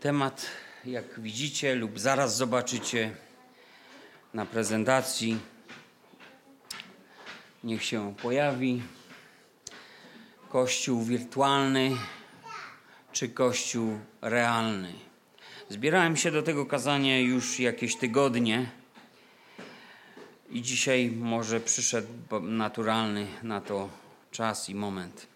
Temat, 0.00 0.46
jak 0.84 1.20
widzicie 1.20 1.74
lub 1.74 1.98
zaraz 1.98 2.36
zobaczycie 2.36 3.16
na 4.34 4.46
prezentacji, 4.46 5.38
niech 7.64 7.84
się 7.84 8.14
pojawi. 8.22 8.82
Kościół 10.48 11.02
wirtualny 11.02 11.96
czy 13.12 13.28
Kościół 13.28 13.98
realny. 14.22 14.92
Zbierałem 15.68 16.16
się 16.16 16.30
do 16.30 16.42
tego 16.42 16.66
kazania 16.66 17.20
już 17.20 17.60
jakieś 17.60 17.96
tygodnie 17.96 18.70
i 20.50 20.62
dzisiaj 20.62 21.10
może 21.10 21.60
przyszedł 21.60 22.08
naturalny 22.42 23.26
na 23.42 23.60
to 23.60 23.88
czas 24.30 24.68
i 24.68 24.74
moment. 24.74 25.26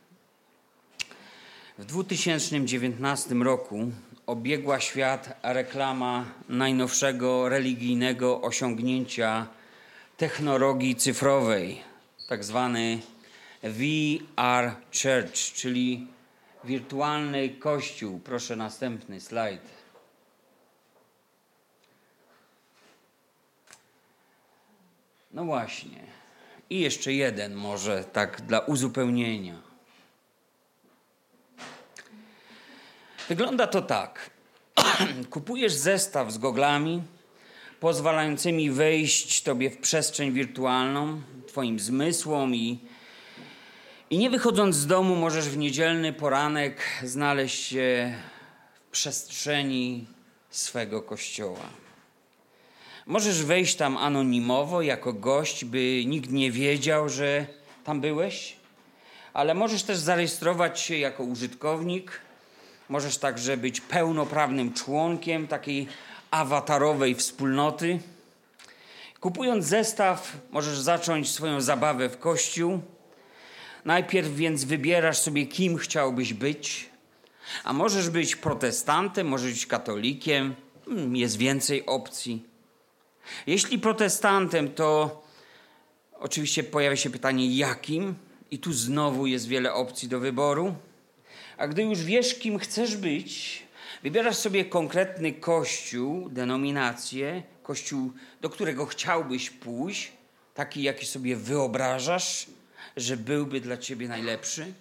W 1.79 1.85
2019 1.85 3.35
roku 3.35 3.93
obiegła 4.33 4.81
świat 4.81 5.39
reklama 5.43 6.25
najnowszego 6.49 7.49
religijnego 7.49 8.41
osiągnięcia 8.41 9.47
technologii 10.17 10.97
cyfrowej, 10.97 11.83
tak 12.29 12.45
zwany 12.45 12.99
VR 13.63 14.71
Church, 15.03 15.53
czyli 15.55 16.07
wirtualny 16.65 17.49
kościół. 17.49 18.21
Proszę 18.21 18.57
następny 18.57 19.21
slajd. 19.21 19.63
No 25.33 25.45
właśnie. 25.45 26.01
I 26.71 26.81
jeszcze 26.81 27.13
jeden 27.13 27.55
może 27.55 28.05
tak 28.05 28.41
dla 28.41 28.59
uzupełnienia. 28.61 29.72
Wygląda 33.29 33.67
to 33.67 33.83
tak. 33.83 34.31
Kupujesz 35.31 35.73
zestaw 35.73 36.33
z 36.33 36.39
goglami 36.39 37.03
pozwalającymi 37.81 38.71
wejść 38.71 39.43
tobie 39.43 39.71
w 39.71 39.79
przestrzeń 39.79 40.33
wirtualną, 40.33 41.21
twoim 41.47 41.81
zmysłom 41.81 42.55
i 42.55 42.79
i 44.11 44.19
nie 44.19 44.31
wychodząc 44.31 44.77
z 44.77 44.87
domu 44.87 45.17
możesz 45.17 45.49
w 45.49 45.57
niedzielny 45.57 46.13
poranek 46.13 46.83
znaleźć 47.03 47.67
się 47.67 48.15
w 48.75 48.91
przestrzeni 48.91 50.07
swego 50.51 51.03
kościoła. 51.03 51.67
Możesz 53.07 53.45
wejść 53.45 53.75
tam 53.77 53.97
anonimowo 53.97 54.83
jako 54.83 55.13
gość, 55.13 55.65
by 55.65 56.05
nikt 56.07 56.31
nie 56.31 56.51
wiedział, 56.51 57.09
że 57.09 57.47
tam 57.85 58.01
byłeś, 58.01 58.57
ale 59.33 59.55
możesz 59.55 59.83
też 59.83 59.99
zarejestrować 59.99 60.81
się 60.81 60.97
jako 60.97 61.23
użytkownik. 61.23 62.21
Możesz 62.89 63.19
także 63.19 63.57
być 63.57 63.81
pełnoprawnym 63.81 64.73
członkiem 64.73 65.47
takiej 65.47 65.89
awatarowej 66.31 67.15
wspólnoty. 67.15 67.99
Kupując 69.21 69.65
zestaw, 69.65 70.37
możesz 70.51 70.79
zacząć 70.79 71.31
swoją 71.31 71.61
zabawę 71.61 72.09
w 72.09 72.19
kościół. 72.19 72.81
Najpierw 73.85 74.35
więc 74.35 74.65
wybierasz 74.65 75.19
sobie, 75.19 75.47
kim 75.47 75.79
chciałbyś 75.79 76.35
być. 76.35 76.91
A 77.65 77.73
możesz 77.73 78.11
być 78.11 78.37
protestantem, 78.37 79.29
możesz 79.29 79.53
być 79.53 79.67
katolikiem, 79.67 80.55
hmm, 80.85 81.17
jest 81.17 81.37
więcej 81.37 81.87
opcji. 81.87 82.45
Jeśli 83.47 83.79
protestantem, 83.79 84.75
to 84.75 85.23
oczywiście 86.19 86.65
pojawia 86.65 86.97
się 86.97 87.11
pytanie, 87.11 87.57
jakim? 87.57 88.15
I 88.51 88.59
tu 88.59 88.73
znowu 88.73 89.27
jest 89.27 89.49
wiele 89.49 89.75
opcji 89.75 90.09
do 90.09 90.21
wyboru. 90.21 90.75
A 91.57 91.69
gdy 91.69 91.83
już 91.83 92.03
wiesz, 92.05 92.35
kim 92.35 92.59
chcesz 92.59 92.97
być, 92.97 93.63
wybierasz 94.03 94.37
sobie 94.37 94.65
konkretny 94.65 95.33
kościół, 95.33 96.29
denominację, 96.29 97.43
kościół, 97.63 98.13
do 98.41 98.51
którego 98.51 98.87
chciałbyś 98.87 99.51
pójść, 99.51 100.13
taki, 100.55 100.83
jaki 100.83 101.07
sobie 101.07 101.37
wyobrażasz, 101.37 102.47
że 102.97 103.17
byłby 103.17 103.61
dla 103.61 103.77
ciebie 103.77 104.09
najlepszy. 104.09 104.73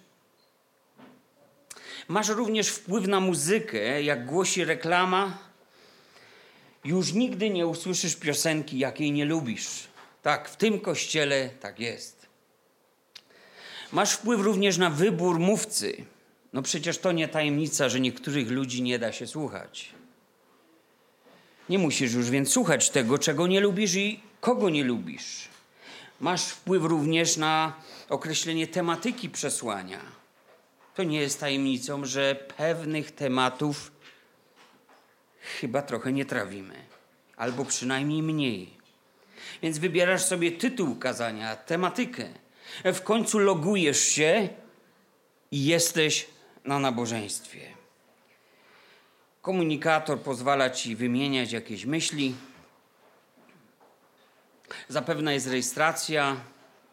Masz 2.08 2.28
również 2.28 2.68
wpływ 2.68 3.06
na 3.06 3.20
muzykę, 3.20 4.02
jak 4.02 4.26
głosi 4.26 4.64
reklama. 4.64 5.38
Już 6.84 7.12
nigdy 7.12 7.50
nie 7.50 7.66
usłyszysz 7.66 8.16
piosenki, 8.16 8.78
jakiej 8.78 9.12
nie 9.12 9.24
lubisz. 9.24 9.68
Tak, 10.22 10.48
w 10.48 10.56
tym 10.56 10.80
kościele 10.80 11.50
tak 11.60 11.80
jest. 11.80 12.26
Masz 13.92 14.12
wpływ 14.12 14.40
również 14.40 14.78
na 14.78 14.90
wybór 14.90 15.38
mówcy. 15.38 16.04
No 16.52 16.62
przecież 16.62 16.98
to 16.98 17.12
nie 17.12 17.28
tajemnica, 17.28 17.88
że 17.88 18.00
niektórych 18.00 18.50
ludzi 18.50 18.82
nie 18.82 18.98
da 18.98 19.12
się 19.12 19.26
słuchać. 19.26 19.88
Nie 21.68 21.78
musisz 21.78 22.12
już 22.12 22.30
więc 22.30 22.52
słuchać 22.52 22.90
tego, 22.90 23.18
czego 23.18 23.46
nie 23.46 23.60
lubisz 23.60 23.94
i 23.94 24.20
kogo 24.40 24.70
nie 24.70 24.84
lubisz. 24.84 25.48
Masz 26.20 26.44
wpływ 26.44 26.84
również 26.84 27.36
na 27.36 27.72
określenie 28.08 28.66
tematyki 28.66 29.30
przesłania. 29.30 30.00
To 30.94 31.02
nie 31.02 31.20
jest 31.20 31.40
tajemnicą, 31.40 32.04
że 32.04 32.34
pewnych 32.56 33.10
tematów 33.10 33.92
chyba 35.60 35.82
trochę 35.82 36.12
nie 36.12 36.24
trawimy, 36.24 36.74
albo 37.36 37.64
przynajmniej 37.64 38.22
mniej. 38.22 38.70
Więc 39.62 39.78
wybierasz 39.78 40.24
sobie 40.24 40.52
tytuł 40.52 40.96
kazania, 40.96 41.56
tematykę. 41.56 42.28
W 42.84 43.00
końcu 43.00 43.38
logujesz 43.38 44.00
się 44.00 44.48
i 45.50 45.64
jesteś 45.64 46.26
na 46.64 46.78
nabożeństwie. 46.78 47.60
Komunikator 49.42 50.20
pozwala 50.20 50.70
ci 50.70 50.96
wymieniać 50.96 51.52
jakieś 51.52 51.84
myśli. 51.84 52.34
Zapewne 54.88 55.34
jest 55.34 55.46
rejestracja. 55.46 56.36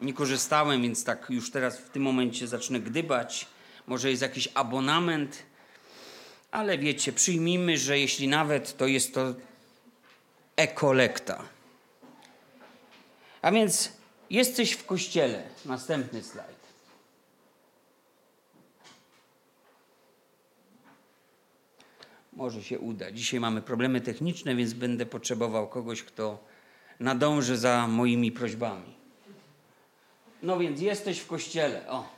Nie 0.01 0.13
korzystałem, 0.13 0.81
więc 0.81 1.03
tak 1.03 1.25
już 1.29 1.51
teraz 1.51 1.77
w 1.77 1.89
tym 1.89 2.03
momencie 2.03 2.47
zacznę 2.47 2.79
gdybać. 2.79 3.47
Może 3.87 4.09
jest 4.09 4.21
jakiś 4.21 4.49
abonament, 4.53 5.43
ale 6.51 6.77
wiecie, 6.77 7.13
przyjmijmy, 7.13 7.77
że 7.77 7.99
jeśli 7.99 8.27
nawet 8.27 8.77
to 8.77 8.87
jest 8.87 9.13
to 9.13 9.33
e-kolekta. 10.55 11.43
A 13.41 13.51
więc 13.51 13.91
jesteś 14.29 14.71
w 14.71 14.85
kościele. 14.85 15.43
Następny 15.65 16.23
slajd. 16.23 16.58
Może 22.39 22.63
się 22.63 22.79
uda. 22.79 23.11
Dzisiaj 23.11 23.39
mamy 23.39 23.61
problemy 23.61 24.01
techniczne, 24.01 24.55
więc 24.55 24.73
będę 24.73 25.05
potrzebował 25.05 25.67
kogoś, 25.67 26.03
kto 26.03 26.39
nadąży 26.99 27.57
za 27.57 27.87
moimi 27.87 28.31
prośbami. 28.31 28.93
No 30.43 30.59
więc 30.59 30.81
jesteś 30.81 31.19
w 31.19 31.27
kościele. 31.27 31.89
O. 31.89 32.09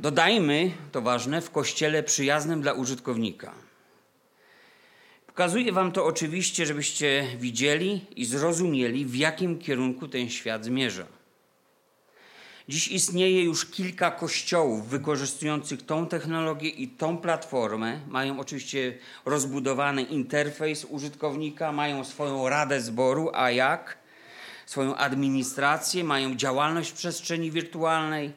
Dodajmy, 0.00 0.70
to 0.92 1.02
ważne, 1.02 1.40
w 1.40 1.50
kościele 1.50 2.02
przyjaznym 2.02 2.62
dla 2.62 2.72
użytkownika. 2.72 3.54
Pokazuję 5.26 5.72
Wam 5.72 5.92
to 5.92 6.06
oczywiście, 6.06 6.66
żebyście 6.66 7.26
widzieli 7.38 8.06
i 8.16 8.24
zrozumieli, 8.24 9.06
w 9.06 9.14
jakim 9.14 9.58
kierunku 9.58 10.08
ten 10.08 10.30
świat 10.30 10.64
zmierza. 10.64 11.19
Dziś 12.70 12.88
istnieje 12.88 13.42
już 13.42 13.66
kilka 13.66 14.10
kościołów 14.10 14.88
wykorzystujących 14.88 15.82
tą 15.86 16.06
technologię 16.06 16.68
i 16.68 16.88
tą 16.88 17.18
platformę. 17.18 18.00
Mają 18.08 18.40
oczywiście 18.40 18.98
rozbudowany 19.24 20.02
interfejs 20.02 20.84
użytkownika, 20.84 21.72
mają 21.72 22.04
swoją 22.04 22.48
radę 22.48 22.80
zboru, 22.80 23.30
a 23.34 23.50
jak? 23.50 23.98
Swoją 24.66 24.96
administrację, 24.96 26.04
mają 26.04 26.36
działalność 26.36 26.90
w 26.90 26.94
przestrzeni 26.94 27.50
wirtualnej. 27.50 28.32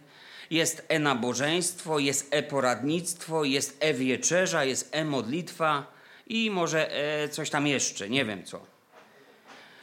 Jest 0.50 0.86
e-nabożeństwo, 0.90 2.00
jest 2.00 2.28
e-poradnictwo, 2.32 3.44
jest 3.44 3.78
e-wieczerza, 3.80 4.64
jest 4.64 4.90
e-modlitwa 4.92 5.94
i 6.28 6.52
może 6.52 6.92
e 7.24 7.30
coś 7.30 7.50
tam 7.50 7.68
jeszcze, 7.68 8.10
nie 8.10 8.26
wiem 8.26 8.44
co. 8.44 8.73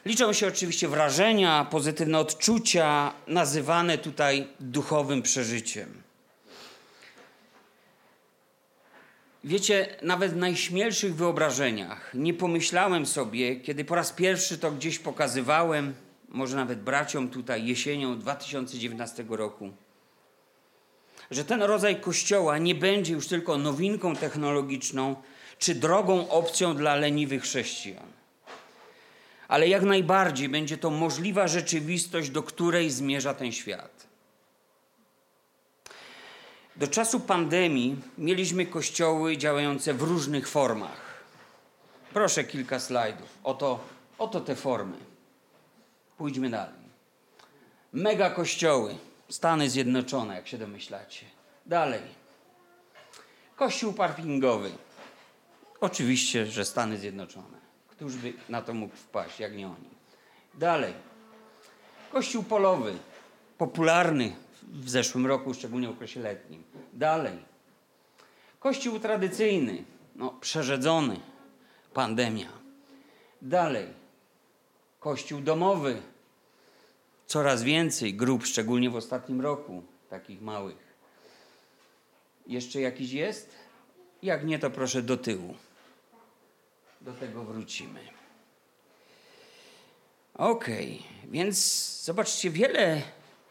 Liczą 0.05 0.33
się 0.33 0.49
oczywiście 0.49 0.89
wrażenia, 0.89 1.67
pozytywne 1.71 2.19
odczucia, 2.19 3.13
nazywane 3.27 3.99
tutaj 3.99 4.49
duchowym 4.61 5.23
przeżyciem. 5.23 6.03
Wiecie, 9.45 9.97
nawet 10.03 10.33
w 10.33 10.37
najśmielszych 10.37 11.15
wyobrażeniach 11.15 12.11
nie 12.15 12.35
pomyślałem 12.35 13.07
sobie, 13.07 13.57
kiedy 13.57 13.85
po 13.85 13.95
raz 13.95 14.13
pierwszy 14.13 14.59
to 14.59 14.71
gdzieś 14.71 14.99
pokazywałem, 14.99 15.95
może 16.29 16.57
nawet 16.57 16.83
braciom 16.83 17.29
tutaj 17.29 17.67
jesienią 17.67 18.19
2019 18.19 19.25
roku, 19.29 19.71
że 21.31 21.45
ten 21.45 21.63
rodzaj 21.63 22.01
kościoła 22.01 22.59
nie 22.59 22.75
będzie 22.75 23.13
już 23.13 23.27
tylko 23.27 23.59
nowinką 23.59 24.17
technologiczną 24.17 25.17
czy 25.59 25.75
drogą 25.75 26.29
opcją 26.29 26.77
dla 26.77 26.97
leniwych 26.97 27.43
chrześcijan 27.43 28.20
ale 29.51 29.69
jak 29.69 29.83
najbardziej 29.83 30.49
będzie 30.49 30.79
to 30.79 30.91
możliwa 30.91 31.49
rzeczywistość, 31.49 32.31
do 32.31 32.43
której 32.43 32.91
zmierza 32.91 33.35
ten 33.35 33.53
świat. 33.53 34.07
Do 36.77 36.87
czasu 36.87 37.21
pandemii 37.21 37.97
mieliśmy 38.19 38.67
kościoły 38.67 39.37
działające 39.37 39.95
w 39.95 40.03
różnych 40.03 40.49
formach. 40.49 41.25
Proszę 42.13 42.45
kilka 42.45 42.81
slajdów. 42.81 43.29
Oto, 43.45 43.81
oto 44.19 44.41
te 44.41 44.57
formy. 44.57 44.97
Pójdźmy 46.19 46.51
dalej. 46.51 46.81
Mega 47.93 48.31
kościoły. 48.31 48.95
Stany 49.29 49.71
Zjednoczone, 49.71 50.35
jak 50.35 50.49
się 50.49 50.59
domyślacie. 50.59 51.27
Dalej. 51.67 52.03
Kościół 53.57 53.93
parkingowy. 53.93 54.71
Oczywiście, 55.81 56.47
że 56.47 56.65
Stany 56.65 56.99
Zjednoczone. 56.99 57.60
Któż 58.01 58.17
by 58.17 58.33
na 58.49 58.63
to 58.63 58.75
mógł 58.75 58.97
wpaść, 58.97 59.41
jak 59.41 59.57
nie 59.57 59.67
oni. 59.67 59.91
Dalej. 60.55 60.95
Kościół 62.13 62.43
polowy. 62.43 62.95
Popularny 63.59 64.37
w 64.63 64.91
zeszłym 64.91 65.27
roku, 65.27 65.55
szczególnie 65.55 65.89
w 65.89 65.91
okresie 65.91 66.21
letnim. 66.21 66.63
Dalej. 66.93 67.39
Kościół 68.61 68.99
tradycyjny. 68.99 69.85
No, 70.17 70.31
przerzedzony. 70.41 71.21
Pandemia. 71.95 72.49
Dalej. 73.43 73.87
Kościół 75.01 75.41
domowy. 75.41 76.03
Coraz 77.27 77.63
więcej 77.63 78.15
grup, 78.15 78.47
szczególnie 78.47 78.91
w 78.91 78.97
ostatnim 78.97 79.41
roku, 79.41 79.83
takich 80.11 80.43
małych. 80.43 80.95
Jeszcze 82.47 82.81
jakiś 82.81 83.13
jest? 83.13 83.55
Jak 84.23 84.45
nie, 84.45 84.59
to 84.59 84.71
proszę 84.71 85.03
do 85.03 85.17
tyłu. 85.17 85.55
Do 87.01 87.13
tego 87.13 87.45
wrócimy. 87.45 88.01
Okej, 90.35 90.99
okay, 90.99 91.31
więc 91.31 91.57
zobaczcie, 92.03 92.51
wiele 92.51 93.03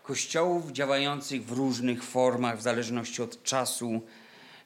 kościołów 0.03 0.71
działających 0.71 1.45
w 1.45 1.51
różnych 1.51 2.03
formach, 2.03 2.57
w 2.57 2.61
zależności 2.61 3.21
od 3.21 3.43
czasu, 3.43 4.01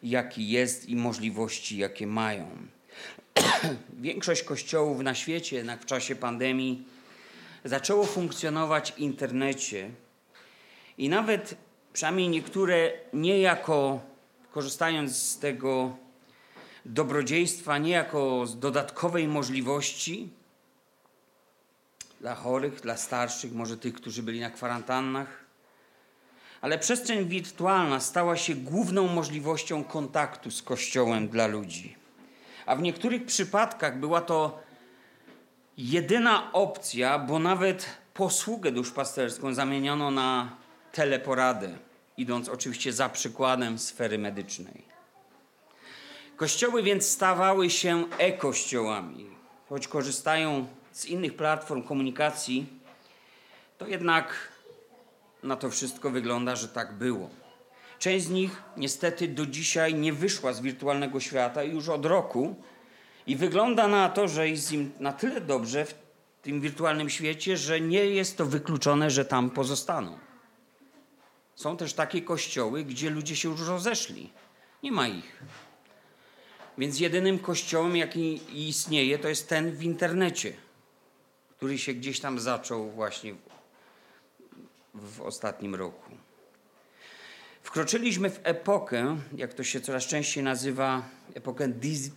jaki 0.03 0.49
jest 0.49 0.89
i 0.89 0.95
możliwości, 0.95 1.77
jakie 1.77 2.07
mają. 2.07 2.47
Większość 3.99 4.43
kościołów 4.43 4.99
na 4.99 5.15
świecie, 5.15 5.55
jednak 5.55 5.81
w 5.81 5.85
czasie 5.85 6.15
pandemii, 6.15 6.83
zaczęło 7.65 8.05
funkcjonować 8.05 8.91
w 8.91 8.99
internecie 8.99 9.89
i 10.97 11.09
nawet 11.09 11.55
przynajmniej 11.93 12.29
niektóre 12.29 12.91
niejako 13.13 14.01
korzystając 14.51 15.17
z 15.17 15.39
tego 15.39 15.97
dobrodziejstwa, 16.85 17.77
niejako 17.77 18.47
z 18.47 18.59
dodatkowej 18.59 19.27
możliwości 19.27 20.29
dla 22.21 22.35
chorych, 22.35 22.81
dla 22.81 22.97
starszych, 22.97 23.53
może 23.53 23.77
tych, 23.77 23.93
którzy 23.93 24.23
byli 24.23 24.39
na 24.39 24.49
kwarantannach. 24.49 25.43
Ale 26.61 26.79
przestrzeń 26.79 27.25
wirtualna 27.25 27.99
stała 27.99 28.37
się 28.37 28.55
główną 28.55 29.07
możliwością 29.07 29.83
kontaktu 29.83 30.51
z 30.51 30.61
Kościołem 30.61 31.27
dla 31.27 31.47
ludzi. 31.47 31.95
A 32.65 32.75
w 32.75 32.81
niektórych 32.81 33.25
przypadkach 33.25 33.99
była 33.99 34.21
to 34.21 34.59
jedyna 35.77 36.53
opcja, 36.53 37.19
bo 37.19 37.39
nawet 37.39 37.85
posługę 38.13 38.71
duszpasterską 38.71 39.53
zamieniono 39.53 40.11
na 40.11 40.57
teleporadę, 40.91 41.77
idąc 42.17 42.49
oczywiście 42.49 42.93
za 42.93 43.09
przykładem 43.09 43.79
sfery 43.79 44.17
medycznej. 44.17 44.92
Kościoły 46.35 46.83
więc 46.83 47.07
stawały 47.07 47.69
się 47.69 48.05
e-kościołami. 48.17 49.29
Choć 49.69 49.87
korzystają 49.87 50.67
z 50.91 51.05
innych 51.05 51.35
platform 51.35 51.83
komunikacji, 51.83 52.65
to 53.77 53.87
jednak 53.87 54.51
na 55.43 55.55
to 55.55 55.69
wszystko 55.69 56.09
wygląda, 56.09 56.55
że 56.55 56.67
tak 56.67 56.93
było. 56.93 57.29
Część 57.99 58.25
z 58.25 58.29
nich 58.29 58.61
niestety 58.77 59.27
do 59.27 59.45
dzisiaj 59.45 59.93
nie 59.93 60.13
wyszła 60.13 60.53
z 60.53 60.61
wirtualnego 60.61 61.19
świata 61.19 61.63
już 61.63 61.89
od 61.89 62.05
roku 62.05 62.55
i 63.27 63.35
wygląda 63.35 63.87
na 63.87 64.09
to, 64.09 64.27
że 64.27 64.49
jest 64.49 64.71
im 64.71 64.91
na 64.99 65.13
tyle 65.13 65.41
dobrze 65.41 65.85
w 65.85 65.95
tym 66.41 66.61
wirtualnym 66.61 67.09
świecie, 67.09 67.57
że 67.57 67.81
nie 67.81 68.05
jest 68.05 68.37
to 68.37 68.45
wykluczone, 68.45 69.11
że 69.11 69.25
tam 69.25 69.49
pozostaną. 69.49 70.17
Są 71.55 71.77
też 71.77 71.93
takie 71.93 72.21
kościoły, 72.21 72.83
gdzie 72.83 73.09
ludzie 73.09 73.35
się 73.35 73.49
już 73.49 73.61
rozeszli. 73.61 74.29
Nie 74.83 74.91
ma 74.91 75.07
ich. 75.07 75.43
Więc 76.77 76.99
jedynym 76.99 77.39
kościołem, 77.39 77.95
jaki 77.95 78.41
istnieje, 78.69 79.19
to 79.19 79.29
jest 79.29 79.49
ten 79.49 79.71
w 79.71 79.83
internecie, 79.83 80.53
który 81.57 81.77
się 81.77 81.93
gdzieś 81.93 82.19
tam 82.19 82.39
zaczął 82.39 82.91
właśnie 82.91 83.33
w, 83.33 83.37
w 84.93 85.21
ostatnim 85.21 85.75
roku. 85.75 86.11
Wkroczyliśmy 87.63 88.29
w 88.29 88.39
epokę, 88.43 89.17
jak 89.37 89.53
to 89.53 89.63
się 89.63 89.81
coraz 89.81 90.03
częściej 90.03 90.43
nazywa, 90.43 91.09
epokę 91.33 91.67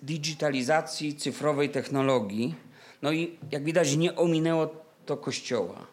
digitalizacji, 0.02 1.16
cyfrowej 1.16 1.70
technologii. 1.70 2.54
No 3.02 3.12
i 3.12 3.38
jak 3.50 3.64
widać, 3.64 3.96
nie 3.96 4.16
ominęło 4.16 4.68
to 5.06 5.16
Kościoła. 5.16 5.86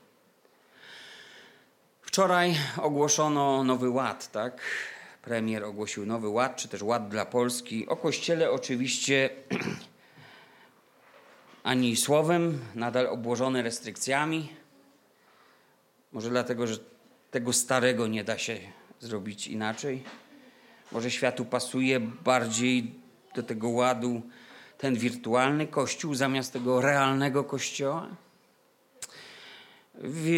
Wczoraj 2.02 2.56
ogłoszono 2.78 3.64
nowy 3.64 3.90
ład, 3.90 4.32
tak? 4.32 4.62
Premier 5.24 5.64
ogłosił 5.64 6.06
nowy 6.06 6.28
ład, 6.28 6.56
czy 6.56 6.68
też 6.68 6.82
ład 6.82 7.10
dla 7.10 7.26
Polski. 7.26 7.88
O 7.88 7.96
Kościele 7.96 8.52
oczywiście 8.52 9.30
ani 11.64 11.96
słowem, 11.96 12.60
nadal 12.76 13.08
obłożony 13.08 13.62
restrykcjami. 13.62 14.50
Może 16.12 16.30
dlatego, 16.30 16.68
że 16.68 16.78
tego 17.32 17.54
starego 17.54 18.08
nie 18.08 18.24
da 18.24 18.38
się 18.38 18.60
zrobić 19.00 19.48
inaczej. 19.48 20.04
Może 20.92 21.12
światu 21.12 21.46
pasuje 21.46 22.00
bardziej 22.00 22.94
do 23.36 23.44
tego 23.44 23.70
ładu 23.70 24.22
ten 24.78 24.96
wirtualny 24.96 25.68
kościół 25.68 26.16
zamiast 26.16 26.54
tego 26.54 26.82
realnego 26.82 27.44
kościoła? 27.44 28.08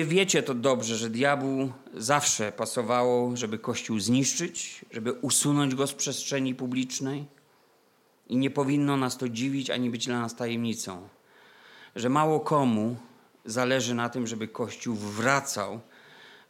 Wiecie 0.05 0.43
to 0.43 0.53
dobrze, 0.53 0.97
że 0.97 1.09
diabłu 1.09 1.71
zawsze 1.93 2.51
pasowało, 2.51 3.37
żeby 3.37 3.59
Kościół 3.59 3.99
zniszczyć, 3.99 4.85
żeby 4.91 5.13
usunąć 5.13 5.75
go 5.75 5.87
z 5.87 5.93
przestrzeni 5.93 6.55
publicznej. 6.55 7.25
I 8.27 8.37
nie 8.37 8.49
powinno 8.49 8.97
nas 8.97 9.17
to 9.17 9.29
dziwić 9.29 9.69
ani 9.69 9.89
być 9.89 10.05
dla 10.05 10.19
nas 10.19 10.35
tajemnicą, 10.35 11.07
że 11.95 12.09
mało 12.09 12.39
komu 12.39 12.95
zależy 13.45 13.93
na 13.93 14.09
tym, 14.09 14.27
żeby 14.27 14.47
Kościół 14.47 14.95
wracał 14.95 15.79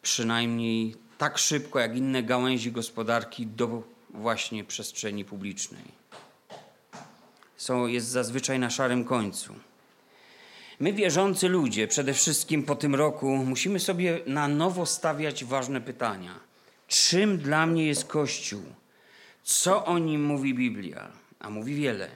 przynajmniej 0.01 0.95
tak 1.17 1.37
szybko 1.37 1.79
jak 1.79 1.97
inne 1.97 2.23
gałęzi 2.23 2.71
gospodarki 2.71 3.47
do 3.47 3.83
właśnie 4.09 4.63
przestrzeni 4.63 5.25
publicznej. 5.25 5.83
Są, 7.57 7.87
jest 7.87 8.07
zazwyczaj 8.07 8.59
na 8.59 8.69
szarym 8.69 9.05
końcu. 9.05 9.53
My, 10.79 10.93
wierzący 10.93 11.49
ludzie, 11.49 11.87
przede 11.87 12.13
wszystkim 12.13 12.63
po 12.63 12.75
tym 12.75 12.95
roku, 12.95 13.27
musimy 13.27 13.79
sobie 13.79 14.19
na 14.25 14.47
nowo 14.47 14.85
stawiać 14.85 15.45
ważne 15.45 15.81
pytania. 15.81 16.39
Czym 16.87 17.37
dla 17.37 17.65
mnie 17.65 17.87
jest 17.87 18.05
Kościół? 18.05 18.61
Co 19.43 19.85
o 19.85 19.99
nim 19.99 20.25
mówi 20.25 20.53
Biblia? 20.53 21.11
A 21.39 21.49
mówi 21.49 21.75
wiele. 21.75 22.09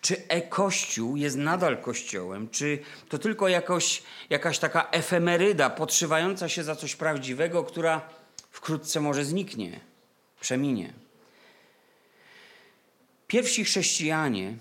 Czy 0.00 0.28
e-kościół 0.28 1.16
jest 1.16 1.36
nadal 1.36 1.78
kościołem? 1.78 2.48
Czy 2.50 2.78
to 3.08 3.18
tylko 3.18 3.48
jakoś, 3.48 4.02
jakaś 4.30 4.58
taka 4.58 4.90
efemeryda 4.90 5.70
podszywająca 5.70 6.48
się 6.48 6.64
za 6.64 6.76
coś 6.76 6.96
prawdziwego, 6.96 7.64
która 7.64 8.08
wkrótce 8.50 9.00
może 9.00 9.24
zniknie, 9.24 9.80
przeminie? 10.40 10.92
Pierwsi 13.26 13.64
chrześcijanie, 13.64 14.54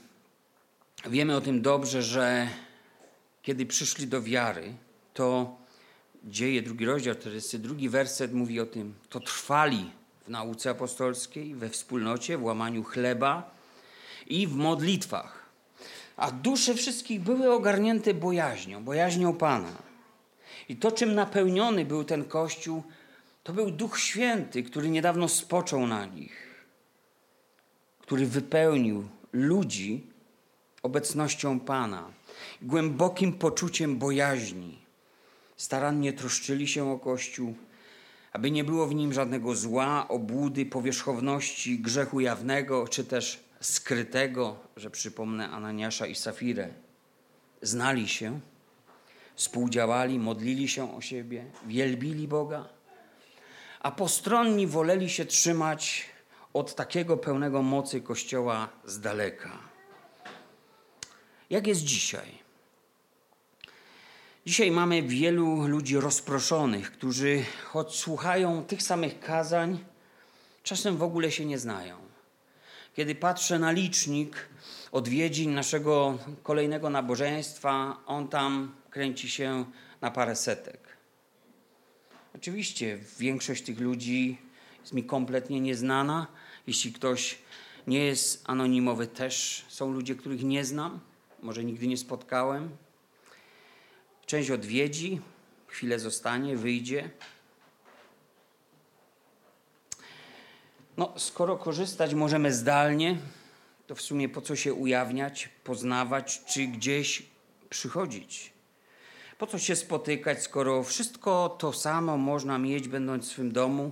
wiemy 1.05 1.36
o 1.36 1.41
tym 1.41 1.62
dobrze, 1.62 2.03
że 2.03 2.48
kiedy 3.46 3.66
przyszli 3.66 4.08
do 4.08 4.22
wiary, 4.22 4.74
to 5.14 5.56
dzieje 6.24 6.62
drugi 6.62 6.86
rozdział, 6.86 7.16
42 7.16 7.90
werset 7.90 8.34
mówi 8.34 8.60
o 8.60 8.66
tym, 8.66 8.94
to 9.10 9.20
trwali 9.20 9.92
w 10.25 10.30
nauce 10.30 10.70
apostolskiej, 10.70 11.56
we 11.56 11.70
wspólnocie, 11.70 12.38
w 12.38 12.44
łamaniu 12.44 12.84
chleba 12.84 13.52
i 14.28 14.48
w 14.48 14.56
modlitwach. 14.56 15.50
A 16.18 16.32
dusze 16.32 16.75
wszystkich 16.75 17.22
były 17.22 17.52
ogarnięte 17.52 18.14
bojaźnią, 18.14 18.84
bojaźnią 18.84 19.34
Pana. 19.34 19.78
I 20.70 20.75
to, 20.75 20.92
czym 20.92 21.16
napełniony 21.16 21.86
był 21.86 22.04
ten 22.04 22.25
Kościół, 22.25 22.84
to 23.44 23.54
był 23.54 23.72
Duch 23.72 24.00
Święty, 24.00 24.64
który 24.64 24.90
niedawno 24.90 25.30
spoczął 25.30 25.88
na 25.88 26.06
nich, 26.06 26.66
który 28.00 28.25
wypełnił 28.25 29.08
ludzi 29.34 30.08
obecnością 30.84 31.60
Pana 31.60 32.25
głębokim 32.62 33.34
poczuciem 33.34 33.98
bojaźni. 33.98 34.86
Starannie 35.58 36.13
troszczyli 36.13 36.68
się 36.68 36.92
o 36.92 37.00
Kościół, 37.00 37.56
aby 38.34 38.51
nie 38.51 38.63
było 38.63 38.88
w 38.88 38.96
nim 38.96 39.13
żadnego 39.13 39.56
zła, 39.56 40.08
obłudy, 40.08 40.65
powierzchowności, 40.65 41.80
grzechu 41.80 42.20
jawnego 42.20 42.88
czy 42.88 43.04
też 43.04 43.44
skrytego, 43.60 44.58
że 44.77 44.89
przypomnę 44.89 45.50
Ananiasza 45.50 46.08
i 46.08 46.15
Safirę. 46.15 46.70
Znali 47.62 48.08
się, 48.08 48.39
współdziałali, 49.36 50.20
modlili 50.20 50.68
się 50.68 50.96
o 50.96 51.01
siebie, 51.01 51.46
wielbili 51.68 52.27
Boga, 52.27 52.70
a 53.80 53.92
postronni 53.92 54.68
woleli 54.68 55.10
się 55.10 55.25
trzymać 55.25 56.06
od 56.54 56.75
takiego 56.75 57.18
pełnego 57.18 57.62
mocy 57.62 58.01
Kościoła 58.01 58.70
z 58.86 59.00
daleka. 59.00 59.64
Jak 61.50 61.68
jest 61.68 61.84
dzisiaj? 61.84 62.46
Dzisiaj 64.46 64.72
mamy 64.72 65.04
wielu 65.04 65.68
ludzi 65.68 65.98
rozproszonych, 65.98 66.92
którzy 66.92 67.44
choć 67.66 67.96
słuchają 67.96 68.66
tych 68.66 68.84
samych 68.84 69.20
kazań, 69.20 69.80
czasem 70.64 70.98
w 70.98 71.04
ogóle 71.04 71.32
się 71.32 71.46
nie 71.46 71.60
znają. 71.60 71.98
Kiedy 72.96 73.16
patrzę 73.16 73.60
na 73.60 73.72
licznik 73.72 74.50
odwiedzin 74.92 75.54
naszego 75.54 76.18
kolejnego 76.44 76.90
nabożeństwa, 76.90 77.98
on 78.06 78.28
tam 78.28 78.75
kręci 78.90 79.30
się 79.30 79.66
na 80.02 80.12
parę 80.12 80.36
setek. 80.36 80.80
Oczywiście 82.36 83.00
większość 83.20 83.64
tych 83.64 83.80
ludzi 83.80 84.38
jest 84.82 84.94
mi 84.94 85.04
kompletnie 85.04 85.62
nieznana. 85.62 86.28
Jeśli 86.68 86.94
ktoś 86.94 87.38
nie 87.88 88.06
jest 88.06 88.44
anonimowy, 88.50 89.08
też 89.08 89.66
są 89.68 89.94
ludzie, 89.94 90.16
których 90.16 90.44
nie 90.44 90.66
znam, 90.66 91.00
może 91.46 91.64
nigdy 91.64 91.88
nie 91.88 91.98
spotkałem. 91.98 92.78
Część 94.25 94.52
odwiedzi, 94.52 95.22
chwilę 95.68 96.00
zostanie, 96.00 96.58
wyjdzie. 96.58 97.10
No, 100.98 101.14
skoro 101.18 101.58
korzystać 101.58 102.14
możemy 102.14 102.54
zdalnie, 102.54 103.18
to 103.88 103.96
w 103.96 104.02
sumie 104.02 104.30
po 104.30 104.42
co 104.42 104.56
się 104.56 104.74
ujawniać, 104.74 105.50
poznawać, 105.64 106.46
czy 106.46 106.68
gdzieś 106.68 107.24
przychodzić? 107.70 108.54
Po 109.38 109.48
co 109.48 109.60
się 109.60 109.75
spotykać, 109.75 110.44
skoro 110.44 110.84
wszystko 110.84 111.56
to 111.60 111.74
samo 111.74 112.18
można 112.18 112.58
mieć, 112.58 112.88
będąc 112.88 113.25
w 113.25 113.32
swym 113.32 113.52
domu, 113.52 113.92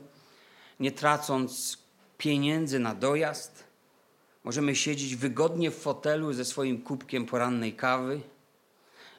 nie 0.80 0.92
tracąc 0.92 1.78
pieniędzy 2.18 2.80
na 2.80 2.96
dojazd? 2.96 3.73
Możemy 4.44 4.76
siedzieć 4.76 5.16
wygodnie 5.16 5.72
w 5.72 5.78
fotelu 5.78 6.34
ze 6.34 6.46
swoim 6.46 6.82
kubkiem 6.82 7.26
porannej 7.26 7.74
kawy, 7.74 8.22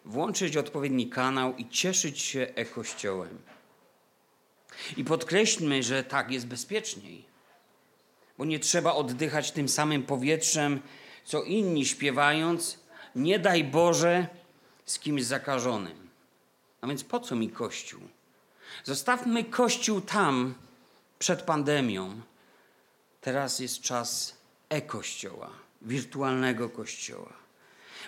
włączyć 0.05 0.57
odpowiedni 0.57 1.09
kanał 1.09 1.57
i 1.57 1.69
cieszyć 1.69 2.23
się 2.23 2.41
e-kościołem. 2.55 3.39
I 4.97 5.05
podkreślmy, 5.05 5.83
że 5.83 6.05
tak 6.05 6.31
jest 6.31 6.47
bezpieczniej, 6.47 7.25
bo 8.39 8.45
nie 8.45 8.59
trzeba 8.59 8.93
oddychać 8.93 9.53
tym 9.53 9.69
samym 9.69 10.03
powietrzem, 10.03 10.81
co 11.25 11.43
inni 11.43 11.87
śpiewając, 11.87 12.79
nie 13.17 13.39
daj 13.39 13.65
Boże, 13.65 14.27
z 14.85 14.99
kimś 14.99 15.25
zakażonym. 15.25 16.09
A 16.81 16.87
więc 16.87 17.05
po 17.05 17.21
co 17.21 17.37
mi 17.37 17.49
Kościół? 17.49 18.01
Zostawmy 18.85 19.45
Kościół 19.45 20.01
tam 20.01 20.55
przed 21.19 21.43
pandemią. 21.43 22.21
Teraz 23.21 23.59
jest 23.59 23.81
czas 23.81 24.37
e-kościoła, 24.69 25.51
wirtualnego 25.83 26.69
kościoła. 26.69 27.33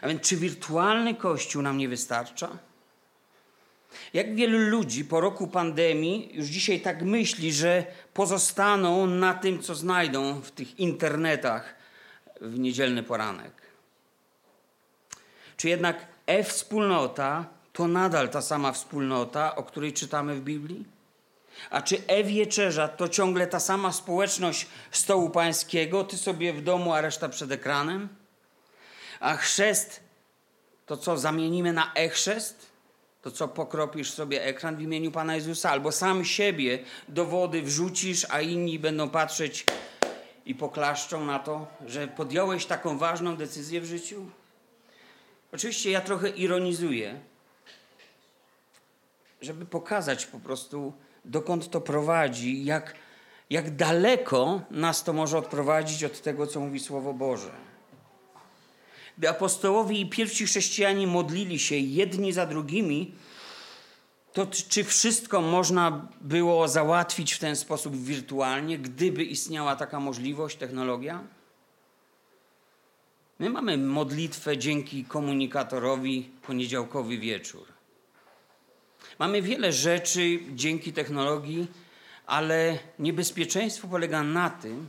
A 0.00 0.08
więc 0.08 0.22
czy 0.22 0.36
wirtualny 0.36 1.14
kościół 1.14 1.62
nam 1.62 1.78
nie 1.78 1.88
wystarcza? 1.88 2.58
Jak 4.12 4.34
wielu 4.34 4.58
ludzi 4.58 5.04
po 5.04 5.20
roku 5.20 5.48
pandemii 5.48 6.30
już 6.32 6.46
dzisiaj 6.46 6.80
tak 6.80 7.02
myśli, 7.02 7.52
że 7.52 7.86
pozostaną 8.14 9.06
na 9.06 9.34
tym, 9.34 9.62
co 9.62 9.74
znajdą 9.74 10.40
w 10.40 10.50
tych 10.50 10.78
internetach 10.80 11.74
w 12.40 12.58
niedzielny 12.58 13.02
poranek? 13.02 13.52
Czy 15.56 15.68
jednak 15.68 16.06
e-wspólnota 16.26 17.46
to 17.72 17.88
nadal 17.88 18.28
ta 18.28 18.42
sama 18.42 18.72
wspólnota, 18.72 19.56
o 19.56 19.62
której 19.62 19.92
czytamy 19.92 20.34
w 20.34 20.40
Biblii? 20.40 20.95
A 21.70 21.82
czy 21.82 22.06
e-wieczerza 22.06 22.88
to 22.88 23.08
ciągle 23.08 23.46
ta 23.46 23.60
sama 23.60 23.92
społeczność 23.92 24.66
stołu 24.90 25.30
pańskiego, 25.30 26.04
ty 26.04 26.16
sobie 26.16 26.52
w 26.52 26.62
domu, 26.62 26.92
a 26.92 27.00
reszta 27.00 27.28
przed 27.28 27.52
ekranem? 27.52 28.08
A 29.20 29.36
chrzest 29.36 30.00
to 30.86 30.96
co 30.96 31.18
zamienimy 31.18 31.72
na 31.72 31.92
e-chrzest? 31.94 32.66
To 33.22 33.30
co 33.30 33.48
pokropisz 33.48 34.10
sobie 34.10 34.44
ekran 34.44 34.76
w 34.76 34.80
imieniu 34.80 35.12
Pana 35.12 35.34
Jezusa, 35.34 35.70
albo 35.70 35.92
sam 35.92 36.24
siebie 36.24 36.78
do 37.08 37.24
wody 37.24 37.62
wrzucisz, 37.62 38.26
a 38.30 38.40
inni 38.40 38.78
będą 38.78 39.10
patrzeć 39.10 39.64
i 40.46 40.54
poklaszczą 40.54 41.24
na 41.24 41.38
to, 41.38 41.66
że 41.86 42.08
podjąłeś 42.08 42.66
taką 42.66 42.98
ważną 42.98 43.36
decyzję 43.36 43.80
w 43.80 43.84
życiu? 43.84 44.26
Oczywiście 45.52 45.90
ja 45.90 46.00
trochę 46.00 46.28
ironizuję, 46.28 47.20
żeby 49.40 49.66
pokazać 49.66 50.26
po 50.26 50.38
prostu, 50.38 50.92
dokąd 51.26 51.70
to 51.70 51.80
prowadzi, 51.80 52.64
jak, 52.64 52.94
jak 53.50 53.76
daleko 53.76 54.60
nas 54.70 55.04
to 55.04 55.12
może 55.12 55.38
odprowadzić 55.38 56.04
od 56.04 56.20
tego, 56.22 56.46
co 56.46 56.60
mówi 56.60 56.80
Słowo 56.80 57.12
Boże. 57.14 57.50
Gdy 59.18 59.28
apostołowie 59.28 60.00
i 60.00 60.10
pierwsi 60.10 60.46
chrześcijanie 60.46 61.06
modlili 61.06 61.58
się 61.58 61.76
jedni 61.76 62.32
za 62.32 62.46
drugimi, 62.46 63.14
to 64.32 64.46
czy 64.46 64.84
wszystko 64.84 65.40
można 65.40 66.08
było 66.20 66.68
załatwić 66.68 67.32
w 67.32 67.38
ten 67.38 67.56
sposób 67.56 67.96
wirtualnie, 67.96 68.78
gdyby 68.78 69.24
istniała 69.24 69.76
taka 69.76 70.00
możliwość, 70.00 70.56
technologia? 70.56 71.24
My 73.38 73.50
mamy 73.50 73.78
modlitwę 73.78 74.58
dzięki 74.58 75.04
komunikatorowi 75.04 76.30
poniedziałkowy 76.42 77.18
wieczór. 77.18 77.75
Mamy 79.18 79.42
wiele 79.42 79.72
rzeczy 79.72 80.38
dzięki 80.54 80.92
technologii, 80.92 81.66
ale 82.26 82.78
niebezpieczeństwo 82.98 83.88
polega 83.88 84.22
na 84.22 84.50
tym, 84.50 84.88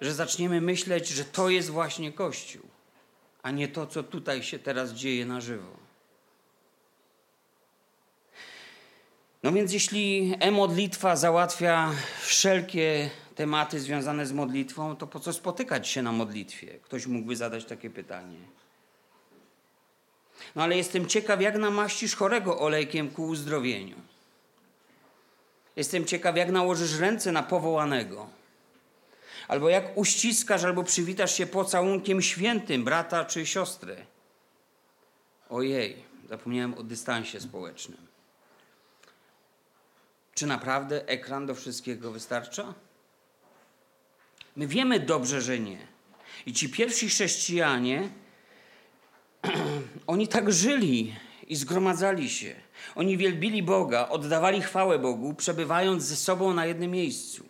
że 0.00 0.14
zaczniemy 0.14 0.60
myśleć, 0.60 1.08
że 1.08 1.24
to 1.24 1.48
jest 1.48 1.70
właśnie 1.70 2.12
Kościół, 2.12 2.62
a 3.42 3.50
nie 3.50 3.68
to, 3.68 3.86
co 3.86 4.02
tutaj 4.02 4.42
się 4.42 4.58
teraz 4.58 4.92
dzieje 4.92 5.26
na 5.26 5.40
żywo. 5.40 5.88
No 9.42 9.52
więc 9.52 9.72
jeśli 9.72 10.34
e-modlitwa 10.40 11.16
załatwia 11.16 11.90
wszelkie 12.20 13.10
tematy 13.34 13.80
związane 13.80 14.26
z 14.26 14.32
modlitwą, 14.32 14.96
to 14.96 15.06
po 15.06 15.20
co 15.20 15.32
spotykać 15.32 15.88
się 15.88 16.02
na 16.02 16.12
modlitwie? 16.12 16.66
Ktoś 16.66 17.06
mógłby 17.06 17.36
zadać 17.36 17.64
takie 17.64 17.90
pytanie. 17.90 18.38
No 20.56 20.62
ale 20.62 20.76
jestem 20.76 21.06
ciekaw, 21.06 21.40
jak 21.40 21.56
namaścisz 21.56 22.14
chorego 22.14 22.58
olejkiem 22.58 23.10
ku 23.10 23.26
uzdrowieniu. 23.26 23.96
Jestem 25.76 26.04
ciekaw, 26.04 26.36
jak 26.36 26.50
nałożysz 26.50 26.98
ręce 26.98 27.32
na 27.32 27.42
powołanego. 27.42 28.28
Albo 29.48 29.68
jak 29.68 29.98
uściskasz 29.98 30.64
albo 30.64 30.84
przywitasz 30.84 31.34
się 31.34 31.46
pocałunkiem 31.46 32.22
świętym 32.22 32.84
brata 32.84 33.24
czy 33.24 33.46
siostrę. 33.46 33.96
Ojej, 35.50 36.04
zapomniałem 36.28 36.74
o 36.74 36.82
dystansie 36.82 37.40
społecznym. 37.40 38.06
Czy 40.34 40.46
naprawdę 40.46 41.08
ekran 41.08 41.46
do 41.46 41.54
wszystkiego 41.54 42.12
wystarcza? 42.12 42.74
My 44.56 44.66
wiemy 44.66 45.00
dobrze, 45.00 45.40
że 45.40 45.58
nie. 45.58 45.86
I 46.46 46.52
ci 46.52 46.68
pierwsi 46.68 47.08
chrześcijanie 47.08 48.08
oni 50.08 50.28
tak 50.28 50.52
żyli 50.52 51.14
i 51.46 51.56
zgromadzali 51.56 52.30
się. 52.30 52.54
Oni 52.94 53.16
wielbili 53.16 53.62
Boga, 53.62 54.08
oddawali 54.08 54.62
chwałę 54.62 54.98
Bogu, 54.98 55.34
przebywając 55.34 56.04
ze 56.04 56.16
sobą 56.16 56.54
na 56.54 56.66
jednym 56.66 56.90
miejscu. 56.90 57.44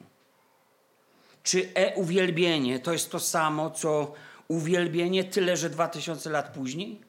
Czy 1.42 1.68
e-uwielbienie 1.74 2.78
to 2.78 2.92
jest 2.92 3.10
to 3.10 3.20
samo, 3.20 3.70
co 3.70 4.12
uwielbienie, 4.48 5.24
tyle 5.24 5.56
że 5.56 5.70
dwa 5.70 5.88
tysiące 5.88 6.30
lat 6.30 6.54
później? 6.54 7.00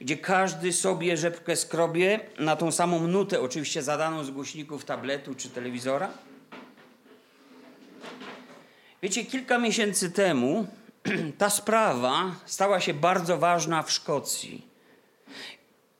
Gdzie 0.00 0.16
każdy 0.16 0.72
sobie 0.72 1.16
rzepkę 1.16 1.56
skrobie 1.56 2.20
na 2.38 2.56
tą 2.56 2.72
samą 2.72 3.06
nutę, 3.08 3.40
oczywiście 3.40 3.82
zadaną 3.82 4.24
z 4.24 4.30
głośników 4.30 4.84
tabletu 4.84 5.34
czy 5.34 5.50
telewizora? 5.50 6.10
Wiecie, 9.02 9.24
kilka 9.24 9.58
miesięcy 9.58 10.10
temu 10.10 10.66
ta 11.38 11.50
sprawa 11.50 12.34
stała 12.46 12.80
się 12.80 12.94
bardzo 12.94 13.38
ważna 13.38 13.82
w 13.82 13.90
Szkocji. 13.90 14.66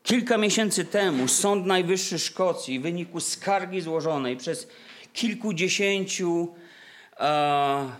Kilka 0.02 0.38
miesięcy 0.38 0.84
temu 0.84 1.28
Sąd 1.28 1.66
Najwyższy 1.66 2.18
Szkocji 2.18 2.80
w 2.80 2.82
wyniku 2.82 3.20
skargi 3.20 3.80
złożonej 3.80 4.36
przez 4.36 4.68
kilkudziesięciu 5.12 6.54
e, 7.20 7.90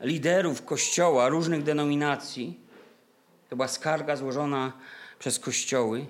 liderów 0.00 0.64
kościoła 0.64 1.28
różnych 1.28 1.62
denominacji, 1.62 2.58
to 3.50 3.56
była 3.56 3.68
skarga 3.68 4.16
złożona 4.16 4.72
przez 5.18 5.38
kościoły, 5.38 6.06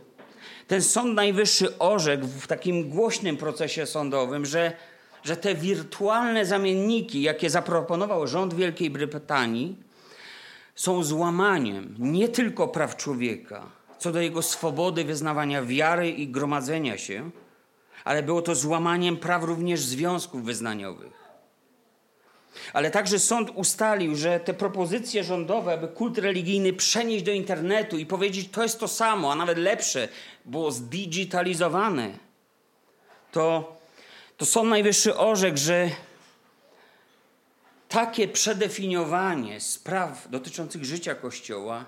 ten 0.67 0.83
Sąd 0.83 1.15
Najwyższy 1.15 1.79
orzekł 1.79 2.27
w 2.27 2.47
takim 2.47 2.91
głośnym 2.91 3.37
procesie 3.37 3.87
sądowym, 3.87 4.47
że, 4.47 4.73
że 5.25 5.37
te 5.37 5.55
wirtualne 5.55 6.47
zamienniki, 6.47 7.23
jakie 7.23 7.51
zaproponował 7.51 8.27
rząd 8.27 8.55
Wielkiej 8.55 8.91
Brytanii, 8.91 9.88
są 10.79 11.05
złamaniem 11.05 11.95
nie 11.99 12.29
tylko 12.29 12.69
praw 12.69 12.97
człowieka, 12.97 13.67
co 13.99 14.13
do 14.13 14.21
jego 14.21 14.43
swobody 14.43 15.05
wyznawania 15.05 15.63
wiary 15.63 16.11
i 16.11 16.29
gromadzenia 16.29 16.99
się, 16.99 17.31
ale 18.05 18.23
było 18.23 18.43
to 18.43 18.55
złamaniem 18.55 19.17
praw 19.17 19.45
również 19.45 19.81
związków 19.81 20.45
wyznaniowych. 20.45 21.13
Ale 22.73 22.91
także 22.91 23.19
sąd 23.19 23.51
ustalił, 23.55 24.17
że 24.17 24.41
te 24.41 24.55
propozycje 24.55 25.25
rządowe, 25.25 25.73
aby 25.73 25.89
kult 25.89 26.19
religijny 26.19 26.73
przenieść 26.73 27.25
do 27.25 27.33
internetu 27.33 27.99
i 27.99 28.07
powiedzieć, 28.07 28.49
to 28.51 28.63
jest 28.63 28.81
to 28.81 28.89
samo, 28.89 29.33
a 29.33 29.35
nawet 29.35 29.59
lepsze, 29.59 30.09
było 30.45 30.71
zdigitalizowane, 30.71 32.11
to, 33.33 33.77
to 34.37 34.47
Sąd 34.47 34.71
Najwyższy 34.71 35.17
orzekł, 35.17 35.57
że 35.57 35.91
takie 37.89 38.29
przedefiniowanie 38.29 39.61
spraw 39.61 40.31
dotyczących 40.31 40.85
życia 40.85 41.15
Kościoła 41.15 41.85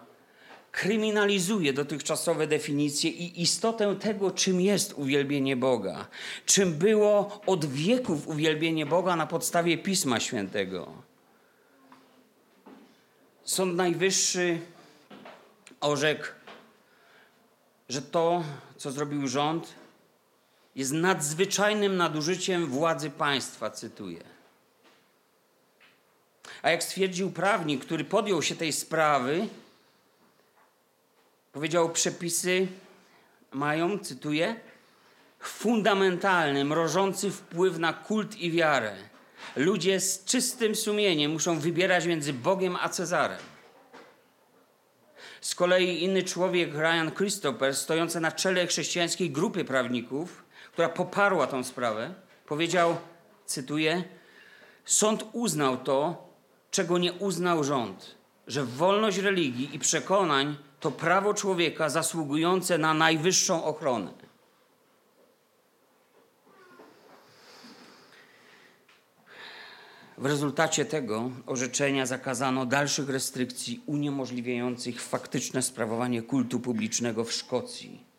kryminalizuje 0.72 1.72
dotychczasowe 1.72 2.46
definicje 2.46 3.10
i 3.10 3.42
istotę 3.42 3.96
tego, 3.96 4.30
czym 4.30 4.60
jest 4.60 4.92
uwielbienie 4.92 5.56
Boga, 5.56 6.06
czym 6.46 6.74
było 6.74 7.40
od 7.46 7.64
wieków 7.64 8.28
uwielbienie 8.28 8.86
Boga 8.86 9.16
na 9.16 9.26
podstawie 9.26 9.78
Pisma 9.78 10.20
Świętego. 10.20 10.92
Sąd 13.44 13.76
Najwyższy 13.76 14.58
orzekł, 15.80 16.26
że 17.88 18.02
to, 18.02 18.44
co 18.76 18.90
zrobił 18.90 19.28
rząd, 19.28 19.74
jest 20.76 20.92
nadzwyczajnym 20.92 21.96
nadużyciem 21.96 22.66
władzy 22.66 23.10
państwa, 23.10 23.70
cytuję. 23.70 24.39
A 26.62 26.70
jak 26.70 26.82
stwierdził 26.82 27.30
prawnik, 27.30 27.84
który 27.84 28.04
podjął 28.04 28.42
się 28.42 28.54
tej 28.56 28.72
sprawy, 28.72 29.48
powiedział, 31.52 31.90
przepisy 31.90 32.66
mają, 33.52 33.98
cytuję, 33.98 34.56
fundamentalny, 35.40 36.64
mrożący 36.64 37.30
wpływ 37.30 37.78
na 37.78 37.92
kult 37.92 38.36
i 38.36 38.50
wiarę. 38.50 38.96
Ludzie 39.56 40.00
z 40.00 40.24
czystym 40.24 40.74
sumieniem 40.74 41.32
muszą 41.32 41.58
wybierać 41.58 42.06
między 42.06 42.32
Bogiem 42.32 42.76
a 42.80 42.88
Cezarem. 42.88 43.38
Z 45.40 45.54
kolei 45.54 46.04
inny 46.04 46.22
człowiek, 46.22 46.74
Ryan 46.74 47.10
Christopher, 47.16 47.76
stojący 47.76 48.20
na 48.20 48.32
czele 48.32 48.66
chrześcijańskiej 48.66 49.30
grupy 49.30 49.64
prawników, 49.64 50.44
która 50.72 50.88
poparła 50.88 51.46
tą 51.46 51.64
sprawę, 51.64 52.14
powiedział, 52.46 52.96
cytuję, 53.46 54.04
sąd 54.84 55.24
uznał 55.32 55.76
to, 55.76 56.29
czego 56.70 56.98
nie 56.98 57.12
uznał 57.12 57.64
rząd, 57.64 58.14
że 58.46 58.64
wolność 58.64 59.18
religii 59.18 59.74
i 59.74 59.78
przekonań 59.78 60.56
to 60.80 60.90
prawo 60.90 61.34
człowieka 61.34 61.88
zasługujące 61.88 62.78
na 62.78 62.94
najwyższą 62.94 63.64
ochronę. 63.64 64.12
W 70.18 70.26
rezultacie 70.26 70.84
tego 70.84 71.30
orzeczenia 71.46 72.06
zakazano 72.06 72.66
dalszych 72.66 73.08
restrykcji 73.08 73.82
uniemożliwiających 73.86 75.02
faktyczne 75.02 75.62
sprawowanie 75.62 76.22
kultu 76.22 76.60
publicznego 76.60 77.24
w 77.24 77.32
Szkocji. 77.32 78.09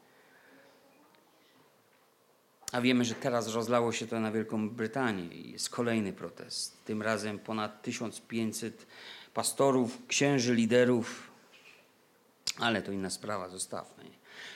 A 2.71 2.81
wiemy, 2.81 3.05
że 3.05 3.15
teraz 3.15 3.47
rozlało 3.47 3.91
się 3.91 4.07
to 4.07 4.19
na 4.19 4.31
Wielką 4.31 4.69
Brytanię 4.69 5.25
i 5.25 5.51
jest 5.51 5.69
kolejny 5.69 6.13
protest. 6.13 6.85
Tym 6.85 7.01
razem 7.01 7.39
ponad 7.39 7.81
1500 7.81 8.87
pastorów, 9.33 9.97
księży, 10.07 10.55
liderów 10.55 11.31
ale 12.59 12.81
to 12.81 12.91
inna 12.91 13.09
sprawa, 13.09 13.49
zostawmy. 13.49 14.03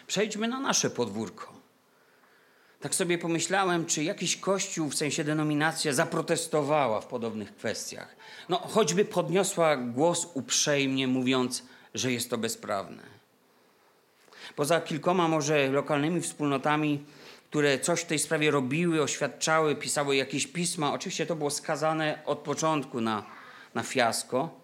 Przejdźmy 0.08 0.48
na 0.48 0.60
nasze 0.60 0.90
podwórko. 0.90 1.54
Tak 2.80 2.96
sobie 2.96 3.18
pomyślałem, 3.18 3.86
czy 3.86 4.04
jakiś 4.04 4.38
kościół, 4.38 4.90
w 4.90 4.96
sensie 4.96 5.24
denominacja, 5.24 5.94
zaprotestowała 5.94 7.02
w 7.02 7.06
podobnych 7.06 7.56
kwestiach. 7.56 8.16
No, 8.50 8.58
choćby 8.58 9.06
podniosła 9.06 9.78
głos 9.78 10.28
uprzejmie, 10.34 11.08
mówiąc, 11.08 11.64
że 11.94 12.12
jest 12.12 12.30
to 12.30 12.38
bezprawne. 12.38 13.04
Poza 14.56 14.82
kilkoma 14.82 15.28
może 15.28 15.68
lokalnymi 15.68 16.22
wspólnotami, 16.22 17.06
które 17.56 17.80
coś 17.80 18.02
w 18.02 18.06
tej 18.06 18.20
sprawie 18.20 18.52
robiły, 18.52 19.02
oświadczały, 19.02 19.76
pisały 19.76 20.16
jakieś 20.16 20.48
pisma, 20.48 20.94
oczywiście 20.94 21.26
to 21.26 21.36
było 21.36 21.52
skazane 21.52 22.20
od 22.26 22.40
początku 22.40 23.02
na, 23.02 23.26
na 23.74 23.84
fiasko, 23.84 24.62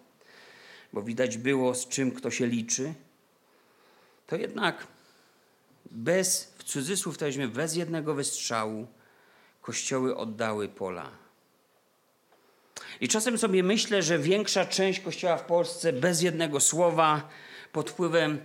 bo 0.93 1.01
widać 1.01 1.37
było, 1.37 1.75
z 1.75 1.87
czym 1.87 2.11
kto 2.11 2.31
się 2.31 2.47
liczy 2.47 2.93
to 4.27 4.35
jednak 4.35 4.87
bez, 5.91 6.53
w 6.57 6.63
cudzysłów 6.63 7.17
to 7.17 7.25
weźmie, 7.25 7.47
bez 7.47 7.75
jednego 7.75 8.13
wystrzału 8.13 8.87
kościoły 9.61 10.17
oddały 10.17 10.67
pola. 10.67 11.09
I 13.01 13.07
czasem 13.07 13.37
sobie 13.37 13.63
myślę, 13.63 14.01
że 14.01 14.19
większa 14.19 14.65
część 14.65 14.99
kościoła 14.99 15.37
w 15.37 15.45
Polsce 15.45 15.93
bez 15.93 16.21
jednego 16.21 16.59
słowa, 16.59 17.29
pod 17.71 17.89
wpływem 17.89 18.39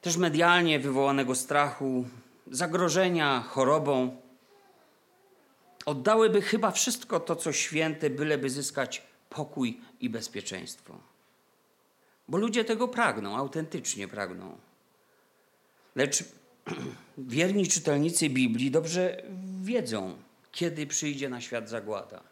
też 0.00 0.16
medialnie 0.16 0.78
wywołanego 0.78 1.34
strachu, 1.34 2.04
zagrożenia 2.50 3.40
chorobą, 3.40 4.16
oddałyby 5.86 6.42
chyba 6.42 6.70
wszystko 6.70 7.20
to, 7.20 7.36
co 7.36 7.52
święte, 7.52 8.10
byleby 8.10 8.50
zyskać 8.50 9.02
pokój 9.30 9.80
i 10.00 10.10
bezpieczeństwo. 10.10 10.98
Bo 12.28 12.38
ludzie 12.38 12.64
tego 12.64 12.88
pragną, 12.88 13.36
autentycznie 13.36 14.08
pragną. 14.08 14.58
Lecz 15.96 16.24
wierni 17.18 17.68
czytelnicy 17.68 18.28
Biblii 18.28 18.70
dobrze 18.70 19.22
wiedzą, 19.62 20.16
kiedy 20.52 20.86
przyjdzie 20.86 21.28
na 21.28 21.40
świat 21.40 21.68
zagłada. 21.68 22.22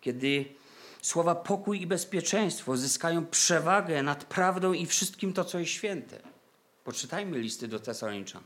Kiedy 0.00 0.44
słowa 1.02 1.34
pokój 1.34 1.82
i 1.82 1.86
bezpieczeństwo 1.86 2.76
zyskają 2.76 3.26
przewagę 3.26 4.02
nad 4.02 4.24
prawdą 4.24 4.72
i 4.72 4.86
wszystkim 4.86 5.32
to, 5.32 5.44
co 5.44 5.58
jest 5.58 5.70
święte. 5.70 6.18
Poczytajmy 6.84 7.38
listy 7.38 7.68
do 7.68 7.80
Tesaloniczan. 7.80 8.42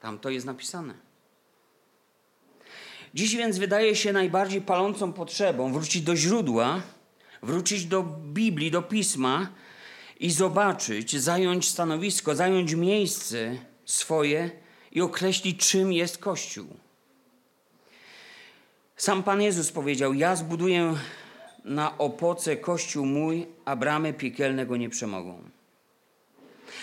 Tam 0.00 0.18
to 0.18 0.30
jest 0.30 0.46
napisane. 0.46 0.94
Dziś 3.14 3.36
więc 3.36 3.58
wydaje 3.58 3.96
się 3.96 4.12
najbardziej 4.12 4.60
palącą 4.60 5.12
potrzebą 5.12 5.72
wrócić 5.72 6.02
do 6.02 6.16
źródła, 6.16 6.82
wrócić 7.42 7.86
do 7.86 8.02
Biblii, 8.32 8.70
do 8.70 8.82
Pisma 8.82 9.48
i 10.20 10.30
zobaczyć, 10.30 11.16
zająć 11.16 11.68
stanowisko, 11.68 12.34
zająć 12.34 12.74
miejsce 12.74 13.58
swoje 13.84 14.50
i 14.92 15.00
określić, 15.00 15.68
czym 15.68 15.92
jest 15.92 16.18
Kościół. 16.18 16.66
Sam 18.96 19.22
Pan 19.22 19.42
Jezus 19.42 19.72
powiedział: 19.72 20.14
Ja 20.14 20.36
zbuduję 20.36 20.94
na 21.64 21.98
opoce 21.98 22.56
Kościół 22.56 23.06
mój, 23.06 23.46
a 23.64 23.76
bramy 23.76 24.12
piekielne 24.12 24.66
go 24.66 24.76
nie 24.76 24.90
przemogą. 24.90 25.57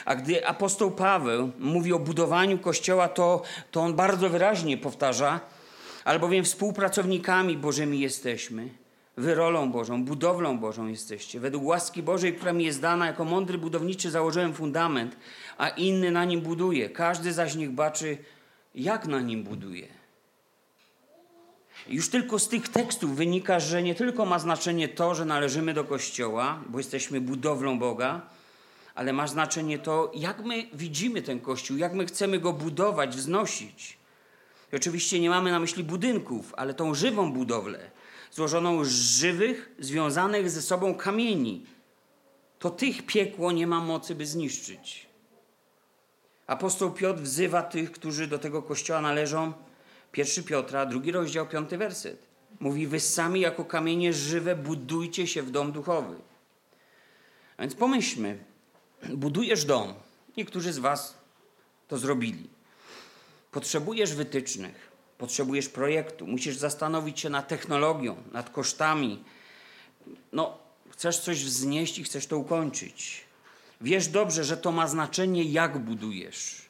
A 0.06 0.16
gdy 0.16 0.48
apostoł 0.48 0.92
Paweł 0.92 1.52
mówi 1.60 1.94
o 1.94 2.00
budowaniu 2.00 2.60
Kościoła, 2.60 3.08
to, 3.08 3.42
to 3.72 3.82
on 3.82 3.94
bardzo 3.94 4.30
wyraźnie 4.30 4.78
powtarza, 4.78 5.40
albowiem 6.04 6.44
współpracownikami 6.44 7.58
Bożymi 7.58 8.00
jesteśmy 8.00 8.70
Wy 9.18 9.36
rolą 9.36 9.72
Bożą, 9.72 10.04
budowlą 10.04 10.60
Bożą 10.60 10.88
jesteście. 10.88 11.40
Według 11.40 11.64
łaski 11.64 12.04
Bożej, 12.04 12.34
która 12.34 12.54
mi 12.54 12.66
jest 12.66 12.82
dana, 12.82 13.08
jako 13.08 13.26
mądry 13.26 13.58
budowniczy 13.58 14.12
założyłem 14.12 14.54
fundament, 14.54 15.18
a 15.58 15.70
inny 15.70 16.12
na 16.12 16.26
nim 16.26 16.42
buduje. 16.42 16.90
Każdy 16.90 17.34
zaś 17.34 17.56
niech 17.56 17.72
baczy, 17.72 18.18
jak 18.76 19.08
na 19.08 19.22
nim 19.22 19.44
buduje. 19.44 19.88
Już 21.88 22.10
tylko 22.10 22.40
z 22.40 22.48
tych 22.50 22.70
tekstów 22.70 23.16
wynika, 23.16 23.60
że 23.60 23.84
nie 23.84 23.96
tylko 23.96 24.26
ma 24.26 24.40
znaczenie 24.40 24.88
to, 24.88 25.16
że 25.16 25.26
należymy 25.26 25.74
do 25.74 25.84
Kościoła, 25.84 26.60
bo 26.70 26.78
jesteśmy 26.78 27.22
budowlą 27.22 27.80
Boga, 27.80 28.22
ale 28.96 29.14
ma 29.14 29.28
znaczenie 29.28 29.80
to, 29.80 30.12
jak 30.16 30.46
my 30.46 30.68
widzimy 30.74 31.22
ten 31.22 31.40
Kościół, 31.40 31.78
jak 31.78 31.94
my 31.94 32.06
chcemy 32.06 32.40
go 32.40 32.54
budować, 32.54 33.16
wznosić. 33.16 33.98
I 34.74 34.76
oczywiście 34.76 35.20
nie 35.20 35.30
mamy 35.30 35.52
na 35.52 35.60
myśli 35.60 35.84
budynków, 35.84 36.54
ale 36.58 36.74
tą 36.74 36.94
żywą 36.94 37.34
budowlę, 37.34 37.92
złożoną 38.32 38.86
z 38.86 38.90
żywych, 38.90 39.76
związanych 39.80 40.50
ze 40.50 40.62
sobą 40.62 40.96
kamieni. 40.96 41.66
To 42.60 42.70
tych 42.70 43.06
piekło 43.06 43.52
nie 43.52 43.68
ma 43.68 43.80
mocy, 43.80 44.16
by 44.16 44.26
zniszczyć. 44.26 45.08
Apostoł 46.48 46.92
Piotr 46.92 47.22
wzywa 47.22 47.64
tych, 47.64 47.92
którzy 47.92 48.28
do 48.28 48.40
tego 48.40 48.62
kościoła 48.62 49.02
należą. 49.02 49.54
Pierwszy 50.12 50.44
Piotra, 50.44 50.86
drugi 50.86 51.12
rozdział, 51.12 51.48
piąty 51.48 51.78
werset. 51.78 52.28
Mówi, 52.60 52.88
wy 52.88 53.00
sami 53.00 53.40
jako 53.40 53.66
kamienie 53.66 54.14
żywe 54.14 54.56
budujcie 54.56 55.28
się 55.28 55.44
w 55.44 55.52
dom 55.52 55.72
duchowy. 55.72 56.16
A 57.58 57.62
więc 57.62 57.76
pomyślmy, 57.76 58.38
budujesz 59.14 59.66
dom. 59.66 59.94
Niektórzy 60.38 60.74
z 60.74 60.78
was 60.78 61.18
to 61.88 61.98
zrobili. 61.98 62.50
Potrzebujesz 63.52 64.14
wytycznych. 64.14 64.92
Potrzebujesz 65.18 65.70
projektu, 65.70 66.28
musisz 66.28 66.58
zastanowić 66.58 67.20
się 67.20 67.30
nad 67.30 67.48
technologią, 67.48 68.16
nad 68.32 68.50
kosztami. 68.50 69.24
No, 70.34 70.58
chcesz 70.90 71.20
coś 71.20 71.46
wznieść 71.46 72.00
i 72.00 72.04
chcesz 72.04 72.28
to 72.28 72.38
ukończyć. 72.38 73.26
Wiesz 73.82 74.08
dobrze, 74.08 74.44
że 74.44 74.58
to 74.58 74.72
ma 74.72 74.88
znaczenie, 74.88 75.44
jak 75.44 75.78
budujesz. 75.78 76.66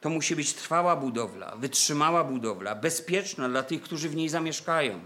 To 0.00 0.10
musi 0.10 0.36
być 0.36 0.54
trwała 0.54 0.96
budowla, 0.96 1.56
wytrzymała 1.56 2.24
budowla, 2.24 2.74
bezpieczna 2.74 3.48
dla 3.48 3.62
tych, 3.62 3.82
którzy 3.82 4.08
w 4.08 4.16
niej 4.16 4.28
zamieszkają. 4.28 5.00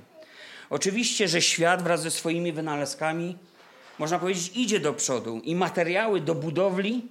Oczywiście, 0.70 1.28
że 1.28 1.42
świat 1.42 1.82
wraz 1.82 2.02
ze 2.02 2.10
swoimi 2.10 2.52
wynalazkami, 2.52 3.38
można 3.98 4.18
powiedzieć, 4.18 4.52
idzie 4.54 4.80
do 4.80 4.92
przodu 4.92 5.40
i 5.44 5.54
materiały 5.54 6.20
do 6.20 6.34
budowli 6.34 7.08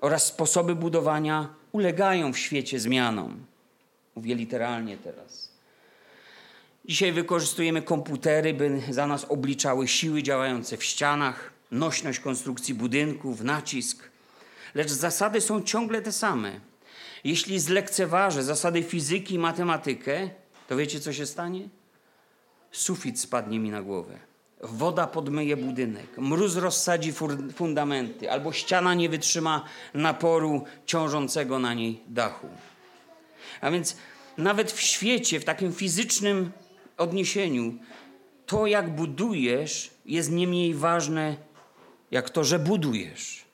oraz 0.00 0.26
sposoby 0.26 0.74
budowania 0.74 1.54
ulegają 1.72 2.32
w 2.32 2.38
świecie 2.38 2.80
zmianom. 2.80 3.46
Mówię 4.16 4.34
literalnie 4.34 4.96
teraz. 4.96 5.50
Dzisiaj 6.84 7.12
wykorzystujemy 7.12 7.82
komputery, 7.82 8.54
by 8.54 8.82
za 8.90 9.06
nas 9.06 9.24
obliczały 9.24 9.88
siły 9.88 10.22
działające 10.22 10.76
w 10.76 10.84
ścianach, 10.84 11.50
nośność 11.70 12.20
konstrukcji 12.20 12.74
budynków, 12.74 13.40
nacisk. 13.40 14.10
Lecz 14.74 14.90
zasady 14.90 15.40
są 15.40 15.62
ciągle 15.62 16.02
te 16.02 16.12
same. 16.12 16.60
Jeśli 17.24 17.60
zlekceważę 17.60 18.42
zasady 18.42 18.82
fizyki 18.82 19.34
i 19.34 19.38
matematykę, 19.38 20.30
to 20.68 20.76
wiecie, 20.76 21.00
co 21.00 21.12
się 21.12 21.26
stanie? 21.26 21.68
Sufit 22.72 23.20
spadnie 23.20 23.58
mi 23.58 23.70
na 23.70 23.82
głowę. 23.82 24.25
Woda 24.60 25.06
podmyje 25.06 25.56
budynek, 25.56 26.18
mróz 26.18 26.56
rozsadzi 26.56 27.12
fundamenty, 27.54 28.30
albo 28.30 28.52
ściana 28.52 28.94
nie 28.94 29.08
wytrzyma 29.08 29.64
naporu 29.94 30.64
ciążącego 30.86 31.58
na 31.58 31.74
niej 31.74 32.00
dachu. 32.08 32.48
A 33.60 33.70
więc 33.70 33.96
nawet 34.38 34.72
w 34.72 34.80
świecie, 34.80 35.40
w 35.40 35.44
takim 35.44 35.72
fizycznym 35.72 36.52
odniesieniu, 36.96 37.74
to 38.46 38.66
jak 38.66 38.94
budujesz 38.94 39.90
jest 40.06 40.30
nie 40.30 40.46
mniej 40.46 40.74
ważne, 40.74 41.36
jak 42.10 42.30
to, 42.30 42.44
że 42.44 42.58
budujesz. 42.58 43.44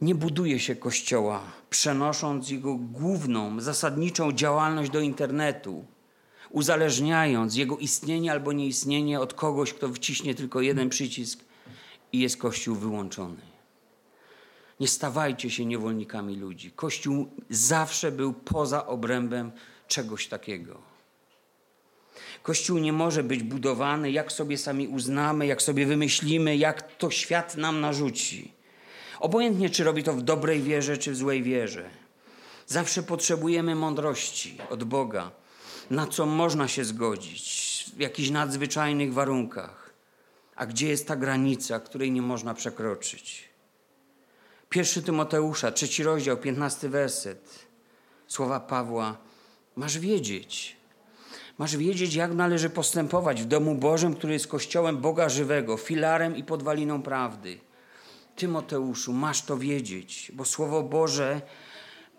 Nie 0.00 0.14
buduje 0.14 0.60
się 0.60 0.76
kościoła, 0.76 1.42
przenosząc 1.70 2.50
jego 2.50 2.74
główną, 2.74 3.60
zasadniczą 3.60 4.32
działalność 4.32 4.90
do 4.90 5.00
internetu, 5.00 5.84
uzależniając 6.54 7.56
jego 7.56 7.78
istnienie 7.78 8.32
albo 8.32 8.52
nieistnienie 8.52 9.20
od 9.20 9.34
kogoś, 9.34 9.72
kto 9.72 9.88
wciśnie 9.88 10.34
tylko 10.34 10.60
jeden 10.60 10.88
przycisk 10.88 11.40
i 12.12 12.18
jest 12.18 12.36
Kościół 12.36 12.76
wyłączony. 12.76 13.42
Nie 14.80 14.88
stawajcie 14.88 15.50
się 15.50 15.64
niewolnikami 15.64 16.36
ludzi. 16.36 16.70
Kościół 16.70 17.28
zawsze 17.50 18.12
był 18.12 18.32
poza 18.32 18.86
obrębem 18.86 19.52
czegoś 19.88 20.26
takiego. 20.26 20.78
Kościół 22.42 22.78
nie 22.78 22.92
może 22.92 23.22
być 23.22 23.42
budowany, 23.42 24.10
jak 24.10 24.32
sobie 24.32 24.58
sami 24.58 24.88
uznamy, 24.88 25.46
jak 25.46 25.62
sobie 25.62 25.86
wymyślimy, 25.86 26.56
jak 26.56 26.96
to 26.96 27.10
świat 27.10 27.56
nam 27.56 27.80
narzuci. 27.80 28.52
Obojętnie, 29.20 29.70
czy 29.70 29.84
robi 29.84 30.02
to 30.02 30.12
w 30.12 30.22
dobrej 30.22 30.62
wierze, 30.62 30.98
czy 30.98 31.12
w 31.12 31.16
złej 31.16 31.42
wierze. 31.42 31.90
Zawsze 32.66 33.02
potrzebujemy 33.02 33.74
mądrości 33.74 34.58
od 34.70 34.84
Boga, 34.84 35.43
na 35.90 36.06
co 36.06 36.26
można 36.26 36.68
się 36.68 36.84
zgodzić 36.84 37.86
w 37.96 38.00
jakichś 38.00 38.30
nadzwyczajnych 38.30 39.12
warunkach, 39.12 39.94
a 40.56 40.66
gdzie 40.66 40.88
jest 40.88 41.08
ta 41.08 41.16
granica, 41.16 41.80
której 41.80 42.12
nie 42.12 42.22
można 42.22 42.54
przekroczyć. 42.54 43.48
Pierwszy 44.68 45.02
Tymoteusza, 45.02 45.72
trzeci 45.72 46.02
rozdział, 46.02 46.36
piętnasty 46.36 46.88
werset. 46.88 47.66
Słowa 48.26 48.60
Pawła. 48.60 49.16
Masz 49.76 49.98
wiedzieć, 49.98 50.76
masz 51.58 51.76
wiedzieć, 51.76 52.14
jak 52.14 52.32
należy 52.32 52.70
postępować 52.70 53.42
w 53.42 53.46
domu 53.46 53.74
Bożym, 53.74 54.14
który 54.14 54.32
jest 54.32 54.46
kościołem 54.46 54.96
Boga 54.98 55.28
żywego, 55.28 55.76
filarem 55.76 56.36
i 56.36 56.44
podwaliną 56.44 57.02
prawdy. 57.02 57.58
Tymoteuszu, 58.36 59.12
masz 59.12 59.42
to 59.42 59.58
wiedzieć, 59.58 60.32
bo 60.34 60.44
Słowo 60.44 60.82
Boże 60.82 61.42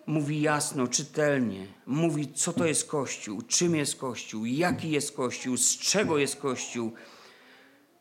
mówi 0.08 0.42
jasno, 0.42 0.88
czytelnie, 0.88 1.68
mówi, 1.86 2.34
co 2.34 2.54
to 2.54 2.66
jest 2.66 2.88
Kościół, 2.88 3.42
czym 3.42 3.76
jest 3.76 3.96
Kościół, 3.96 4.46
jaki 4.46 4.92
jest 4.92 5.16
Kościół, 5.16 5.58
z 5.58 5.78
czego 5.78 6.18
jest 6.18 6.36
Kościół, 6.36 6.94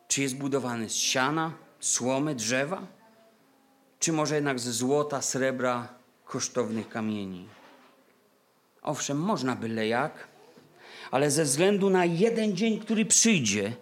czy 0.08 0.22
jest 0.22 0.36
budowany 0.36 0.90
z 0.90 0.94
siana, 0.94 1.52
słomy, 1.80 2.34
drzewa, 2.34 2.86
czy 3.98 4.12
może 4.12 4.34
jednak 4.34 4.60
ze 4.60 4.72
złota, 4.72 5.22
srebra, 5.22 5.88
kosztownych 6.24 6.88
kamieni. 6.88 7.48
Owszem, 8.82 9.20
można 9.20 9.56
byle 9.56 9.86
jak, 9.86 10.28
ale 11.10 11.30
ze 11.30 11.44
względu 11.44 11.90
na 11.90 12.04
jeden 12.04 12.56
dzień, 12.56 12.78
który 12.80 13.04
przyjdzie, 13.04 13.72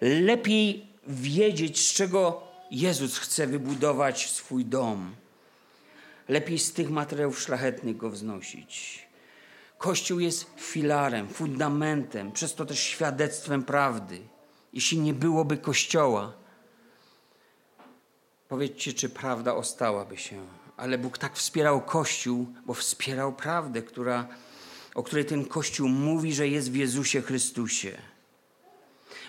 lepiej 0.00 0.86
wiedzieć, 1.06 1.88
z 1.88 1.92
czego 1.92 2.42
Jezus 2.70 3.18
chce 3.18 3.46
wybudować 3.46 4.30
swój 4.30 4.64
dom. 4.64 5.14
Lepiej 6.30 6.58
z 6.58 6.72
tych 6.72 6.90
materiałów 6.90 7.40
szlachetnych 7.40 7.96
go 7.96 8.10
wznosić. 8.10 9.06
Kościół 9.78 10.20
jest 10.20 10.46
filarem, 10.56 11.28
fundamentem, 11.28 12.32
przez 12.32 12.54
to 12.54 12.66
też 12.66 12.80
świadectwem 12.80 13.62
prawdy. 13.62 14.20
Jeśli 14.72 14.98
nie 14.98 15.14
byłoby 15.14 15.56
Kościoła, 15.56 16.32
powiedzcie, 18.48 18.92
czy 18.92 19.08
prawda 19.08 19.54
ostałaby 19.54 20.16
się. 20.16 20.46
Ale 20.76 20.98
Bóg 20.98 21.18
tak 21.18 21.36
wspierał 21.36 21.80
Kościół, 21.80 22.46
bo 22.66 22.74
wspierał 22.74 23.32
prawdę, 23.32 23.82
która, 23.82 24.28
o 24.94 25.02
której 25.02 25.24
ten 25.24 25.44
Kościół 25.44 25.88
mówi, 25.88 26.34
że 26.34 26.48
jest 26.48 26.70
w 26.72 26.76
Jezusie 26.76 27.22
Chrystusie. 27.22 27.98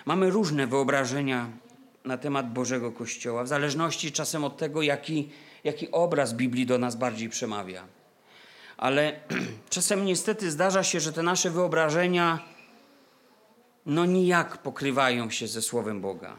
Mamy 0.06 0.30
różne 0.30 0.66
wyobrażenia 0.66 1.50
na 2.04 2.18
temat 2.18 2.52
Bożego 2.52 2.92
Kościoła, 2.92 3.44
w 3.44 3.48
zależności 3.48 4.12
czasem 4.12 4.44
od 4.44 4.56
tego, 4.56 4.82
jaki, 4.82 5.30
jaki 5.64 5.90
obraz 5.90 6.32
Biblii 6.32 6.66
do 6.66 6.78
nas 6.78 6.96
bardziej 6.96 7.28
przemawia. 7.28 7.84
Ale 8.76 9.20
czasem 9.70 10.04
niestety 10.04 10.50
zdarza 10.50 10.82
się, 10.84 11.00
że 11.00 11.12
te 11.12 11.22
nasze 11.22 11.50
wyobrażenia 11.50 12.38
no 13.86 14.06
nijak 14.06 14.58
pokrywają 14.58 15.30
się 15.30 15.48
ze 15.48 15.62
Słowem 15.62 16.00
Boga. 16.00 16.36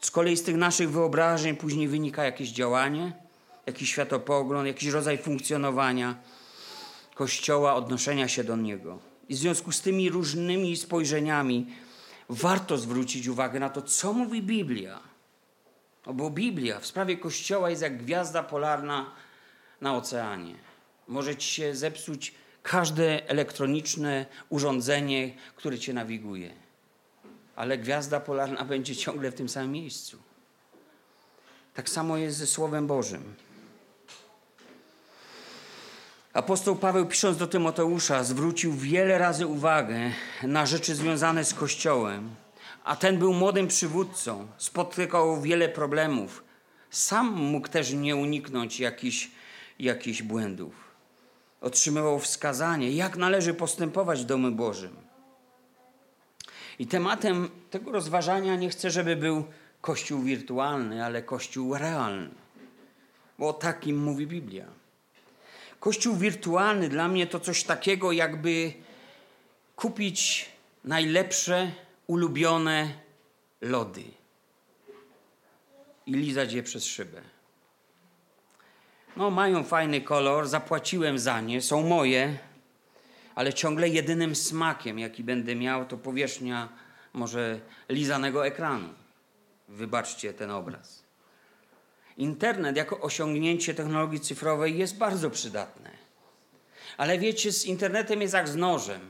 Z 0.00 0.10
kolei 0.10 0.36
z 0.36 0.42
tych 0.42 0.56
naszych 0.56 0.90
wyobrażeń 0.90 1.56
później 1.56 1.88
wynika 1.88 2.24
jakieś 2.24 2.48
działanie, 2.48 3.12
jakiś 3.66 3.90
światopogląd, 3.90 4.66
jakiś 4.66 4.88
rodzaj 4.88 5.18
funkcjonowania 5.18 6.14
Kościoła, 7.14 7.74
odnoszenia 7.74 8.28
się 8.28 8.44
do 8.44 8.56
niego. 8.56 8.98
I 9.28 9.34
w 9.34 9.38
związku 9.38 9.72
z 9.72 9.80
tymi 9.80 10.10
różnymi 10.10 10.76
spojrzeniami 10.76 11.66
warto 12.28 12.78
zwrócić 12.78 13.28
uwagę 13.28 13.60
na 13.60 13.70
to, 13.70 13.82
co 13.82 14.12
mówi 14.12 14.42
Biblia. 14.42 15.13
Bo 16.12 16.30
Biblia 16.30 16.80
w 16.80 16.86
sprawie 16.86 17.16
Kościoła 17.16 17.70
jest 17.70 17.82
jak 17.82 17.96
gwiazda 17.96 18.42
polarna 18.42 19.10
na 19.80 19.96
oceanie. 19.96 20.54
Może 21.08 21.36
ci 21.36 21.48
się 21.48 21.74
zepsuć 21.74 22.34
każde 22.62 23.28
elektroniczne 23.28 24.26
urządzenie, 24.48 25.34
które 25.56 25.78
cię 25.78 25.92
nawiguje. 25.92 26.50
Ale 27.56 27.78
gwiazda 27.78 28.20
polarna 28.20 28.64
będzie 28.74 28.96
ciągle 28.96 29.30
w 29.30 29.34
tym 29.34 29.48
samym 29.48 29.72
miejscu. 29.72 30.18
Tak 31.74 31.88
samo 31.88 32.16
jest 32.16 32.36
ze 32.36 32.46
Słowem 32.46 32.86
Bożym. 32.86 33.34
Apostoł 36.32 36.76
Paweł, 36.76 37.06
pisząc 37.06 37.36
do 37.36 37.46
Tymoteusza, 37.46 38.24
zwrócił 38.24 38.72
wiele 38.72 39.18
razy 39.18 39.46
uwagę 39.46 40.10
na 40.42 40.66
rzeczy 40.66 40.94
związane 40.94 41.44
z 41.44 41.54
Kościołem, 41.54 42.34
a 42.84 42.96
ten 42.96 43.18
był 43.18 43.32
młodym 43.32 43.68
przywódcą, 43.68 44.46
spotykał 44.56 45.40
wiele 45.40 45.68
problemów. 45.68 46.44
Sam 46.90 47.32
mógł 47.32 47.68
też 47.68 47.92
nie 47.92 48.16
uniknąć 48.16 48.80
jakichś, 48.80 49.30
jakichś 49.78 50.22
błędów. 50.22 50.74
Otrzymywał 51.60 52.18
wskazanie, 52.18 52.92
jak 52.92 53.16
należy 53.16 53.54
postępować 53.54 54.22
w 54.22 54.24
domu 54.24 54.50
Bożym. 54.50 54.96
I 56.78 56.86
tematem 56.86 57.50
tego 57.70 57.92
rozważania 57.92 58.56
nie 58.56 58.68
chcę, 58.68 58.90
żeby 58.90 59.16
był 59.16 59.44
Kościół 59.80 60.22
wirtualny, 60.22 61.04
ale 61.04 61.22
Kościół 61.22 61.74
realny, 61.74 62.30
bo 63.38 63.48
o 63.48 63.52
takim 63.52 64.02
mówi 64.02 64.26
Biblia. 64.26 64.66
Kościół 65.80 66.16
wirtualny 66.16 66.88
dla 66.88 67.08
mnie 67.08 67.26
to 67.26 67.40
coś 67.40 67.64
takiego, 67.64 68.12
jakby 68.12 68.72
kupić 69.76 70.48
najlepsze, 70.84 71.72
ulubione 72.06 72.92
lody 73.60 74.04
i 76.06 76.14
lizać 76.14 76.52
je 76.52 76.62
przez 76.62 76.84
szybę. 76.84 77.22
No, 79.16 79.30
mają 79.30 79.64
fajny 79.64 80.00
kolor, 80.00 80.48
zapłaciłem 80.48 81.18
za 81.18 81.40
nie, 81.40 81.62
są 81.62 81.82
moje, 81.82 82.38
ale 83.34 83.52
ciągle 83.52 83.88
jedynym 83.88 84.34
smakiem, 84.34 84.98
jaki 84.98 85.24
będę 85.24 85.56
miał, 85.56 85.86
to 85.86 85.96
powierzchnia 85.96 86.68
może 87.12 87.60
lizanego 87.88 88.46
ekranu. 88.46 88.88
Wybaczcie 89.68 90.34
ten 90.34 90.50
obraz. 90.50 91.04
Internet 92.16 92.76
jako 92.76 93.00
osiągnięcie 93.00 93.74
technologii 93.74 94.20
cyfrowej 94.20 94.78
jest 94.78 94.98
bardzo 94.98 95.30
przydatne. 95.30 95.90
Ale 96.96 97.18
wiecie, 97.18 97.52
z 97.52 97.64
internetem 97.64 98.22
jest 98.22 98.34
jak 98.34 98.48
z 98.48 98.56
nożem. 98.56 99.00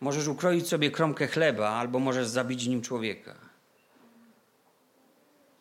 Możesz 0.00 0.28
ukroić 0.28 0.68
sobie 0.68 0.90
kromkę 0.90 1.26
chleba, 1.26 1.68
albo 1.68 1.98
możesz 1.98 2.28
zabić 2.28 2.66
nim 2.66 2.82
człowieka. 2.82 3.34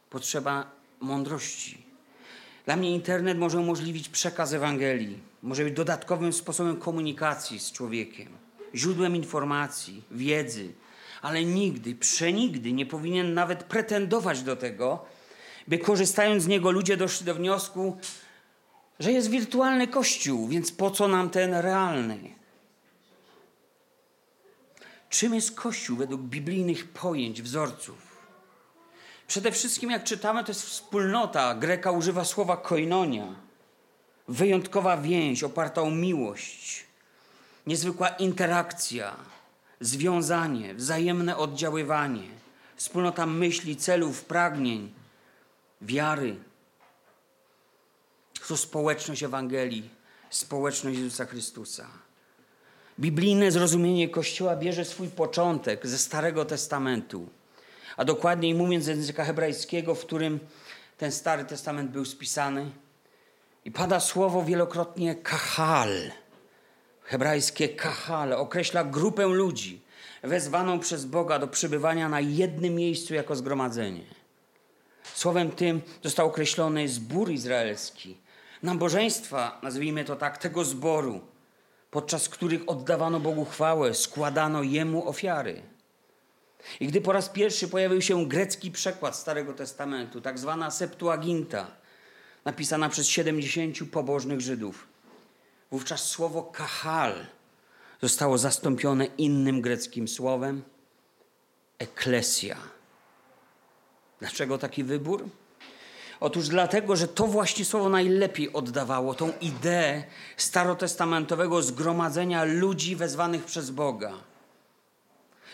Potrzeba 0.09 0.71
mądrości. 0.99 1.85
Dla 2.65 2.75
mnie 2.75 2.91
internet 2.91 3.37
może 3.37 3.59
umożliwić 3.59 4.09
przekaz 4.09 4.53
Ewangelii, 4.53 5.19
może 5.43 5.63
być 5.63 5.73
dodatkowym 5.73 6.33
sposobem 6.33 6.77
komunikacji 6.77 7.59
z 7.59 7.71
człowiekiem, 7.71 8.27
źródłem 8.75 9.15
informacji, 9.15 10.03
wiedzy, 10.11 10.73
ale 11.21 11.43
nigdy, 11.43 11.95
przenigdy 11.95 12.73
nie 12.73 12.85
powinien 12.85 13.33
nawet 13.33 13.63
pretendować 13.63 14.41
do 14.41 14.55
tego, 14.55 15.05
by 15.67 15.77
korzystając 15.77 16.43
z 16.43 16.47
niego 16.47 16.71
ludzie 16.71 16.97
doszli 16.97 17.25
do 17.25 17.35
wniosku, 17.35 17.97
że 18.99 19.11
jest 19.11 19.29
wirtualny 19.29 19.87
kościół, 19.87 20.47
więc 20.47 20.71
po 20.71 20.91
co 20.91 21.07
nam 21.07 21.29
ten 21.29 21.53
realny? 21.53 22.19
Czym 25.15 25.35
jest 25.35 25.55
kościół 25.55 25.97
według 25.97 26.21
biblijnych 26.21 26.87
pojęć, 26.87 27.41
wzorców? 27.41 27.97
Przede 29.27 29.51
wszystkim, 29.51 29.91
jak 29.91 30.03
czytamy, 30.03 30.43
to 30.43 30.51
jest 30.51 30.65
wspólnota. 30.65 31.55
Greka 31.55 31.91
używa 31.91 32.25
słowa 32.25 32.57
koinonia. 32.57 33.35
Wyjątkowa 34.27 34.97
więź 34.97 35.43
oparta 35.43 35.81
o 35.81 35.91
miłość, 35.91 36.85
niezwykła 37.67 38.09
interakcja, 38.09 39.15
związanie, 39.79 40.73
wzajemne 40.73 41.37
oddziaływanie, 41.37 42.27
wspólnota 42.75 43.25
myśli, 43.25 43.75
celów, 43.75 44.25
pragnień, 44.25 44.93
wiary. 45.81 46.35
To 48.47 48.57
społeczność 48.57 49.23
Ewangelii, 49.23 49.89
społeczność 50.29 50.97
Jezusa 50.97 51.25
Chrystusa. 51.25 52.04
Biblijne 52.99 53.51
zrozumienie 53.51 54.09
Kościoła 54.09 54.55
bierze 54.55 54.85
swój 54.85 55.07
początek 55.07 55.87
ze 55.87 55.97
Starego 55.97 56.45
Testamentu, 56.45 57.29
a 57.97 58.05
dokładniej 58.05 58.53
mówiąc 58.53 58.83
z 58.83 58.87
języka 58.87 59.25
hebrajskiego, 59.25 59.95
w 59.95 60.05
którym 60.05 60.39
ten 60.97 61.11
Stary 61.11 61.45
Testament 61.45 61.91
był 61.91 62.05
spisany. 62.05 62.71
I 63.65 63.71
pada 63.71 63.99
słowo 63.99 64.43
wielokrotnie 64.43 65.15
kahal. 65.15 66.11
Hebrajskie 67.03 67.69
kahal 67.69 68.33
określa 68.33 68.83
grupę 68.83 69.27
ludzi 69.27 69.81
wezwaną 70.23 70.79
przez 70.79 71.05
Boga 71.05 71.39
do 71.39 71.47
przybywania 71.47 72.09
na 72.09 72.19
jednym 72.19 72.75
miejscu 72.75 73.13
jako 73.13 73.35
zgromadzenie. 73.35 74.03
Słowem 75.13 75.51
tym 75.51 75.81
został 76.03 76.27
określony 76.27 76.87
zbór 76.87 77.31
izraelski, 77.31 78.17
nabożeństwa, 78.63 79.59
nazwijmy 79.63 80.05
to 80.05 80.15
tak, 80.15 80.37
tego 80.37 80.65
zboru, 80.65 81.21
podczas 81.95 82.29
których 82.29 82.69
oddawano 82.69 83.19
Bogu 83.19 83.45
chwałę, 83.45 83.93
składano 83.93 84.63
Jemu 84.63 85.09
ofiary. 85.09 85.61
I 86.79 86.87
gdy 86.87 87.01
po 87.01 87.13
raz 87.13 87.29
pierwszy 87.29 87.67
pojawił 87.67 88.01
się 88.01 88.27
grecki 88.27 88.71
przekład 88.71 89.15
Starego 89.15 89.53
Testamentu, 89.53 90.21
tak 90.21 90.39
zwana 90.39 90.71
Septuaginta, 90.71 91.67
napisana 92.45 92.89
przez 92.89 93.07
70 93.07 93.91
pobożnych 93.91 94.41
Żydów, 94.41 94.87
wówczas 95.71 96.07
słowo 96.07 96.43
kahal 96.43 97.25
zostało 98.01 98.37
zastąpione 98.37 99.05
innym 99.05 99.61
greckim 99.61 100.07
słowem 100.07 100.63
eklesja. 101.79 102.57
Dlaczego 104.19 104.57
taki 104.57 104.83
wybór? 104.83 105.29
Otóż 106.19 106.47
dlatego, 106.47 106.95
że 106.95 107.07
to 107.07 107.27
właśnie 107.27 107.65
słowo 107.65 107.89
najlepiej 107.89 108.53
oddawało 108.53 109.13
tą 109.13 109.31
ideę 109.41 110.03
starotestamentowego 110.37 111.61
zgromadzenia 111.61 112.43
ludzi 112.43 112.95
wezwanych 112.95 113.43
przez 113.43 113.69
Boga. 113.69 114.13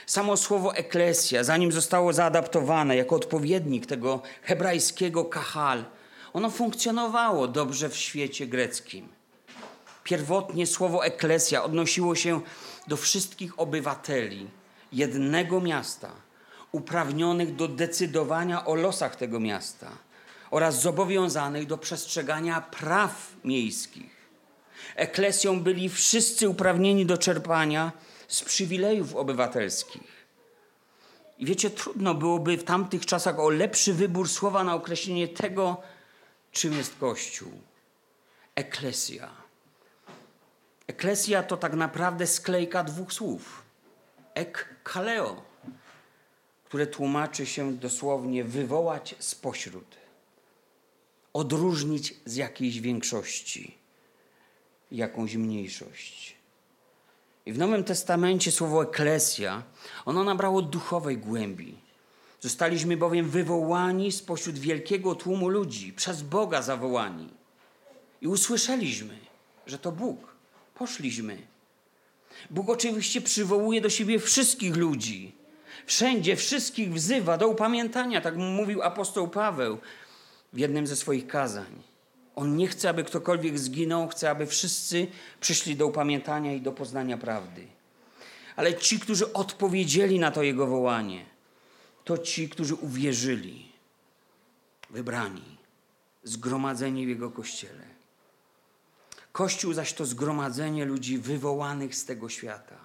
Samo 0.06 0.38
słowo 0.38 0.76
eklesja, 0.76 1.44
zanim 1.44 1.72
zostało 1.72 2.14
zaadaptowane 2.14 2.96
jako 2.96 3.16
odpowiednik 3.16 3.86
tego 3.86 4.22
hebrajskiego 4.42 5.26
kahal, 5.26 5.86
ono 6.34 6.50
funkcjonowało 6.50 7.48
dobrze 7.48 7.90
w 7.90 7.98
świecie 7.98 8.48
greckim. 8.48 9.08
Pierwotnie 10.04 10.68
słowo 10.68 11.06
eklesja 11.06 11.64
odnosiło 11.64 12.16
się 12.16 12.42
do 12.88 12.98
wszystkich 12.98 13.60
obywateli 13.60 14.48
jednego 14.94 15.62
miasta, 15.62 16.12
uprawnionych 16.72 17.56
do 17.56 17.68
decydowania 17.68 18.66
o 18.66 18.76
losach 18.76 19.16
tego 19.16 19.40
miasta 19.40 19.92
oraz 20.52 20.82
zobowiązanych 20.82 21.66
do 21.66 21.78
przestrzegania 21.78 22.62
praw 22.62 23.34
miejskich. 23.44 24.22
Eklesją 24.96 25.60
byli 25.60 25.90
wszyscy 25.90 26.50
uprawnieni 26.50 27.06
do 27.06 27.18
czerpania 27.18 27.92
z 28.28 28.44
przywilejów 28.44 29.16
obywatelskich. 29.16 30.22
I 31.38 31.46
wiecie, 31.46 31.70
trudno 31.70 32.14
byłoby 32.14 32.58
w 32.58 32.64
tamtych 32.64 33.06
czasach 33.06 33.40
o 33.40 33.50
lepszy 33.50 33.94
wybór 33.94 34.30
słowa 34.30 34.64
na 34.64 34.76
określenie 34.76 35.28
tego, 35.28 35.82
czym 36.52 36.74
jest 36.74 36.96
Kościół. 37.00 37.52
Eklesja. 38.56 39.30
Eklesja 40.88 41.44
to 41.44 41.58
tak 41.58 41.74
naprawdę 41.74 42.28
sklejka 42.28 42.84
dwóch 42.84 43.14
słów. 43.14 43.62
Ek 44.34 44.76
kaleo, 44.84 45.42
które 46.66 46.88
tłumaczy 46.88 47.46
się 47.46 47.74
dosłownie 47.74 48.44
wywołać 48.44 49.16
spośród 49.20 50.01
odróżnić 51.34 52.14
z 52.26 52.36
jakiejś 52.36 52.80
większości 52.80 53.82
jakąś 54.92 55.36
mniejszość. 55.36 56.36
I 57.46 57.54
w 57.54 57.58
Nowym 57.58 57.84
Testamencie 57.84 58.52
słowo 58.52 58.84
eklesja, 58.84 59.64
ono 60.06 60.24
nabrało 60.24 60.62
duchowej 60.62 61.18
głębi. 61.18 61.76
Zostaliśmy 62.42 62.98
bowiem 62.98 63.30
wywołani 63.30 64.12
spośród 64.12 64.60
wielkiego 64.60 65.16
tłumu 65.16 65.50
ludzi, 65.50 65.94
przez 65.94 66.22
Boga 66.22 66.62
zawołani. 66.62 67.30
I 68.22 68.28
usłyszeliśmy, 68.28 69.18
że 69.68 69.80
to 69.80 69.92
Bóg. 69.92 70.32
Poszliśmy. 70.76 71.38
Bóg 72.50 72.70
oczywiście 72.70 73.22
przywołuje 73.22 73.82
do 73.82 73.90
siebie 73.90 74.20
wszystkich 74.20 74.76
ludzi. 74.76 75.36
Wszędzie 75.86 76.36
wszystkich 76.36 76.94
wzywa 76.94 77.38
do 77.38 77.48
upamiętania, 77.48 78.22
tak 78.22 78.38
mówił 78.38 78.82
apostoł 78.82 79.28
Paweł 79.28 79.78
w 80.54 80.58
jednym 80.58 80.88
ze 80.88 80.96
swoich 80.96 81.28
kazań. 81.28 81.84
On 82.36 82.56
nie 82.56 82.68
chce, 82.68 82.90
aby 82.90 83.04
ktokolwiek 83.04 83.60
zginął, 83.60 84.08
chce, 84.08 84.30
aby 84.30 84.46
wszyscy 84.46 85.08
przyszli 85.40 85.76
do 85.76 85.88
upamiętania 85.88 86.54
i 86.54 86.62
do 86.62 86.72
poznania 86.72 87.18
prawdy. 87.18 87.68
Ale 88.56 88.74
ci, 88.74 89.00
którzy 89.00 89.34
odpowiedzieli 89.34 90.20
na 90.20 90.32
to 90.32 90.44
Jego 90.44 90.68
wołanie, 90.68 91.26
to 92.04 92.18
ci, 92.18 92.50
którzy 92.50 92.76
uwierzyli, 92.76 93.72
wybrani, 94.90 95.58
zgromadzeni 96.24 97.06
w 97.06 97.10
Jego 97.10 97.32
Kościele. 97.32 97.92
Kościół 99.32 99.74
zaś 99.74 99.94
to 99.94 100.06
zgromadzenie 100.06 100.86
ludzi 100.86 101.18
wywołanych 101.18 101.96
z 101.96 102.06
tego 102.06 102.30
świata. 102.30 102.76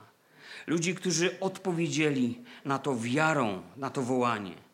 Ludzi, 0.66 0.94
którzy 0.94 1.40
odpowiedzieli 1.40 2.44
na 2.64 2.78
to 2.78 2.96
wiarą, 2.96 3.62
na 3.76 3.90
to 3.90 4.02
wołanie. 4.02 4.65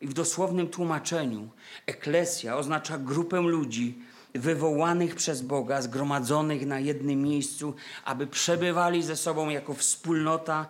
I 0.00 0.06
w 0.06 0.12
dosłownym 0.12 0.68
tłumaczeniu 0.68 1.48
eklesja 1.86 2.56
oznacza 2.56 2.98
grupę 2.98 3.40
ludzi 3.40 3.98
wywołanych 4.34 5.14
przez 5.14 5.42
Boga, 5.42 5.82
zgromadzonych 5.82 6.66
na 6.66 6.80
jednym 6.80 7.22
miejscu, 7.22 7.74
aby 8.04 8.26
przebywali 8.26 9.02
ze 9.02 9.16
sobą 9.16 9.48
jako 9.48 9.74
wspólnota, 9.74 10.66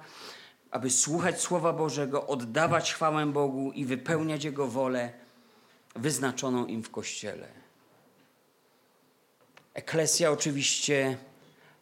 aby 0.71 0.91
słuchać 0.91 1.41
Słowa 1.41 1.73
Bożego, 1.73 2.27
oddawać 2.27 2.95
chwałę 2.95 3.27
Bogu 3.27 3.73
i 3.73 3.85
wypełniać 3.85 4.45
Jego 4.45 4.67
wolę 4.67 5.13
wyznaczoną 5.97 6.67
im 6.67 6.83
w 6.83 6.91
Kościele. 6.91 7.49
Eklesja 9.75 10.31
oczywiście, 10.31 11.17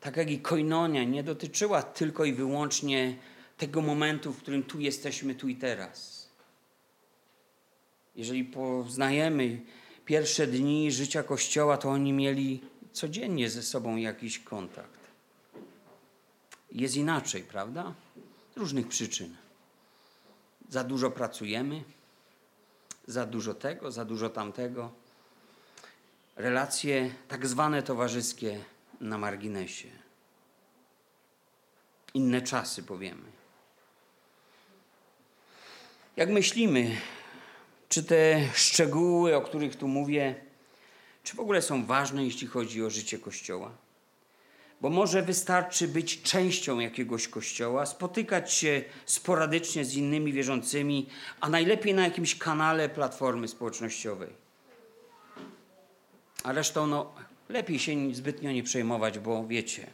tak 0.00 0.16
jak 0.16 0.30
i 0.30 0.38
koinonia, 0.38 1.04
nie 1.04 1.22
dotyczyła 1.22 1.82
tylko 1.82 2.24
i 2.24 2.32
wyłącznie 2.32 3.16
tego 3.56 3.82
momentu, 3.82 4.32
w 4.32 4.38
którym 4.38 4.62
tu 4.62 4.80
jesteśmy, 4.80 5.34
tu 5.34 5.48
i 5.48 5.56
teraz 5.56 6.17
jeżeli 8.18 8.44
poznajemy 8.44 9.60
pierwsze 10.04 10.46
dni 10.46 10.92
życia 10.92 11.22
Kościoła, 11.22 11.76
to 11.76 11.90
oni 11.90 12.12
mieli 12.12 12.60
codziennie 12.92 13.50
ze 13.50 13.62
sobą 13.62 13.96
jakiś 13.96 14.38
kontakt. 14.38 15.00
Jest 16.72 16.96
inaczej, 16.96 17.42
prawda? 17.42 17.94
Z 18.54 18.56
różnych 18.56 18.88
przyczyn. 18.88 19.36
Za 20.68 20.84
dużo 20.84 21.10
pracujemy, 21.10 21.84
za 23.06 23.26
dużo 23.26 23.54
tego, 23.54 23.90
za 23.90 24.04
dużo 24.04 24.30
tamtego. 24.30 24.92
Relacje 26.36 27.10
tak 27.28 27.46
zwane 27.46 27.82
towarzyskie 27.82 28.64
na 29.00 29.18
marginesie. 29.18 29.88
Inne 32.14 32.42
czasy, 32.42 32.82
powiemy. 32.82 33.28
Jak 36.16 36.30
myślimy 36.30 36.96
czy 37.88 38.04
te 38.04 38.48
szczegóły, 38.54 39.36
o 39.36 39.40
których 39.40 39.76
tu 39.76 39.88
mówię, 39.88 40.34
czy 41.22 41.36
w 41.36 41.40
ogóle 41.40 41.62
są 41.62 41.86
ważne, 41.86 42.24
jeśli 42.24 42.46
chodzi 42.46 42.84
o 42.84 42.90
życie 42.90 43.18
Kościoła? 43.18 43.70
Bo 44.80 44.90
może 44.90 45.22
wystarczy 45.22 45.88
być 45.88 46.22
częścią 46.22 46.78
jakiegoś 46.78 47.28
kościoła, 47.28 47.86
spotykać 47.86 48.52
się 48.52 48.82
sporadycznie 49.06 49.84
z 49.84 49.94
innymi 49.94 50.32
wierzącymi, 50.32 51.06
a 51.40 51.48
najlepiej 51.48 51.94
na 51.94 52.02
jakimś 52.02 52.38
kanale 52.38 52.88
platformy 52.88 53.48
społecznościowej. 53.48 54.30
A 56.42 56.52
resztą, 56.52 56.86
no, 56.86 57.12
lepiej 57.48 57.78
się 57.78 58.14
zbytnio 58.14 58.52
nie 58.52 58.62
przejmować, 58.62 59.18
bo 59.18 59.46
wiecie, 59.46 59.86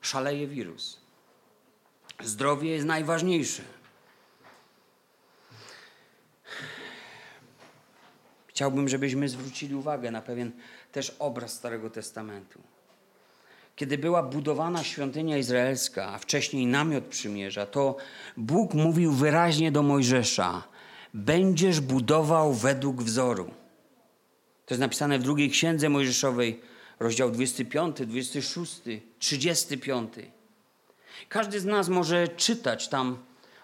szaleje 0.00 0.46
wirus. 0.46 1.00
Zdrowie 2.22 2.70
jest 2.70 2.86
najważniejsze. 2.86 3.62
Chciałbym, 8.58 8.88
żebyśmy 8.88 9.28
zwrócili 9.28 9.74
uwagę 9.74 10.10
na 10.10 10.22
pewien 10.22 10.52
też 10.92 11.16
obraz 11.18 11.52
Starego 11.52 11.90
Testamentu. 11.90 12.60
Kiedy 13.76 13.98
była 13.98 14.22
budowana 14.22 14.84
świątynia 14.84 15.38
izraelska, 15.38 16.08
a 16.08 16.18
wcześniej 16.18 16.66
namiot 16.66 17.04
przymierza, 17.04 17.66
to 17.66 17.96
Bóg 18.36 18.74
mówił 18.74 19.12
wyraźnie 19.12 19.72
do 19.72 19.82
Mojżesza: 19.82 20.62
Będziesz 21.14 21.80
budował 21.80 22.54
według 22.54 23.02
wzoru. 23.02 23.44
To 24.66 24.74
jest 24.74 24.80
napisane 24.80 25.18
w 25.18 25.22
drugiej 25.22 25.50
księdze 25.50 25.88
Mojżeszowej, 25.88 26.60
rozdział 27.00 27.30
25, 27.30 27.96
26, 27.96 28.82
35. 29.18 30.14
Każdy 31.28 31.60
z 31.60 31.64
nas 31.64 31.88
może 31.88 32.28
czytać 32.28 32.88
tam 32.88 33.18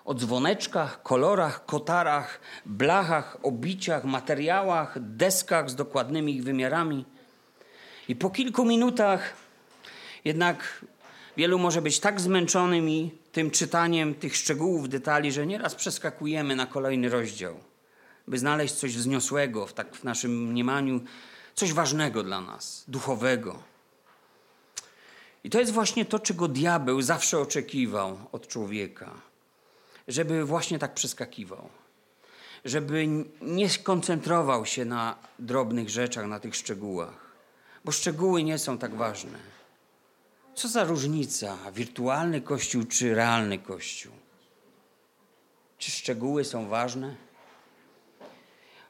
o 0.04 0.14
dzwoneczkach, 0.14 1.02
kolorach, 1.02 1.66
kotarach, 1.66 2.40
blachach, 2.66 3.36
obiciach, 3.42 4.04
materiałach, 4.04 4.96
deskach 5.00 5.70
z 5.70 5.74
dokładnymi 5.74 6.36
ich 6.36 6.44
wymiarami. 6.44 7.04
I 8.08 8.16
po 8.16 8.30
kilku 8.30 8.64
minutach 8.64 9.34
jednak 10.24 10.84
wielu 11.36 11.58
może 11.58 11.82
być 11.82 12.00
tak 12.00 12.20
zmęczonym 12.20 13.10
tym 13.32 13.50
czytaniem 13.50 14.14
tych 14.14 14.36
szczegółów, 14.36 14.88
detali, 14.88 15.32
że 15.32 15.46
nieraz 15.46 15.74
przeskakujemy 15.74 16.56
na 16.56 16.66
kolejny 16.66 17.08
rozdział, 17.08 17.60
by 18.28 18.38
znaleźć 18.38 18.74
coś 18.74 18.96
wzniosłego 18.96 19.66
w, 19.66 19.72
tak 19.72 19.96
w 19.96 20.04
naszym 20.04 20.46
mniemaniu, 20.46 21.00
coś 21.54 21.72
ważnego 21.72 22.22
dla 22.22 22.40
nas, 22.40 22.84
duchowego. 22.88 23.62
I 25.44 25.50
to 25.50 25.60
jest 25.60 25.72
właśnie 25.72 26.04
to, 26.04 26.18
czego 26.18 26.48
diabeł 26.48 27.02
zawsze 27.02 27.38
oczekiwał 27.38 28.18
od 28.32 28.48
człowieka 28.48 29.33
żeby 30.08 30.44
właśnie 30.44 30.78
tak 30.78 30.94
przeskakiwał. 30.94 31.68
Żeby 32.64 33.06
nie 33.42 33.70
skoncentrował 33.70 34.66
się 34.66 34.84
na 34.84 35.18
drobnych 35.38 35.90
rzeczach, 35.90 36.26
na 36.26 36.40
tych 36.40 36.56
szczegółach, 36.56 37.34
bo 37.84 37.92
szczegóły 37.92 38.42
nie 38.44 38.58
są 38.58 38.78
tak 38.78 38.94
ważne. 38.94 39.38
Co 40.54 40.68
za 40.68 40.84
różnica, 40.84 41.56
wirtualny 41.74 42.40
kościół 42.40 42.84
czy 42.84 43.14
realny 43.14 43.58
kościół? 43.58 44.12
Czy 45.78 45.90
szczegóły 45.90 46.44
są 46.44 46.68
ważne? 46.68 47.14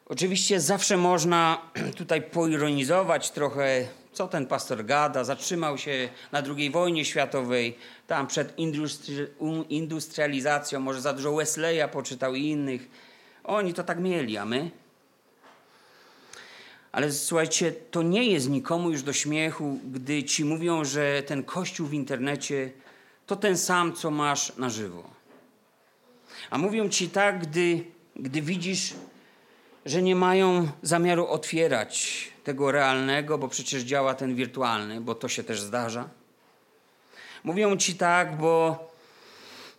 Oczywiście 0.07 0.61
zawsze 0.61 0.97
można 0.97 1.71
tutaj 1.97 2.23
poironizować 2.23 3.31
trochę, 3.31 3.89
co 4.15 4.29
ten 4.29 4.47
pastor 4.47 4.85
gada. 4.85 5.25
Zatrzymał 5.25 5.79
się 5.79 6.09
na 6.33 6.43
II 6.57 6.71
wojnie 6.71 7.05
światowej, 7.05 7.79
tam 8.07 8.27
przed 8.27 8.59
industri 8.59 9.17
industrializacją, 9.69 10.81
może 10.81 11.01
za 11.01 11.13
dużo 11.13 11.37
Wesleya 11.37 11.89
poczytał 11.93 12.35
i 12.35 12.43
innych. 12.43 12.89
Oni 13.45 13.75
to 13.75 13.85
tak 13.85 14.01
mieli, 14.01 14.37
a 14.37 14.45
my? 14.45 14.71
Ale 16.93 17.13
słuchajcie, 17.13 17.73
to 17.73 18.03
nie 18.03 18.25
jest 18.25 18.49
nikomu 18.49 18.91
już 18.91 19.03
do 19.03 19.13
śmiechu, 19.13 19.79
gdy 19.93 20.23
ci 20.23 20.45
mówią, 20.45 20.85
że 20.85 21.23
ten 21.23 21.43
kościół 21.43 21.87
w 21.87 21.95
internecie 21.95 22.71
to 23.27 23.37
ten 23.37 23.59
sam, 23.59 23.93
co 23.93 24.11
masz 24.11 24.57
na 24.57 24.71
żywo. 24.71 25.11
A 26.51 26.59
mówią 26.59 26.89
ci 26.89 27.09
tak, 27.09 27.43
gdy, 27.43 27.85
gdy 28.17 28.43
widzisz 28.43 28.95
że 29.85 30.03
nie 30.03 30.17
mają 30.17 30.69
zamiaru 30.83 31.27
otwierać 31.27 32.25
tego 32.45 32.73
realnego, 32.73 33.39
bo 33.39 33.49
przecież 33.49 33.83
działa 33.83 34.15
ten 34.15 34.35
wirtualny, 34.35 35.01
bo 35.01 35.15
to 35.15 35.29
się 35.29 35.45
też 35.45 35.61
zdarza. 35.61 36.09
Mówią 37.45 37.77
ci 37.77 37.95
tak, 37.95 38.37
bo, 38.37 38.91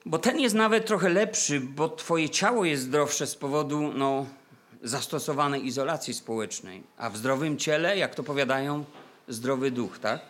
bo 0.06 0.20
ten 0.20 0.40
jest 0.40 0.56
nawet 0.56 0.86
trochę 0.86 1.10
lepszy, 1.10 1.60
bo 1.60 1.90
twoje 1.90 2.30
ciało 2.30 2.66
jest 2.66 2.84
zdrowsze 2.84 3.28
z 3.28 3.36
powodu 3.36 3.82
no, 3.94 4.26
zastosowanej 4.84 5.66
izolacji 5.66 6.14
społecznej. 6.14 6.84
A 6.98 7.10
w 7.10 7.18
zdrowym 7.18 7.58
ciele, 7.58 7.98
jak 7.98 8.16
to 8.16 8.24
powiadają, 8.24 8.86
zdrowy 9.28 9.72
duch, 9.72 10.00
tak? 10.00 10.22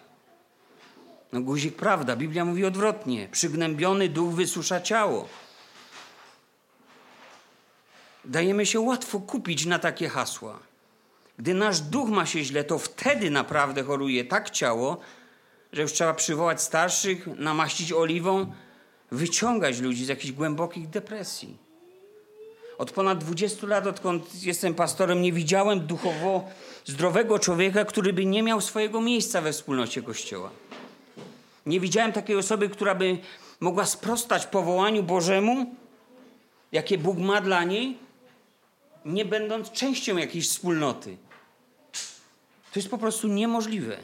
No 1.33 1.41
guzik 1.41 1.75
prawda, 1.75 2.15
Biblia 2.15 2.45
mówi 2.45 2.65
odwrotnie. 2.65 3.27
Przygnębiony 3.31 4.09
duch 4.09 4.33
wysusza 4.33 4.81
ciało. 4.81 5.27
Dajemy 8.25 8.65
się 8.65 8.79
łatwo 8.79 9.19
kupić 9.19 9.65
na 9.65 9.79
takie 9.79 10.09
hasła. 10.09 10.59
Gdy 11.37 11.53
nasz 11.53 11.79
duch 11.79 12.09
ma 12.09 12.25
się 12.25 12.43
źle, 12.43 12.63
to 12.63 12.79
wtedy 12.79 13.29
naprawdę 13.29 13.83
choruje 13.83 14.25
tak 14.25 14.49
ciało, 14.49 14.97
że 15.73 15.81
już 15.81 15.93
trzeba 15.93 16.13
przywołać 16.13 16.61
starszych, 16.61 17.27
namaścić 17.27 17.93
oliwą, 17.93 18.51
wyciągać 19.11 19.79
ludzi 19.79 20.05
z 20.05 20.07
jakichś 20.07 20.31
głębokich 20.31 20.89
depresji. 20.89 21.57
Od 22.77 22.91
ponad 22.91 23.23
20 23.23 23.67
lat, 23.67 23.87
odkąd 23.87 24.43
jestem 24.43 24.73
pastorem, 24.73 25.21
nie 25.21 25.31
widziałem 25.31 25.79
duchowo 25.79 26.49
zdrowego 26.85 27.39
człowieka, 27.39 27.85
który 27.85 28.13
by 28.13 28.25
nie 28.25 28.43
miał 28.43 28.61
swojego 28.61 29.01
miejsca 29.01 29.41
we 29.41 29.51
wspólnocie 29.51 30.01
Kościoła. 30.01 30.49
Nie 31.65 31.79
widziałem 31.79 32.11
takiej 32.11 32.35
osoby, 32.35 32.69
która 32.69 32.95
by 32.95 33.17
mogła 33.59 33.85
sprostać 33.85 34.45
powołaniu 34.45 35.03
Bożemu, 35.03 35.75
jakie 36.71 36.97
Bóg 36.97 37.17
ma 37.17 37.41
dla 37.41 37.63
niej, 37.63 37.97
nie 39.05 39.25
będąc 39.25 39.71
częścią 39.71 40.17
jakiejś 40.17 40.49
wspólnoty. 40.49 41.17
To 42.73 42.79
jest 42.79 42.89
po 42.89 42.97
prostu 42.97 43.27
niemożliwe. 43.27 43.97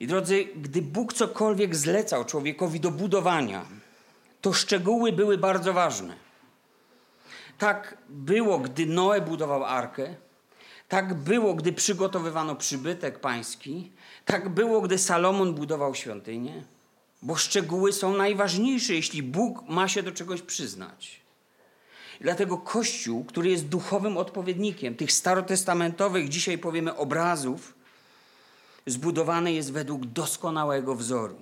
I 0.00 0.06
drodzy, 0.06 0.44
gdy 0.56 0.82
Bóg 0.82 1.12
cokolwiek 1.12 1.76
zlecał 1.76 2.24
człowiekowi 2.24 2.80
do 2.80 2.90
budowania, 2.90 3.66
to 4.40 4.52
szczegóły 4.52 5.12
były 5.12 5.38
bardzo 5.38 5.72
ważne. 5.72 6.16
Tak 7.58 7.98
było, 8.08 8.58
gdy 8.58 8.86
Noe 8.86 9.20
budował 9.20 9.64
arkę, 9.64 10.14
tak 10.88 11.14
było, 11.14 11.54
gdy 11.54 11.72
przygotowywano 11.72 12.56
przybytek 12.56 13.20
pański, 13.20 13.92
tak 14.24 14.48
było, 14.48 14.80
gdy 14.80 14.98
Salomon 14.98 15.54
budował 15.54 15.94
świątynię, 15.94 16.64
bo 17.22 17.36
szczegóły 17.36 17.92
są 17.92 18.16
najważniejsze, 18.16 18.94
jeśli 18.94 19.22
Bóg 19.22 19.68
ma 19.68 19.88
się 19.88 20.02
do 20.02 20.12
czegoś 20.12 20.42
przyznać. 20.42 21.20
Dlatego 22.20 22.58
Kościół, 22.58 23.24
który 23.24 23.50
jest 23.50 23.68
duchowym 23.68 24.16
odpowiednikiem 24.16 24.94
tych 24.94 25.12
starotestamentowych, 25.12 26.28
dzisiaj 26.28 26.58
powiemy, 26.58 26.96
obrazów, 26.96 27.74
zbudowany 28.86 29.52
jest 29.52 29.72
według 29.72 30.06
doskonałego 30.06 30.94
wzoru. 30.94 31.38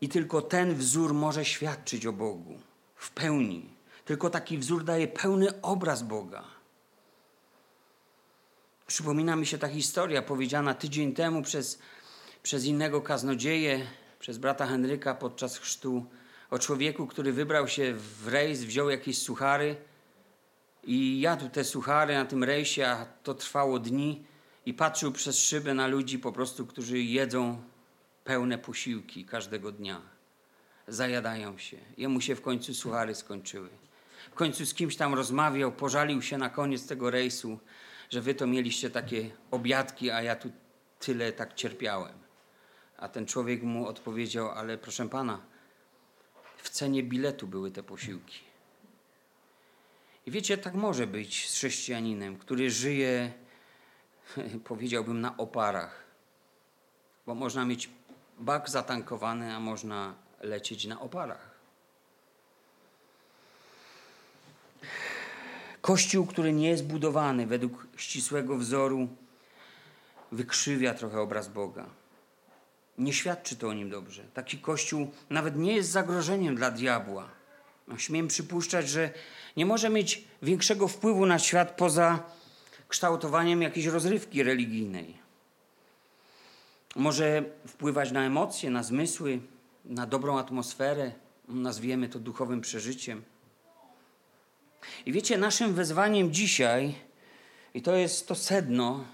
I 0.00 0.08
tylko 0.08 0.42
ten 0.42 0.74
wzór 0.74 1.14
może 1.14 1.44
świadczyć 1.44 2.06
o 2.06 2.12
Bogu 2.12 2.58
w 2.96 3.10
pełni. 3.10 3.70
Tylko 4.04 4.30
taki 4.30 4.58
wzór 4.58 4.84
daje 4.84 5.08
pełny 5.08 5.62
obraz 5.62 6.02
Boga. 6.02 6.44
Przypomina 8.86 9.36
mi 9.36 9.46
się 9.46 9.58
ta 9.58 9.68
historia 9.68 10.22
powiedziana 10.22 10.74
tydzień 10.74 11.14
temu 11.14 11.42
przez, 11.42 11.78
przez 12.42 12.64
innego 12.64 13.00
kaznodzieję, 13.00 13.86
przez 14.18 14.38
brata 14.38 14.66
Henryka 14.66 15.14
podczas 15.14 15.58
chrztu 15.58 16.06
o 16.50 16.58
człowieku, 16.58 17.06
który 17.06 17.32
wybrał 17.32 17.68
się 17.68 17.94
w 17.94 18.28
rejs, 18.28 18.64
wziął 18.64 18.90
jakieś 18.90 19.18
suchary 19.18 19.76
i 20.84 21.20
jadł 21.20 21.48
te 21.48 21.64
suchary 21.64 22.14
na 22.14 22.24
tym 22.24 22.44
rejsie, 22.44 22.86
a 22.86 23.06
to 23.22 23.34
trwało 23.34 23.78
dni 23.78 24.24
i 24.66 24.74
patrzył 24.74 25.12
przez 25.12 25.38
szybę 25.38 25.74
na 25.74 25.86
ludzi 25.86 26.18
po 26.18 26.32
prostu, 26.32 26.66
którzy 26.66 26.98
jedzą 26.98 27.62
pełne 28.24 28.58
posiłki 28.58 29.24
każdego 29.24 29.72
dnia. 29.72 30.00
Zajadają 30.88 31.58
się. 31.58 31.76
Jemu 31.96 32.20
się 32.20 32.34
w 32.34 32.42
końcu 32.42 32.74
suchary 32.74 33.14
skończyły. 33.14 33.68
W 34.30 34.34
końcu 34.34 34.66
z 34.66 34.74
kimś 34.74 34.96
tam 34.96 35.14
rozmawiał, 35.14 35.72
pożalił 35.72 36.22
się 36.22 36.38
na 36.38 36.50
koniec 36.50 36.86
tego 36.86 37.10
rejsu, 37.10 37.58
że 38.10 38.20
wy 38.20 38.34
to 38.34 38.46
mieliście 38.46 38.90
takie 38.90 39.30
obiadki, 39.50 40.10
a 40.10 40.22
ja 40.22 40.36
tu 40.36 40.50
tyle 41.00 41.32
tak 41.32 41.54
cierpiałem. 41.54 42.14
A 42.96 43.08
ten 43.08 43.26
człowiek 43.26 43.62
mu 43.62 43.86
odpowiedział, 43.86 44.50
ale 44.50 44.78
proszę 44.78 45.08
pana, 45.08 45.40
w 46.66 46.70
cenie 46.70 47.02
biletu 47.02 47.46
były 47.46 47.70
te 47.70 47.82
posiłki. 47.82 48.38
I 50.26 50.30
wiecie, 50.30 50.58
tak 50.58 50.74
może 50.74 51.06
być 51.06 51.50
z 51.50 51.54
chrześcijaninem, 51.54 52.36
który 52.36 52.70
żyje, 52.70 53.32
powiedziałbym, 54.70 55.20
na 55.20 55.36
oparach. 55.36 56.04
Bo 57.26 57.34
można 57.34 57.64
mieć 57.64 57.90
bak 58.38 58.70
zatankowany, 58.70 59.54
a 59.54 59.60
można 59.60 60.14
lecieć 60.40 60.86
na 60.86 61.00
oparach. 61.00 61.50
Kościół, 65.80 66.26
który 66.26 66.52
nie 66.52 66.68
jest 66.68 66.86
budowany 66.86 67.46
według 67.46 67.86
ścisłego 67.96 68.56
wzoru, 68.56 69.08
wykrzywia 70.32 70.94
trochę 70.94 71.20
obraz 71.20 71.48
Boga. 71.48 71.86
Nie 72.98 73.12
świadczy 73.12 73.56
to 73.56 73.68
o 73.68 73.72
nim 73.72 73.90
dobrze. 73.90 74.24
Taki 74.34 74.58
kościół 74.58 75.10
nawet 75.30 75.56
nie 75.56 75.76
jest 75.76 75.90
zagrożeniem 75.90 76.56
dla 76.56 76.70
diabła. 76.70 77.28
No, 77.88 77.98
śmiem 77.98 78.28
przypuszczać, 78.28 78.88
że 78.88 79.10
nie 79.56 79.66
może 79.66 79.90
mieć 79.90 80.24
większego 80.42 80.88
wpływu 80.88 81.26
na 81.26 81.38
świat 81.38 81.76
poza 81.76 82.22
kształtowaniem 82.88 83.62
jakiejś 83.62 83.86
rozrywki 83.86 84.42
religijnej. 84.42 85.18
Może 86.96 87.44
wpływać 87.66 88.12
na 88.12 88.26
emocje, 88.26 88.70
na 88.70 88.82
zmysły, 88.82 89.40
na 89.84 90.06
dobrą 90.06 90.38
atmosferę, 90.38 91.12
nazwiemy 91.48 92.08
to 92.08 92.18
duchowym 92.18 92.60
przeżyciem. 92.60 93.22
I 95.06 95.12
wiecie, 95.12 95.38
naszym 95.38 95.74
wezwaniem 95.74 96.32
dzisiaj, 96.32 96.94
i 97.74 97.82
to 97.82 97.96
jest 97.96 98.28
to 98.28 98.34
sedno 98.34 99.04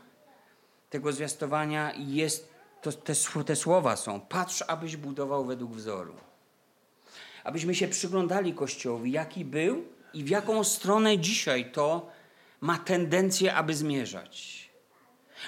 tego 0.90 1.12
zwiastowania, 1.12 1.92
jest 1.96 2.51
to, 2.82 2.92
te, 2.92 3.14
te 3.44 3.56
słowa 3.56 3.96
są: 3.96 4.20
patrz, 4.20 4.64
abyś 4.68 4.96
budował 4.96 5.44
według 5.44 5.72
wzoru. 5.72 6.14
Abyśmy 7.44 7.74
się 7.74 7.88
przyglądali 7.88 8.54
Kościołowi, 8.54 9.12
jaki 9.12 9.44
był 9.44 9.84
i 10.14 10.24
w 10.24 10.28
jaką 10.28 10.64
stronę 10.64 11.18
dzisiaj 11.18 11.72
to 11.72 12.10
ma 12.60 12.78
tendencję, 12.78 13.54
aby 13.54 13.74
zmierzać. 13.74 14.62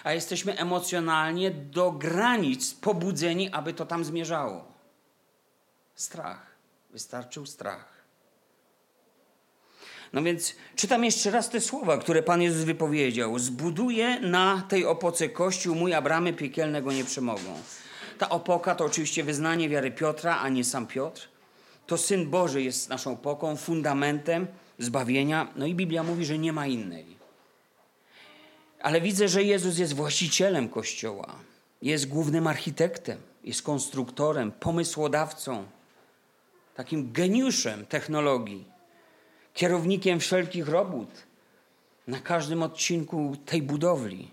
A 0.05 0.13
jesteśmy 0.13 0.59
emocjonalnie 0.59 1.51
do 1.51 1.93
granic 1.93 2.75
pobudzeni, 2.75 3.51
aby 3.51 3.75
to 3.75 3.87
tam 3.87 4.05
zmierzało. 4.05 4.65
Strach. 5.95 6.55
Wystarczył 6.91 7.47
strach. 7.47 7.94
No 10.15 10.23
więc 10.23 10.55
czytam 10.77 11.05
jeszcze 11.05 11.31
raz 11.31 11.51
te 11.51 11.61
słowa, 11.61 11.99
które 11.99 12.23
Pan 12.23 12.43
Jezus 12.43 12.65
wypowiedział. 12.65 13.39
Zbuduję 13.39 14.21
na 14.21 14.63
tej 14.69 14.87
opoce 14.87 15.29
kościół, 15.29 15.75
mój 15.75 15.93
piekielne 16.37 16.83
go 16.83 16.93
nie 16.93 17.05
przemogą. 17.05 17.55
Ta 18.19 18.29
opoka 18.29 18.75
to 18.75 18.85
oczywiście 18.85 19.25
wyznanie 19.25 19.69
wiary 19.69 19.91
Piotra, 19.91 20.39
a 20.39 20.49
nie 20.49 20.65
sam 20.65 20.87
Piotr. 20.87 21.29
To 21.87 21.99
Syn 21.99 22.31
Boży 22.31 22.63
jest 22.63 22.89
naszą 22.89 23.13
opoką, 23.13 23.57
fundamentem 23.57 24.47
zbawienia. 24.79 25.49
No 25.57 25.67
i 25.67 25.75
Biblia 25.75 26.03
mówi, 26.03 26.25
że 26.25 26.39
nie 26.39 26.53
ma 26.53 26.67
innej. 26.67 27.07
Ale 28.83 29.01
widzę, 29.01 29.29
że 29.29 29.43
Jezus 29.43 29.79
jest 29.79 29.93
właścicielem 29.93 30.69
Kościoła. 30.69 31.35
Jest 31.83 32.09
głównym 32.09 32.47
architektem, 32.47 33.19
jest 33.45 33.63
konstruktorem, 33.63 34.53
pomysłodawcą, 34.53 35.65
takim 36.75 37.13
geniuszem 37.13 37.87
technologii, 37.87 38.74
kierownikiem 39.55 40.21
wszelkich 40.21 40.69
robót 40.69 41.09
na 42.07 42.21
każdym 42.21 42.63
odcinku 42.63 43.37
tej 43.47 43.63
budowli. 43.63 44.31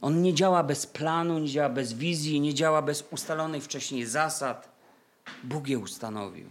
On 0.00 0.22
nie 0.22 0.34
działa 0.34 0.62
bez 0.62 0.86
planu, 0.86 1.38
nie 1.38 1.48
działa 1.48 1.68
bez 1.68 1.92
wizji, 1.92 2.40
nie 2.40 2.54
działa 2.54 2.82
bez 2.82 3.04
ustalonych 3.10 3.64
wcześniej 3.64 4.06
zasad. 4.06 4.68
Bóg 5.44 5.68
je 5.68 5.78
ustanowił. 5.78 6.50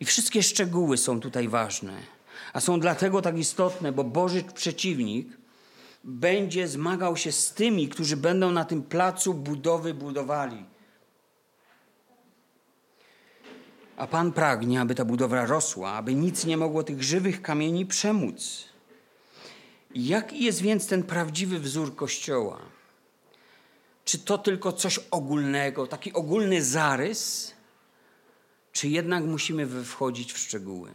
I 0.00 0.04
wszystkie 0.04 0.42
szczegóły 0.42 0.96
są 0.96 1.20
tutaj 1.20 1.48
ważne, 1.48 1.92
a 2.52 2.60
są 2.60 2.80
dlatego 2.80 3.22
tak 3.22 3.38
istotne, 3.38 3.92
bo 3.92 4.04
Boży 4.04 4.44
przeciwnik 4.54 5.28
będzie 6.04 6.68
zmagał 6.68 7.16
się 7.16 7.32
z 7.32 7.52
tymi, 7.52 7.88
którzy 7.88 8.16
będą 8.16 8.50
na 8.50 8.64
tym 8.64 8.82
placu 8.82 9.34
budowy 9.34 9.94
budowali. 9.94 10.64
A 13.96 14.06
Pan 14.06 14.32
pragnie, 14.32 14.80
aby 14.80 14.94
ta 14.94 15.04
budowla 15.04 15.46
rosła, 15.46 15.92
aby 15.92 16.14
nic 16.14 16.44
nie 16.44 16.56
mogło 16.56 16.82
tych 16.82 17.02
żywych 17.02 17.42
kamieni 17.42 17.86
przemóc. 17.86 18.64
Jaki 19.94 20.44
jest 20.44 20.62
więc 20.62 20.86
ten 20.86 21.02
prawdziwy 21.02 21.58
wzór 21.58 21.96
Kościoła? 21.96 22.58
Czy 24.04 24.18
to 24.18 24.38
tylko 24.38 24.72
coś 24.72 25.00
ogólnego, 25.10 25.86
taki 25.86 26.12
ogólny 26.12 26.62
zarys, 26.62 27.54
czy 28.72 28.88
jednak 28.88 29.24
musimy 29.24 29.84
wchodzić 29.84 30.32
w 30.32 30.38
szczegóły? 30.38 30.90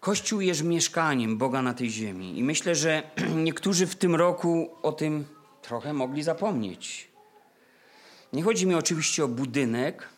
Kościół 0.00 0.40
jest 0.40 0.62
mieszkaniem 0.62 1.38
Boga 1.38 1.62
na 1.62 1.74
tej 1.74 1.90
ziemi 1.90 2.38
i 2.38 2.44
myślę, 2.44 2.74
że 2.74 3.02
niektórzy 3.46 3.86
w 3.86 3.96
tym 3.96 4.14
roku 4.14 4.70
o 4.82 4.92
tym 4.92 5.24
trochę 5.62 5.92
mogli 5.92 6.22
zapomnieć. 6.22 7.08
Nie 8.32 8.42
chodzi 8.42 8.66
mi 8.66 8.74
oczywiście 8.74 9.24
o 9.24 9.28
budynek, 9.28 10.13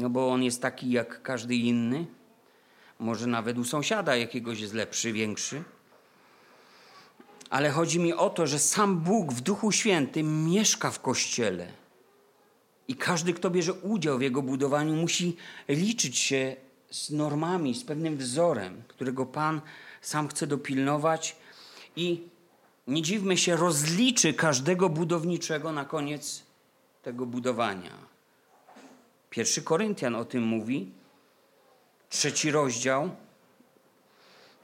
no 0.00 0.10
bo 0.10 0.28
on 0.28 0.42
jest 0.42 0.62
taki 0.62 0.90
jak 0.90 1.22
każdy 1.22 1.54
inny. 1.54 2.06
Może 2.98 3.26
nawet 3.26 3.58
u 3.58 3.64
sąsiada 3.64 4.16
jakiegoś 4.16 4.60
jest 4.60 4.74
lepszy, 4.74 5.12
większy. 5.12 5.62
Ale 7.50 7.70
chodzi 7.70 8.00
mi 8.00 8.12
o 8.12 8.30
to, 8.30 8.46
że 8.46 8.58
sam 8.58 9.00
Bóg 9.00 9.32
w 9.32 9.40
Duchu 9.40 9.72
Świętym 9.72 10.50
mieszka 10.50 10.90
w 10.90 11.00
kościele. 11.00 11.66
I 12.88 12.94
każdy, 12.94 13.34
kto 13.34 13.50
bierze 13.50 13.72
udział 13.72 14.18
w 14.18 14.22
jego 14.22 14.42
budowaniu, 14.42 14.94
musi 14.94 15.36
liczyć 15.68 16.18
się 16.18 16.56
z 16.90 17.10
normami, 17.10 17.74
z 17.74 17.84
pewnym 17.84 18.16
wzorem, 18.16 18.82
którego 18.88 19.26
Pan 19.26 19.60
sam 20.00 20.28
chce 20.28 20.46
dopilnować 20.46 21.36
i 21.96 22.28
nie 22.86 23.02
dziwmy 23.02 23.36
się, 23.36 23.56
rozliczy 23.56 24.34
każdego 24.34 24.88
budowniczego 24.88 25.72
na 25.72 25.84
koniec 25.84 26.42
tego 27.02 27.26
budowania. 27.26 28.09
Pierwszy 29.30 29.62
Koryntian 29.62 30.14
o 30.14 30.24
tym 30.24 30.42
mówi, 30.42 30.92
trzeci 32.08 32.50
rozdział, 32.50 33.10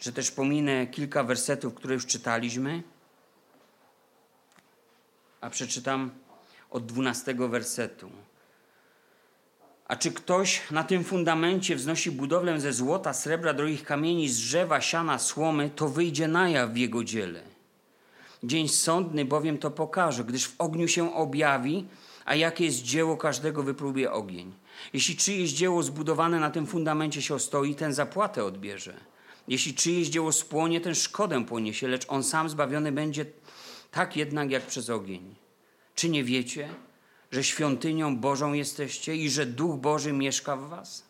że 0.01 0.13
też 0.13 0.31
pominę 0.31 0.87
kilka 0.87 1.25
wersetów, 1.25 1.75
które 1.75 1.95
już 1.95 2.07
czytaliśmy, 2.07 2.83
a 5.41 5.51
przeczytam 5.51 6.11
od 6.71 6.87
dwunastego 6.87 7.49
wersetu. 7.49 8.11
A 9.89 9.97
czy 9.97 10.13
ktoś 10.13 10.71
na 10.71 10.85
tym 10.85 11.05
fundamencie 11.05 11.77
wznosi 11.77 12.11
budowlę 12.11 12.61
ze 12.61 12.73
złota, 12.73 13.13
srebra, 13.13 13.55
drogich 13.55 13.85
kamieni, 13.85 14.29
z 14.29 14.37
drzewa, 14.37 14.81
siana, 14.81 15.19
słomy, 15.19 15.71
to 15.71 15.89
wyjdzie 15.89 16.29
na 16.29 16.49
jaw 16.49 16.71
w 16.71 16.77
jego 16.77 17.05
dziele. 17.05 17.43
Dzień 18.45 18.69
sądny 18.69 19.25
bowiem 19.25 19.59
to 19.59 19.71
pokaże, 19.71 20.25
gdyż 20.25 20.49
w 20.49 20.55
ogniu 20.59 20.89
się 20.89 21.15
objawi, 21.15 21.87
a 22.27 22.35
jakie 22.35 22.65
jest 22.65 22.83
dzieło 22.83 23.17
każdego 23.17 23.63
wypróbuje 23.63 24.13
ogień. 24.13 24.53
Jeśli 24.93 25.17
czyjeś 25.17 25.51
dzieło 25.51 25.83
zbudowane 25.83 26.41
na 26.41 26.51
tym 26.51 26.67
fundamencie 26.67 27.23
się 27.23 27.35
ostoi, 27.35 27.75
ten 27.75 27.93
zapłatę 27.95 28.45
odbierze. 28.45 28.95
Jeśli 29.49 29.75
czyjeś 29.75 30.09
dzieło 30.09 30.33
spłonie, 30.33 30.81
ten 30.81 30.95
szkodę 30.95 31.45
poniesie, 31.45 31.89
lecz 31.89 32.07
on 32.09 32.25
sam 32.25 32.49
zbawiony 32.49 32.93
będzie 32.93 33.27
tak 33.91 34.17
jednak 34.17 34.51
jak 34.51 34.67
przez 34.67 34.91
ogień. 34.91 35.35
Czy 35.95 36.09
nie 36.09 36.25
wiecie, 36.25 36.69
że 37.31 37.45
świątynią 37.45 38.17
Bożą 38.17 38.53
jesteście 38.53 39.17
i 39.17 39.31
że 39.31 39.47
Duch 39.47 39.77
Boży 39.77 40.13
mieszka 40.13 40.57
w 40.57 40.69
Was? 40.69 41.05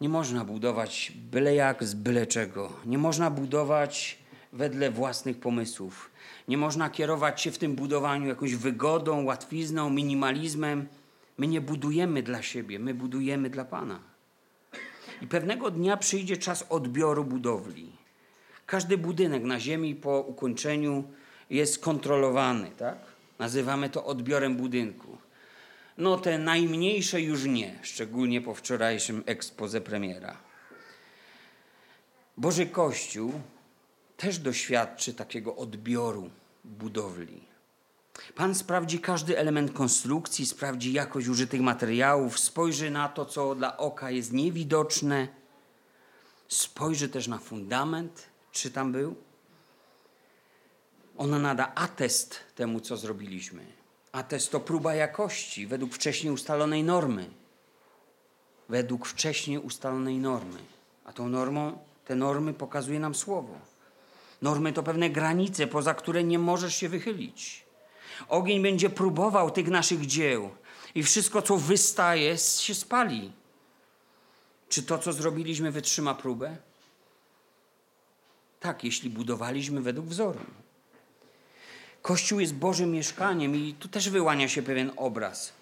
Nie 0.00 0.08
można 0.08 0.44
budować 0.44 1.12
byle 1.14 1.54
jak 1.54 1.84
z 1.84 1.94
byle 1.94 2.26
czego. 2.26 2.72
Nie 2.84 2.98
można 2.98 3.30
budować 3.30 4.18
wedle 4.52 4.90
własnych 4.90 5.40
pomysłów. 5.40 6.10
Nie 6.48 6.58
można 6.58 6.90
kierować 6.90 7.42
się 7.42 7.50
w 7.50 7.58
tym 7.58 7.74
budowaniu 7.74 8.28
jakąś 8.28 8.54
wygodą, 8.54 9.24
łatwizną, 9.24 9.90
minimalizmem. 9.90 10.86
My 11.38 11.46
nie 11.46 11.60
budujemy 11.60 12.22
dla 12.22 12.42
siebie, 12.42 12.78
my 12.78 12.94
budujemy 12.94 13.50
dla 13.50 13.64
Pana. 13.64 14.00
I 15.22 15.26
pewnego 15.26 15.70
dnia 15.70 15.96
przyjdzie 15.96 16.36
czas 16.36 16.66
odbioru 16.68 17.24
budowli. 17.24 17.92
Każdy 18.66 18.98
budynek 18.98 19.42
na 19.42 19.60
ziemi 19.60 19.94
po 19.94 20.20
ukończeniu 20.20 21.04
jest 21.50 21.78
kontrolowany, 21.78 22.70
tak? 22.70 22.98
Nazywamy 23.38 23.90
to 23.90 24.04
odbiorem 24.04 24.56
budynku. 24.56 25.18
No 25.98 26.16
te 26.16 26.38
najmniejsze 26.38 27.20
już 27.20 27.44
nie, 27.44 27.78
szczególnie 27.82 28.40
po 28.40 28.54
wczorajszym 28.54 29.22
ekspoze 29.26 29.80
premiera. 29.80 30.36
Boży 32.36 32.66
Kościół 32.66 33.32
też 34.16 34.38
doświadczy 34.38 35.14
takiego 35.14 35.56
odbioru 35.56 36.30
budowli. 36.64 37.44
Pan 38.34 38.54
sprawdzi 38.54 39.00
każdy 39.00 39.38
element 39.38 39.72
konstrukcji, 39.72 40.46
sprawdzi 40.46 40.92
jakość 40.92 41.28
użytych 41.28 41.60
materiałów, 41.60 42.38
spojrzy 42.38 42.90
na 42.90 43.08
to, 43.08 43.26
co 43.26 43.54
dla 43.54 43.76
oka 43.76 44.10
jest 44.10 44.32
niewidoczne, 44.32 45.28
spojrzy 46.48 47.08
też 47.08 47.28
na 47.28 47.38
fundament, 47.38 48.26
czy 48.52 48.70
tam 48.70 48.92
był, 48.92 49.16
ona 51.16 51.38
nada 51.38 51.74
atest 51.74 52.40
temu, 52.54 52.80
co 52.80 52.96
zrobiliśmy. 52.96 53.66
Atest 54.12 54.52
to 54.52 54.60
próba 54.60 54.94
jakości 54.94 55.66
według 55.66 55.94
wcześniej 55.94 56.32
ustalonej 56.32 56.84
normy. 56.84 57.30
Według 58.68 59.06
wcześniej 59.06 59.58
ustalonej 59.58 60.18
normy. 60.18 60.58
A 61.04 61.12
tą 61.12 61.28
normą, 61.28 61.78
te 62.04 62.14
normy 62.14 62.54
pokazuje 62.54 63.00
nam 63.00 63.14
słowo. 63.14 63.75
Normy 64.42 64.72
to 64.72 64.82
pewne 64.82 65.10
granice, 65.10 65.66
poza 65.66 65.94
które 65.94 66.24
nie 66.24 66.38
możesz 66.38 66.76
się 66.76 66.88
wychylić. 66.88 67.64
Ogień 68.28 68.62
będzie 68.62 68.90
próbował 68.90 69.50
tych 69.50 69.68
naszych 69.68 70.06
dzieł 70.06 70.50
i 70.94 71.02
wszystko, 71.02 71.42
co 71.42 71.56
wystaje, 71.56 72.38
się 72.38 72.74
spali. 72.74 73.32
Czy 74.68 74.82
to, 74.82 74.98
co 74.98 75.12
zrobiliśmy, 75.12 75.72
wytrzyma 75.72 76.14
próbę? 76.14 76.56
Tak, 78.60 78.84
jeśli 78.84 79.10
budowaliśmy 79.10 79.80
według 79.80 80.06
wzoru. 80.06 80.40
Kościół 82.02 82.40
jest 82.40 82.54
Bożym 82.54 82.92
mieszkaniem 82.92 83.56
i 83.56 83.74
tu 83.74 83.88
też 83.88 84.10
wyłania 84.10 84.48
się 84.48 84.62
pewien 84.62 84.92
obraz. 84.96 85.52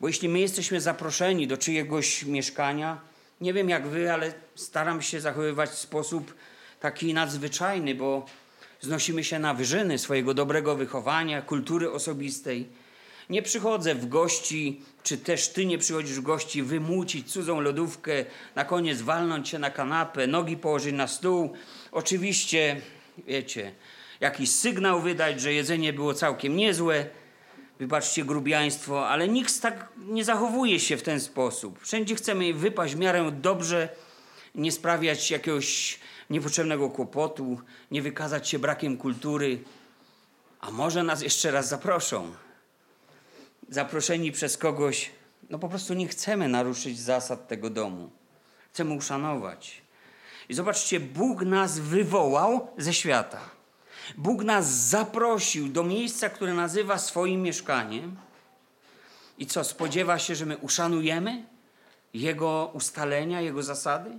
Bo 0.00 0.08
jeśli 0.08 0.28
my 0.28 0.38
jesteśmy 0.38 0.80
zaproszeni 0.80 1.46
do 1.46 1.56
czyjegoś 1.56 2.24
mieszkania, 2.24 3.00
Nie 3.40 3.52
wiem 3.52 3.68
jak 3.68 3.86
wy, 3.86 4.12
ale 4.12 4.34
staram 4.54 5.02
się 5.02 5.20
zachowywać 5.20 5.70
sposób 5.70 6.34
taki 6.80 7.14
nadzwyczajny, 7.14 7.94
bo 7.94 8.26
znosimy 8.80 9.24
się 9.24 9.38
na 9.38 9.54
wyżyny 9.54 9.98
swojego 9.98 10.34
dobrego 10.34 10.76
wychowania, 10.76 11.42
kultury 11.42 11.90
osobistej. 11.90 12.66
Nie 13.30 13.42
przychodzę 13.42 13.94
w 13.94 14.08
gości, 14.08 14.82
czy 15.02 15.18
też 15.18 15.48
ty 15.48 15.66
nie 15.66 15.78
przychodzisz 15.78 16.20
w 16.20 16.22
gości, 16.22 16.62
wymucić 16.62 17.32
cudzą 17.32 17.60
lodówkę, 17.60 18.12
na 18.54 18.64
koniec 18.64 19.02
walnąć 19.02 19.48
się 19.48 19.58
na 19.58 19.70
kanapę, 19.70 20.26
nogi 20.26 20.56
położyć 20.56 20.92
na 20.92 21.06
stół. 21.06 21.52
Oczywiście, 21.92 22.80
wiecie, 23.26 23.72
jakiś 24.20 24.50
sygnał 24.50 25.00
wydać, 25.00 25.40
że 25.40 25.52
jedzenie 25.52 25.92
było 25.92 26.14
całkiem 26.14 26.56
niezłe. 26.56 27.06
Wybaczcie 27.78 28.24
grubiaństwo, 28.24 29.08
ale 29.08 29.28
nikt 29.28 29.60
tak 29.60 29.88
nie 29.96 30.24
zachowuje 30.24 30.80
się 30.80 30.96
w 30.96 31.02
ten 31.02 31.20
sposób. 31.20 31.78
Wszędzie 31.82 32.14
chcemy 32.14 32.54
wypaść 32.54 32.94
w 32.94 32.98
miarę 32.98 33.30
dobrze, 33.32 33.88
nie 34.58 34.72
sprawiać 34.72 35.30
jakiegoś 35.30 35.98
niepotrzebnego 36.30 36.90
kłopotu, 36.90 37.60
nie 37.90 38.02
wykazać 38.02 38.48
się 38.48 38.58
brakiem 38.58 38.96
kultury. 38.96 39.64
A 40.60 40.70
może 40.70 41.02
nas 41.02 41.22
jeszcze 41.22 41.50
raz 41.50 41.68
zaproszą? 41.68 42.32
Zaproszeni 43.68 44.32
przez 44.32 44.56
kogoś, 44.56 45.10
no 45.50 45.58
po 45.58 45.68
prostu 45.68 45.94
nie 45.94 46.08
chcemy 46.08 46.48
naruszyć 46.48 47.00
zasad 47.00 47.48
tego 47.48 47.70
domu. 47.70 48.10
Chcemy 48.72 48.94
uszanować. 48.94 49.82
I 50.48 50.54
zobaczcie, 50.54 51.00
Bóg 51.00 51.42
nas 51.42 51.78
wywołał 51.78 52.70
ze 52.78 52.94
świata. 52.94 53.40
Bóg 54.16 54.44
nas 54.44 54.66
zaprosił 54.66 55.68
do 55.68 55.84
miejsca, 55.84 56.28
które 56.28 56.54
nazywa 56.54 56.98
swoim 56.98 57.42
mieszkaniem. 57.42 58.16
I 59.38 59.46
co, 59.46 59.64
spodziewa 59.64 60.18
się, 60.18 60.34
że 60.34 60.46
my 60.46 60.56
uszanujemy 60.56 61.46
Jego 62.14 62.70
ustalenia, 62.74 63.40
Jego 63.40 63.62
zasady? 63.62 64.18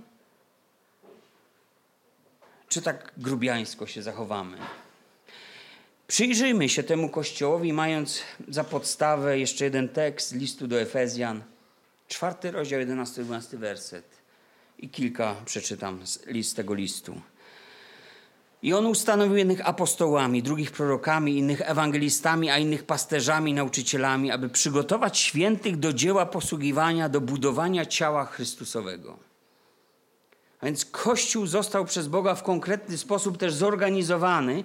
Czy 2.70 2.82
tak 2.82 3.12
grubiańsko 3.16 3.86
się 3.86 4.02
zachowamy? 4.02 4.56
Przyjrzyjmy 6.06 6.68
się 6.68 6.82
temu 6.82 7.08
kościołowi, 7.08 7.72
mając 7.72 8.22
za 8.48 8.64
podstawę 8.64 9.38
jeszcze 9.38 9.64
jeden 9.64 9.88
tekst 9.88 10.34
listu 10.34 10.68
do 10.68 10.80
Efezjan, 10.80 11.42
czwarty 12.08 12.50
rozdział, 12.50 12.80
11-12 12.80 13.56
werset. 13.56 14.04
I 14.78 14.88
kilka 14.88 15.34
przeczytam 15.44 16.00
z 16.42 16.54
tego 16.54 16.74
listu. 16.74 17.20
I 18.62 18.72
on 18.72 18.86
ustanowił 18.86 19.36
jednych 19.36 19.68
apostołami, 19.68 20.42
drugich 20.42 20.70
prorokami, 20.70 21.38
innych 21.38 21.70
ewangelistami, 21.70 22.50
a 22.50 22.58
innych 22.58 22.84
pasterzami, 22.84 23.54
nauczycielami, 23.54 24.30
aby 24.30 24.48
przygotować 24.48 25.18
świętych 25.18 25.76
do 25.76 25.92
dzieła 25.92 26.26
posługiwania, 26.26 27.08
do 27.08 27.20
budowania 27.20 27.86
ciała 27.86 28.24
Chrystusowego. 28.24 29.29
A 30.60 30.66
więc 30.66 30.84
Kościół 30.84 31.46
został 31.46 31.84
przez 31.84 32.08
Boga 32.08 32.34
w 32.34 32.42
konkretny 32.42 32.98
sposób 32.98 33.38
też 33.38 33.54
zorganizowany 33.54 34.64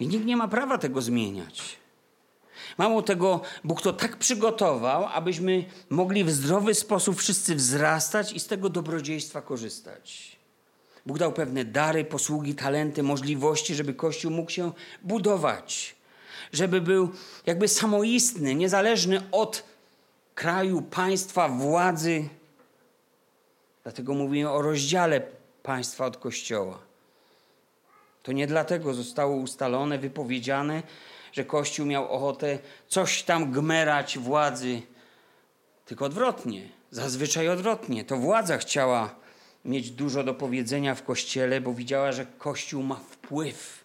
i 0.00 0.08
nikt 0.08 0.24
nie 0.24 0.36
ma 0.36 0.48
prawa 0.48 0.78
tego 0.78 1.02
zmieniać. 1.02 1.82
Mało 2.78 3.02
tego, 3.02 3.40
Bóg 3.64 3.82
to 3.82 3.92
tak 3.92 4.16
przygotował, 4.16 5.06
abyśmy 5.12 5.64
mogli 5.90 6.24
w 6.24 6.30
zdrowy 6.30 6.74
sposób 6.74 7.18
wszyscy 7.18 7.54
wzrastać 7.54 8.32
i 8.32 8.40
z 8.40 8.46
tego 8.46 8.68
dobrodziejstwa 8.68 9.42
korzystać. 9.42 10.36
Bóg 11.06 11.18
dał 11.18 11.32
pewne 11.32 11.64
dary, 11.64 12.04
posługi, 12.04 12.54
talenty, 12.54 13.02
możliwości, 13.02 13.74
żeby 13.74 13.94
Kościół 13.94 14.30
mógł 14.30 14.50
się 14.50 14.72
budować, 15.02 15.96
żeby 16.52 16.80
był 16.80 17.10
jakby 17.46 17.68
samoistny, 17.68 18.54
niezależny 18.54 19.22
od 19.30 19.64
kraju, 20.34 20.82
państwa, 20.82 21.48
władzy. 21.48 22.28
Dlatego 23.82 24.14
mówimy 24.14 24.50
o 24.50 24.62
rozdziale 24.62 25.20
państwa 25.62 26.06
od 26.06 26.16
Kościoła. 26.16 26.78
To 28.22 28.32
nie 28.32 28.46
dlatego 28.46 28.94
zostało 28.94 29.36
ustalone, 29.36 29.98
wypowiedziane, 29.98 30.82
że 31.32 31.44
Kościół 31.44 31.86
miał 31.86 32.12
ochotę 32.12 32.58
coś 32.88 33.22
tam 33.22 33.52
gmerać 33.52 34.18
władzy, 34.18 34.82
tylko 35.86 36.04
odwrotnie, 36.04 36.68
zazwyczaj 36.90 37.48
odwrotnie. 37.48 38.04
To 38.04 38.16
władza 38.16 38.58
chciała 38.58 39.14
mieć 39.64 39.90
dużo 39.90 40.24
do 40.24 40.34
powiedzenia 40.34 40.94
w 40.94 41.02
kościele, 41.02 41.60
bo 41.60 41.74
widziała, 41.74 42.12
że 42.12 42.26
kościół 42.26 42.82
ma 42.82 42.94
wpływ. 42.94 43.84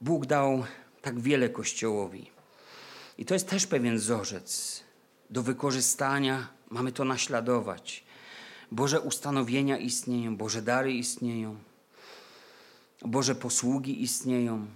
Bóg 0.00 0.26
dał 0.26 0.64
tak 1.02 1.20
wiele 1.20 1.48
kościołowi. 1.48 2.37
I 3.18 3.24
to 3.24 3.34
jest 3.34 3.48
też 3.48 3.66
pewien 3.66 3.96
wzorzec 3.96 4.80
do 5.30 5.42
wykorzystania. 5.42 6.48
Mamy 6.70 6.92
to 6.92 7.04
naśladować. 7.04 8.04
Boże 8.72 9.00
ustanowienia 9.00 9.78
istnieją, 9.78 10.36
Boże 10.36 10.62
dary 10.62 10.92
istnieją, 10.92 11.56
Boże 13.02 13.34
posługi 13.34 14.02
istnieją 14.02 14.66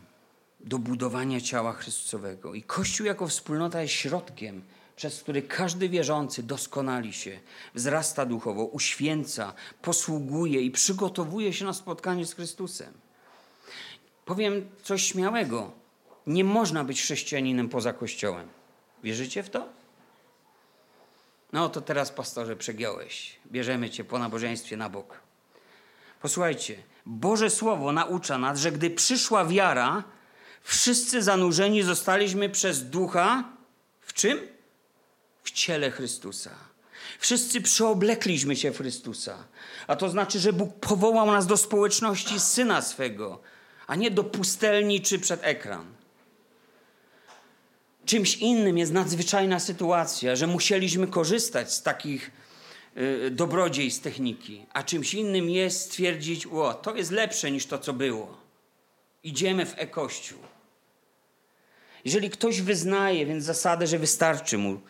do 0.61 0.79
budowania 0.79 1.41
ciała 1.41 1.73
Chrystusowego. 1.73 2.55
I 2.55 2.63
Kościół 2.63 3.07
jako 3.07 3.29
wspólnota 3.29 3.83
jest 3.83 3.95
środkiem, 3.95 4.63
przez 4.97 5.21
który 5.21 5.43
każdy 5.43 5.89
wierzący 5.89 6.43
doskonali 6.43 7.13
się, 7.13 7.41
wzrasta 7.75 8.27
duchowo, 8.27 8.65
uświęca, 8.65 9.53
posługuje 9.83 10.61
i 10.61 10.71
przygotowuje 10.71 11.53
się 11.53 11.65
na 11.65 11.73
spotkanie 11.73 12.27
z 12.27 12.35
Chrystusem. 12.35 12.93
Powiem 14.25 14.69
coś 14.83 15.03
śmiałego. 15.03 15.82
Nie 16.27 16.45
można 16.45 16.85
być 16.85 17.03
chrześcijaninem 17.03 17.69
poza 17.69 17.93
Kościołem. 17.93 18.49
Wierzycie 19.05 19.43
w 19.43 19.51
to? 19.51 19.69
No 21.53 21.69
to 21.69 21.81
teraz, 21.81 22.11
pastorze, 22.11 22.57
przegiąłeś. 22.57 23.37
Bierzemy 23.47 23.91
cię 23.91 24.05
po 24.05 24.19
nabożeństwie 24.19 24.77
na 24.77 24.89
bok. 24.89 25.21
Posłuchajcie, 26.21 26.83
Boże 27.07 27.51
Słowo 27.51 27.93
naucza 27.93 28.39
nas, 28.39 28.61
że 28.61 28.73
gdy 28.73 28.91
przyszła 28.91 29.45
wiara, 29.45 30.05
Wszyscy 30.63 31.23
zanurzeni 31.23 31.83
zostaliśmy 31.83 32.51
przez 32.51 32.85
ducha 32.85 33.45
w 34.01 34.13
czym? 34.13 34.41
W 35.43 35.51
ciele 35.51 35.91
Chrystusa. 35.91 36.51
Wszyscy 37.19 37.61
przeoblekliśmy 37.61 38.57
się 38.57 38.71
w 38.71 38.77
Chrystusa. 38.77 39.45
A 39.87 39.97
to 39.97 40.09
znaczy, 40.09 40.41
że 40.41 40.53
Bóg 40.53 40.81
powołał 40.81 41.27
nas 41.27 41.47
do 41.47 41.57
społeczności 41.57 42.41
syna 42.41 42.83
swego, 42.83 43.41
a 43.87 43.95
nie 43.95 44.11
do 44.11 44.25
pustelni 44.25 45.01
czy 45.01 45.19
przed 45.19 45.41
ekran. 45.45 45.87
Czymś 48.05 48.37
innym 48.37 48.79
jest 48.79 48.93
nadzwyczajna 48.93 49.61
sytuacja, 49.61 50.37
że 50.37 50.47
musieliśmy 50.47 51.07
korzystać 51.07 51.73
z 51.73 51.83
takich 51.83 52.31
y, 52.97 53.31
dobrodziejstw 53.31 54.03
techniki, 54.03 54.67
a 54.73 54.83
czymś 54.83 55.15
innym 55.15 55.51
jest 55.51 55.81
stwierdzić, 55.81 56.47
o, 56.47 56.75
to 56.75 56.97
jest 56.97 57.11
lepsze 57.11 57.51
niż 57.51 57.67
to, 57.67 57.79
co 57.79 57.93
było. 57.93 58.37
Idziemy 59.25 59.67
w 59.67 59.75
e-kościół. 59.77 60.39
Jeżeli 62.05 62.31
ktoś 62.31 62.61
wyznaje 62.61 63.27
więc 63.27 63.45
zasadę, 63.45 63.87
że 63.87 63.99
wystarczy 63.99 64.59
mu 64.59 64.81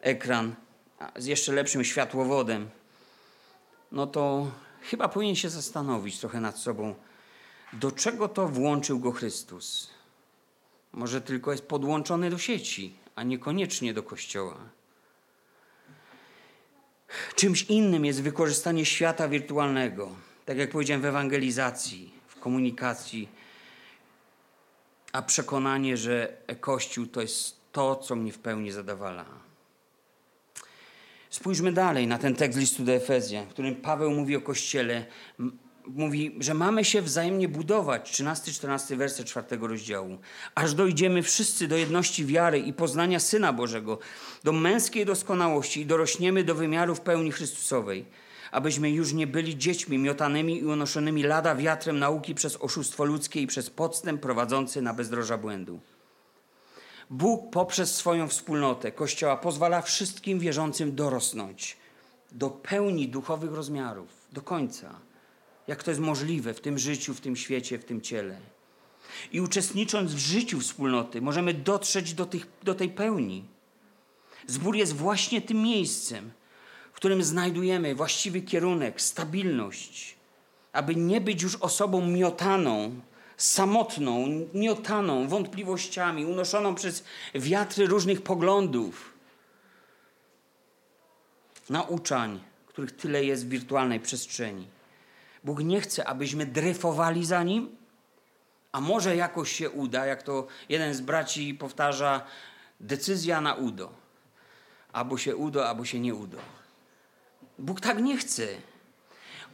ekran 0.00 0.54
z 1.16 1.26
jeszcze 1.26 1.52
lepszym 1.52 1.84
światłowodem, 1.84 2.70
no 3.92 4.06
to 4.06 4.50
chyba 4.82 5.08
powinien 5.08 5.36
się 5.36 5.50
zastanowić 5.50 6.18
trochę 6.18 6.40
nad 6.40 6.58
sobą, 6.58 6.94
do 7.72 7.92
czego 7.92 8.28
to 8.28 8.48
włączył 8.48 8.98
go 8.98 9.12
Chrystus. 9.12 9.93
Może 10.94 11.20
tylko 11.20 11.52
jest 11.52 11.66
podłączony 11.66 12.30
do 12.30 12.38
sieci, 12.38 12.94
a 13.14 13.22
niekoniecznie 13.22 13.94
do 13.94 14.02
kościoła. 14.02 14.56
Czymś 17.34 17.62
innym 17.62 18.04
jest 18.04 18.22
wykorzystanie 18.22 18.84
świata 18.84 19.28
wirtualnego, 19.28 20.08
tak 20.44 20.58
jak 20.58 20.70
powiedziałem 20.70 21.02
w 21.02 21.04
ewangelizacji, 21.04 22.10
w 22.28 22.40
komunikacji 22.40 23.28
a 25.14 25.22
przekonanie, 25.22 25.96
że 25.96 26.36
Kościół 26.60 27.06
to 27.06 27.20
jest 27.20 27.56
to, 27.72 27.96
co 27.96 28.16
mnie 28.16 28.32
w 28.32 28.38
pełni 28.38 28.72
zadawala. 28.72 29.24
Spójrzmy 31.30 31.72
dalej 31.72 32.06
na 32.06 32.18
ten 32.18 32.34
tekst 32.34 32.58
listu 32.58 32.84
do 32.84 32.92
Efezjan, 32.92 33.46
w 33.46 33.48
którym 33.48 33.76
Paweł 33.76 34.10
mówi 34.10 34.36
o 34.36 34.40
Kościele. 34.40 35.06
Mówi, 35.86 36.36
że 36.40 36.54
mamy 36.54 36.84
się 36.84 37.02
wzajemnie 37.02 37.48
budować. 37.48 38.12
13-14 38.12 38.96
werset 38.96 39.26
czwartego 39.26 39.66
rozdziału. 39.66 40.18
Aż 40.54 40.74
dojdziemy 40.74 41.22
wszyscy 41.22 41.68
do 41.68 41.76
jedności 41.76 42.26
wiary 42.26 42.58
i 42.58 42.72
poznania 42.72 43.20
Syna 43.20 43.52
Bożego, 43.52 43.98
do 44.44 44.52
męskiej 44.52 45.06
doskonałości 45.06 45.80
i 45.80 45.86
dorośniemy 45.86 46.44
do 46.44 46.54
wymiaru 46.54 46.94
w 46.94 47.00
pełni 47.00 47.32
Chrystusowej 47.32 48.04
abyśmy 48.54 48.90
już 48.90 49.12
nie 49.12 49.26
byli 49.26 49.58
dziećmi 49.58 49.98
miotanymi 49.98 50.58
i 50.58 50.64
unoszonymi 50.64 51.22
lada 51.22 51.54
wiatrem 51.54 51.98
nauki 51.98 52.34
przez 52.34 52.56
oszustwo 52.60 53.04
ludzkie 53.04 53.42
i 53.42 53.46
przez 53.46 53.70
podstęp 53.70 54.20
prowadzący 54.20 54.82
na 54.82 54.94
bezdroża 54.94 55.38
błędu. 55.38 55.80
Bóg 57.10 57.50
poprzez 57.50 57.94
swoją 57.94 58.28
wspólnotę 58.28 58.92
Kościoła 58.92 59.36
pozwala 59.36 59.82
wszystkim 59.82 60.38
wierzącym 60.38 60.94
dorosnąć 60.94 61.76
do 62.32 62.50
pełni 62.50 63.08
duchowych 63.08 63.52
rozmiarów, 63.52 64.08
do 64.32 64.42
końca. 64.42 64.94
Jak 65.66 65.82
to 65.82 65.90
jest 65.90 66.00
możliwe 66.00 66.54
w 66.54 66.60
tym 66.60 66.78
życiu, 66.78 67.14
w 67.14 67.20
tym 67.20 67.36
świecie, 67.36 67.78
w 67.78 67.84
tym 67.84 68.00
ciele. 68.00 68.40
I 69.32 69.40
uczestnicząc 69.40 70.14
w 70.14 70.18
życiu 70.18 70.60
wspólnoty, 70.60 71.22
możemy 71.22 71.54
dotrzeć 71.54 72.14
do, 72.14 72.26
tych, 72.26 72.46
do 72.62 72.74
tej 72.74 72.88
pełni. 72.88 73.44
Zbór 74.46 74.76
jest 74.76 74.92
właśnie 74.92 75.42
tym 75.42 75.62
miejscem, 75.62 76.32
w 76.92 76.96
którym 76.96 77.24
znajdujemy 77.24 77.94
właściwy 77.94 78.42
kierunek, 78.42 79.00
stabilność, 79.00 80.16
aby 80.72 80.96
nie 80.96 81.20
być 81.20 81.42
już 81.42 81.56
osobą 81.56 82.06
miotaną, 82.06 83.00
samotną, 83.36 84.26
miotaną 84.54 85.28
wątpliwościami, 85.28 86.24
unoszoną 86.24 86.74
przez 86.74 87.04
wiatry 87.34 87.86
różnych 87.86 88.22
poglądów, 88.22 89.14
nauczań, 91.70 92.40
których 92.66 92.92
tyle 92.92 93.24
jest 93.24 93.46
w 93.46 93.48
wirtualnej 93.48 94.00
przestrzeni. 94.00 94.73
Bóg 95.44 95.60
nie 95.60 95.80
chce, 95.80 96.08
abyśmy 96.08 96.46
dryfowali 96.46 97.26
za 97.26 97.42
Nim, 97.42 97.76
a 98.72 98.80
może 98.80 99.16
jakoś 99.16 99.52
się 99.52 99.70
uda, 99.70 100.06
jak 100.06 100.22
to 100.22 100.46
jeden 100.68 100.94
z 100.94 101.00
braci 101.00 101.54
powtarza, 101.54 102.24
decyzja 102.80 103.40
na 103.40 103.54
udo. 103.54 103.92
Albo 104.92 105.18
się 105.18 105.36
udo, 105.36 105.68
albo 105.68 105.84
się 105.84 106.00
nie 106.00 106.14
udo. 106.14 106.38
Bóg 107.58 107.80
tak 107.80 108.02
nie 108.02 108.16
chce. 108.16 108.46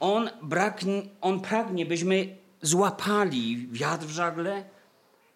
On, 0.00 0.30
on 1.20 1.40
pragnie, 1.40 1.86
byśmy 1.86 2.36
złapali 2.62 3.68
wiatr 3.72 4.06
w 4.06 4.10
żagle. 4.10 4.64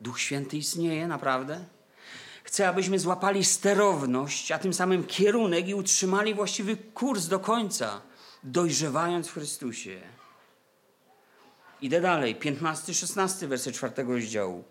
Duch 0.00 0.20
Święty 0.20 0.56
istnieje, 0.56 1.08
naprawdę. 1.08 1.64
Chce, 2.44 2.68
abyśmy 2.68 2.98
złapali 2.98 3.44
sterowność, 3.44 4.52
a 4.52 4.58
tym 4.58 4.74
samym 4.74 5.04
kierunek 5.04 5.68
i 5.68 5.74
utrzymali 5.74 6.34
właściwy 6.34 6.76
kurs 6.76 7.26
do 7.26 7.38
końca, 7.38 8.00
dojrzewając 8.42 9.28
w 9.28 9.32
Chrystusie. 9.32 10.13
Idę 11.82 12.00
dalej, 12.00 12.36
15-16 12.36 13.46
werset 13.46 13.74
czwartego 13.74 14.12
rozdziału. 14.12 14.64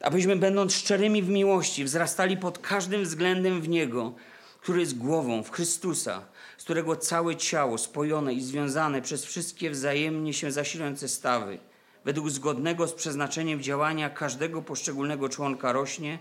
Abyśmy 0.00 0.36
będąc 0.36 0.74
szczerymi 0.74 1.22
w 1.22 1.28
miłości, 1.28 1.84
wzrastali 1.84 2.36
pod 2.36 2.58
każdym 2.58 3.04
względem 3.04 3.60
w 3.60 3.68
Niego, 3.68 4.14
który 4.60 4.80
jest 4.80 4.98
głową, 4.98 5.42
w 5.42 5.50
Chrystusa, 5.50 6.22
z 6.58 6.64
którego 6.64 6.96
całe 6.96 7.36
ciało 7.36 7.78
spojone 7.78 8.34
i 8.34 8.40
związane 8.40 9.02
przez 9.02 9.24
wszystkie 9.24 9.70
wzajemnie 9.70 10.34
się 10.34 10.50
zasilające 10.50 11.08
stawy, 11.08 11.58
według 12.04 12.30
zgodnego 12.30 12.88
z 12.88 12.92
przeznaczeniem 12.92 13.62
działania 13.62 14.10
każdego 14.10 14.62
poszczególnego 14.62 15.28
członka 15.28 15.72
rośnie 15.72 16.18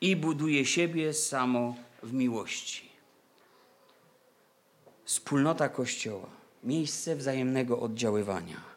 i 0.00 0.16
buduje 0.16 0.66
siebie 0.66 1.12
samo 1.12 1.76
w 2.02 2.12
miłości. 2.12 2.88
Wspólnota 5.04 5.68
Kościoła, 5.68 6.28
miejsce 6.64 7.16
wzajemnego 7.16 7.80
oddziaływania. 7.80 8.73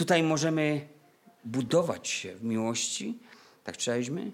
Tutaj 0.00 0.22
możemy 0.22 0.88
budować 1.44 2.08
się 2.08 2.34
w 2.34 2.44
miłości, 2.44 3.18
tak 3.64 3.76
czytaliśmy. 3.76 4.32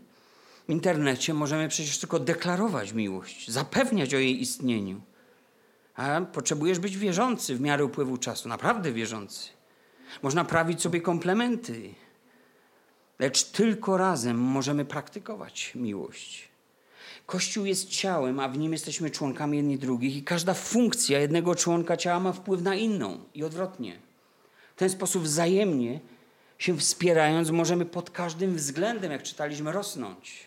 W 0.69 0.73
internecie 0.73 1.35
możemy 1.35 1.69
przecież 1.69 1.99
tylko 1.99 2.19
deklarować 2.19 2.93
miłość, 2.93 3.51
zapewniać 3.51 4.15
o 4.15 4.19
jej 4.19 4.41
istnieniu. 4.41 5.01
A 5.95 6.21
potrzebujesz 6.21 6.79
być 6.79 6.97
wierzący 6.97 7.57
w 7.57 7.61
miarę 7.61 7.85
upływu 7.85 8.17
czasu, 8.17 8.49
naprawdę 8.49 8.93
wierzący. 8.93 9.49
Można 10.23 10.45
prawić 10.45 10.83
sobie 10.83 11.01
komplementy, 11.01 11.95
lecz 13.19 13.45
tylko 13.45 13.97
razem 13.97 14.39
możemy 14.39 14.85
praktykować 14.85 15.73
miłość. 15.75 16.49
Kościół 17.27 17.65
jest 17.65 17.89
ciałem, 17.89 18.41
a 18.41 18.49
w 18.49 18.59
nim 18.59 18.73
jesteśmy 18.73 19.11
członkami 19.11 19.57
jedni 19.57 19.79
drugich, 19.79 20.17
i 20.17 20.23
każda 20.23 20.55
funkcja 20.55 21.19
jednego 21.19 21.55
członka 21.55 21.97
ciała 21.97 22.21
ma 22.21 22.33
wpływ 22.33 22.63
na 22.63 22.75
inną 22.75 23.25
i 23.35 23.45
odwrotnie. 23.45 24.06
W 24.77 24.79
ten 24.79 24.91
sposób 24.91 25.23
wzajemnie 25.23 26.01
się 26.59 26.79
wspierając, 26.79 27.51
możemy 27.51 27.87
pod 27.87 28.11
każdym 28.11 28.57
względem, 28.57 29.13
jak 29.13 29.23
czytaliśmy, 29.23 29.73
rosnąć. 29.73 30.47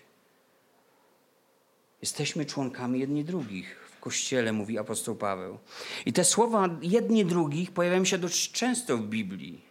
Jesteśmy 2.01 2.45
członkami 2.45 2.99
jedni 2.99 3.23
drugich 3.23 3.89
w 3.91 3.99
kościele, 3.99 4.53
mówi 4.53 4.77
apostoł 4.77 5.15
Paweł. 5.15 5.57
I 6.05 6.13
te 6.13 6.25
słowa 6.25 6.69
jedni 6.82 7.25
drugich 7.25 7.71
pojawiają 7.71 8.05
się 8.05 8.17
dość 8.17 8.51
często 8.51 8.97
w 8.97 9.01
Biblii. 9.01 9.61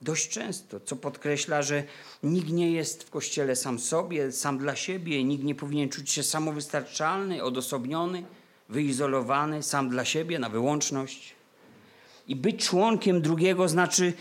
Dość 0.00 0.28
często, 0.28 0.80
co 0.80 0.96
podkreśla, 0.96 1.62
że 1.62 1.84
nikt 2.22 2.48
nie 2.48 2.72
jest 2.72 3.02
w 3.02 3.10
kościele 3.10 3.56
sam 3.56 3.78
sobie, 3.78 4.32
sam 4.32 4.58
dla 4.58 4.76
siebie, 4.76 5.24
nikt 5.24 5.44
nie 5.44 5.54
powinien 5.54 5.88
czuć 5.88 6.10
się 6.10 6.22
samowystarczalny, 6.22 7.42
odosobniony, 7.42 8.24
wyizolowany, 8.68 9.62
sam 9.62 9.88
dla 9.88 10.04
siebie, 10.04 10.38
na 10.38 10.48
wyłączność. 10.48 11.39
I 12.30 12.36
być 12.36 12.66
członkiem 12.66 13.22
drugiego 13.22 13.68
znaczy 13.68 14.12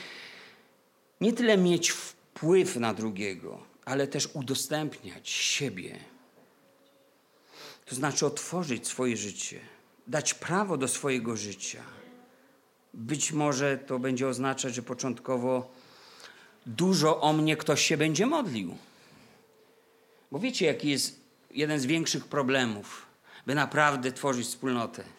nie 1.21 1.33
tyle 1.33 1.57
mieć 1.57 1.91
wpływ 1.91 2.75
na 2.75 2.93
drugiego, 2.93 3.59
ale 3.85 4.07
też 4.07 4.29
udostępniać 4.33 5.29
siebie. 5.29 5.99
To 7.85 7.95
znaczy 7.95 8.25
otworzyć 8.25 8.87
swoje 8.87 9.17
życie, 9.17 9.59
dać 10.07 10.33
prawo 10.33 10.77
do 10.77 10.87
swojego 10.87 11.37
życia. 11.37 11.83
Być 12.93 13.31
może 13.31 13.77
to 13.77 13.99
będzie 13.99 14.27
oznaczać, 14.27 14.75
że 14.75 14.81
początkowo 14.81 15.71
dużo 16.65 17.21
o 17.21 17.33
mnie 17.33 17.57
ktoś 17.57 17.81
się 17.81 17.97
będzie 17.97 18.25
modlił. 18.25 18.77
Bo 20.31 20.39
wiecie, 20.39 20.65
jaki 20.65 20.89
jest 20.89 21.19
jeden 21.51 21.79
z 21.79 21.85
większych 21.85 22.25
problemów, 22.25 23.05
by 23.45 23.55
naprawdę 23.55 24.11
tworzyć 24.11 24.47
wspólnotę 24.47 25.18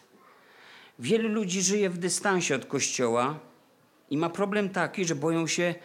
Wielu 1.01 1.29
ludzi 1.29 1.61
żyje 1.61 1.89
w 1.89 1.97
dystansie 1.97 2.55
od 2.55 2.65
Kościoła 2.65 3.39
i 4.09 4.17
ma 4.17 4.29
problem 4.29 4.69
taki, 4.69 5.05
że 5.05 5.15
boją 5.15 5.47
się 5.47 5.75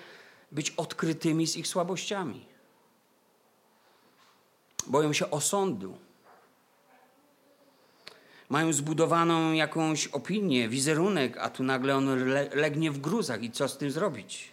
być 0.52 0.70
odkrytymi 0.70 1.46
z 1.46 1.56
ich 1.56 1.66
słabościami. 1.66 2.46
Boją 4.86 5.12
się 5.12 5.30
osądu. 5.30 5.98
Mają 8.48 8.72
zbudowaną 8.72 9.52
jakąś 9.52 10.06
opinię, 10.06 10.68
wizerunek, 10.68 11.36
a 11.38 11.50
tu 11.50 11.62
nagle 11.62 11.96
on 11.96 12.08
legnie 12.54 12.90
w 12.90 12.98
gruzach 12.98 13.42
i 13.42 13.50
co 13.50 13.68
z 13.68 13.78
tym 13.78 13.90
zrobić? 13.90 14.52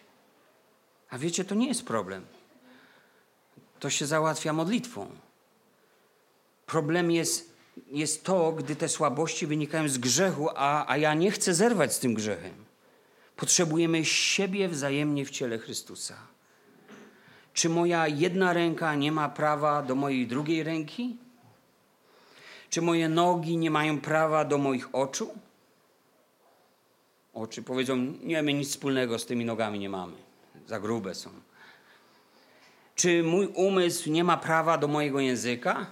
A 1.09 1.18
wiecie, 1.18 1.45
to 1.45 1.55
nie 1.55 1.68
jest 1.68 1.86
problem. 1.86 2.26
To 3.80 3.89
się 3.89 4.05
załatwia 4.05 4.53
modlitwą. 4.53 5.09
Problem 6.66 7.11
jest 7.11 7.53
jest 7.88 8.24
to, 8.24 8.52
gdy 8.52 8.76
te 8.76 8.90
słabości 8.90 9.48
wynikają 9.48 9.90
z 9.90 9.98
grzechu, 9.98 10.50
a, 10.56 10.92
a 10.92 10.98
ja 10.98 11.14
nie 11.14 11.32
chcę 11.32 11.54
zerwać 11.54 11.94
z 11.94 12.00
tym 12.00 12.14
grzechem. 12.14 12.54
Potrzebujemy 13.36 14.06
siebie 14.06 14.70
wzajemnie 14.70 15.26
w 15.26 15.30
ciele 15.30 15.60
Chrystusa. 15.60 16.16
Czy 17.54 17.70
moja 17.70 18.08
jedna 18.08 18.54
ręka 18.54 18.96
nie 18.96 19.12
ma 19.12 19.30
prawa 19.30 19.82
do 19.82 19.96
mojej 19.96 20.28
drugiej 20.28 20.64
ręki? 20.64 21.18
Czy 22.70 22.82
moje 22.82 23.10
nogi 23.10 23.58
nie 23.58 23.72
mają 23.72 24.02
prawa 24.02 24.46
do 24.46 24.58
moich 24.58 24.96
oczu? 24.96 25.34
Oczy 27.34 27.64
powiedzą, 27.64 27.96
nie, 28.24 28.44
my 28.44 28.54
nic 28.54 28.70
wspólnego 28.70 29.20
z 29.20 29.26
tymi 29.26 29.46
nogami 29.46 29.80
nie 29.80 29.90
mamy. 29.90 30.14
Za 30.68 30.80
grube 30.80 31.16
są. 31.16 31.30
Czy 32.96 33.24
mój 33.24 33.48
umysł 33.48 34.10
nie 34.10 34.24
ma 34.24 34.38
prawa 34.38 34.78
do 34.78 34.88
mojego 34.88 35.20
języka? 35.20 35.86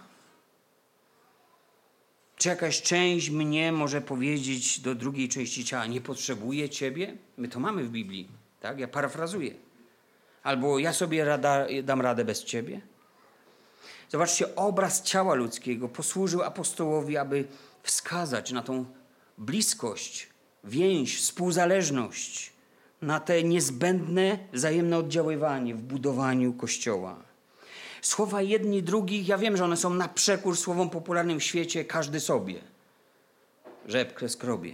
Czy 2.42 2.50
jakaś 2.50 2.82
część 2.82 3.30
mnie 3.30 3.72
może 3.72 4.02
powiedzieć 4.02 4.80
do 4.80 4.96
drugiej 4.96 5.30
części 5.30 5.66
ciała, 5.66 5.86
nie 5.86 6.02
potrzebuję 6.02 6.70
ciebie? 6.70 7.18
My 7.38 7.48
to 7.48 7.60
mamy 7.60 7.84
w 7.84 7.90
Biblii, 7.90 8.28
tak? 8.60 8.80
Ja 8.80 8.88
parafrazuję. 8.88 9.54
Albo 10.44 10.80
ja 10.80 10.94
sobie 10.94 11.26
rada, 11.26 11.68
dam 11.84 12.02
radę 12.02 12.26
bez 12.26 12.44
ciebie. 12.44 12.82
Zobaczcie, 14.10 14.56
obraz 14.56 15.02
ciała 15.02 15.34
ludzkiego 15.34 15.90
posłużył 15.90 16.44
apostołowi, 16.44 17.18
aby 17.18 17.48
wskazać 17.84 18.52
na 18.52 18.62
tą 18.62 18.86
bliskość, 19.38 20.30
więź, 20.64 21.18
współzależność, 21.18 22.54
na 23.02 23.20
te 23.20 23.44
niezbędne 23.44 24.40
wzajemne 24.54 24.98
oddziaływanie 24.98 25.76
w 25.76 25.82
budowaniu 25.82 26.54
Kościoła. 26.54 27.31
Słowa 28.02 28.42
jedni 28.42 28.84
drugich, 28.84 29.28
ja 29.28 29.38
wiem, 29.38 29.58
że 29.58 29.64
one 29.64 29.78
są 29.78 29.90
na 29.94 30.08
przekór 30.08 30.58
słowom 30.58 30.90
popularnym 30.90 31.40
w 31.40 31.44
świecie, 31.44 31.86
każdy 31.86 32.20
sobie. 32.20 32.62
Rzepkę 33.88 34.30
skrobie. 34.30 34.74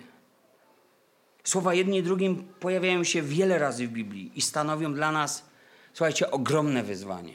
Słowa 1.43 1.73
jedni 1.73 2.03
drugim 2.03 2.43
pojawiają 2.59 3.03
się 3.03 3.21
wiele 3.21 3.57
razy 3.57 3.88
w 3.88 3.91
Biblii 3.91 4.32
i 4.36 4.41
stanowią 4.41 4.93
dla 4.93 5.11
nas, 5.11 5.45
słuchajcie, 5.93 6.32
ogromne 6.32 6.84
wyzwanie. 6.84 7.34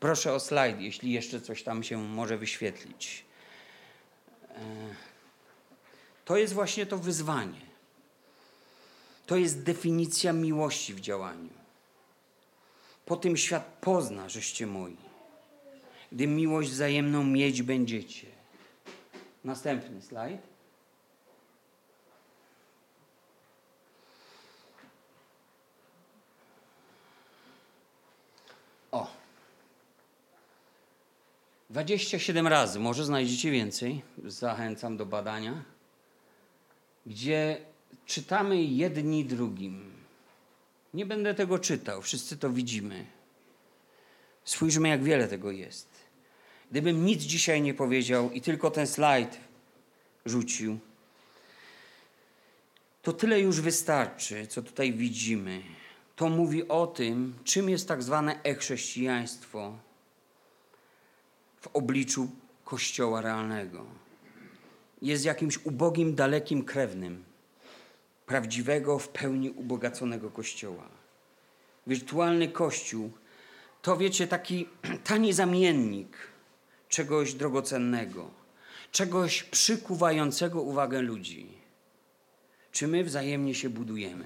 Proszę 0.00 0.32
o 0.32 0.40
slajd, 0.40 0.80
jeśli 0.80 1.12
jeszcze 1.12 1.40
coś 1.40 1.62
tam 1.62 1.82
się 1.82 1.98
może 1.98 2.38
wyświetlić. 2.38 3.24
E, 4.48 4.54
to 6.24 6.36
jest 6.36 6.54
właśnie 6.54 6.86
to 6.86 6.98
wyzwanie. 6.98 7.60
To 9.26 9.36
jest 9.36 9.62
definicja 9.62 10.32
miłości 10.32 10.94
w 10.94 11.00
działaniu. 11.00 11.50
Po 13.06 13.16
tym 13.16 13.36
świat 13.36 13.78
pozna, 13.80 14.28
żeście 14.28 14.66
moi 14.66 15.11
gdy 16.12 16.26
miłość 16.26 16.70
wzajemną 16.70 17.24
mieć 17.24 17.62
będziecie. 17.62 18.26
Następny 19.44 20.02
slajd. 20.02 20.40
O. 28.90 29.10
27 31.70 32.46
razy, 32.46 32.80
może 32.80 33.04
znajdziecie 33.04 33.50
więcej, 33.50 34.02
zachęcam 34.24 34.96
do 34.96 35.06
badania, 35.06 35.64
gdzie 37.06 37.64
czytamy 38.06 38.62
jedni 38.62 39.24
drugim. 39.24 39.92
Nie 40.94 41.06
będę 41.06 41.34
tego 41.34 41.58
czytał, 41.58 42.02
wszyscy 42.02 42.36
to 42.36 42.50
widzimy. 42.50 43.06
Spójrzmy, 44.44 44.88
jak 44.88 45.02
wiele 45.02 45.28
tego 45.28 45.50
jest. 45.50 45.91
Gdybym 46.72 47.04
nic 47.04 47.22
dzisiaj 47.22 47.62
nie 47.62 47.74
powiedział 47.74 48.30
i 48.30 48.40
tylko 48.40 48.70
ten 48.70 48.86
slajd 48.86 49.40
rzucił, 50.26 50.78
to 53.02 53.12
tyle 53.12 53.40
już 53.40 53.60
wystarczy, 53.60 54.46
co 54.46 54.62
tutaj 54.62 54.92
widzimy. 54.92 55.62
To 56.16 56.28
mówi 56.28 56.68
o 56.68 56.86
tym, 56.86 57.34
czym 57.44 57.68
jest 57.68 57.88
tak 57.88 58.02
zwane 58.02 58.42
e-chrześcijaństwo 58.42 59.78
w 61.60 61.66
obliczu 61.66 62.30
Kościoła 62.64 63.20
realnego. 63.20 63.84
Jest 65.02 65.24
jakimś 65.24 65.58
ubogim, 65.64 66.14
dalekim 66.14 66.64
krewnym 66.64 67.24
prawdziwego, 68.26 68.98
w 68.98 69.08
pełni 69.08 69.50
ubogaconego 69.50 70.30
Kościoła. 70.30 70.88
Wirtualny 71.86 72.48
Kościół 72.48 73.10
to, 73.82 73.96
wiecie, 73.96 74.26
taki 74.26 74.68
tani 75.04 75.32
zamiennik 75.32 76.31
czegoś 76.92 77.34
drogocennego, 77.34 78.30
czegoś 78.90 79.42
przykuwającego 79.42 80.62
uwagę 80.62 81.02
ludzi. 81.02 81.58
Czy 82.72 82.88
my 82.88 83.04
wzajemnie 83.04 83.54
się 83.54 83.70
budujemy? 83.70 84.24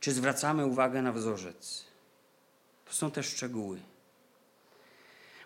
Czy 0.00 0.12
zwracamy 0.12 0.66
uwagę 0.66 1.02
na 1.02 1.12
wzorzec? 1.12 1.84
To 2.84 2.92
są 2.92 3.10
te 3.10 3.22
szczegóły. 3.22 3.80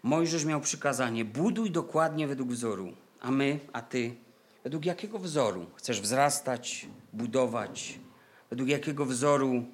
Mojżesz 0.02 0.44
miał 0.44 0.60
przykazanie: 0.60 1.24
buduj 1.24 1.70
dokładnie 1.70 2.26
według 2.26 2.48
wzoru, 2.48 2.92
a 3.20 3.30
my, 3.30 3.60
a 3.72 3.82
ty, 3.82 4.14
według 4.64 4.84
jakiego 4.84 5.18
wzoru 5.18 5.66
chcesz 5.76 6.00
wzrastać, 6.00 6.86
budować? 7.12 7.98
Według 8.50 8.68
jakiego 8.68 9.06
wzoru 9.06 9.64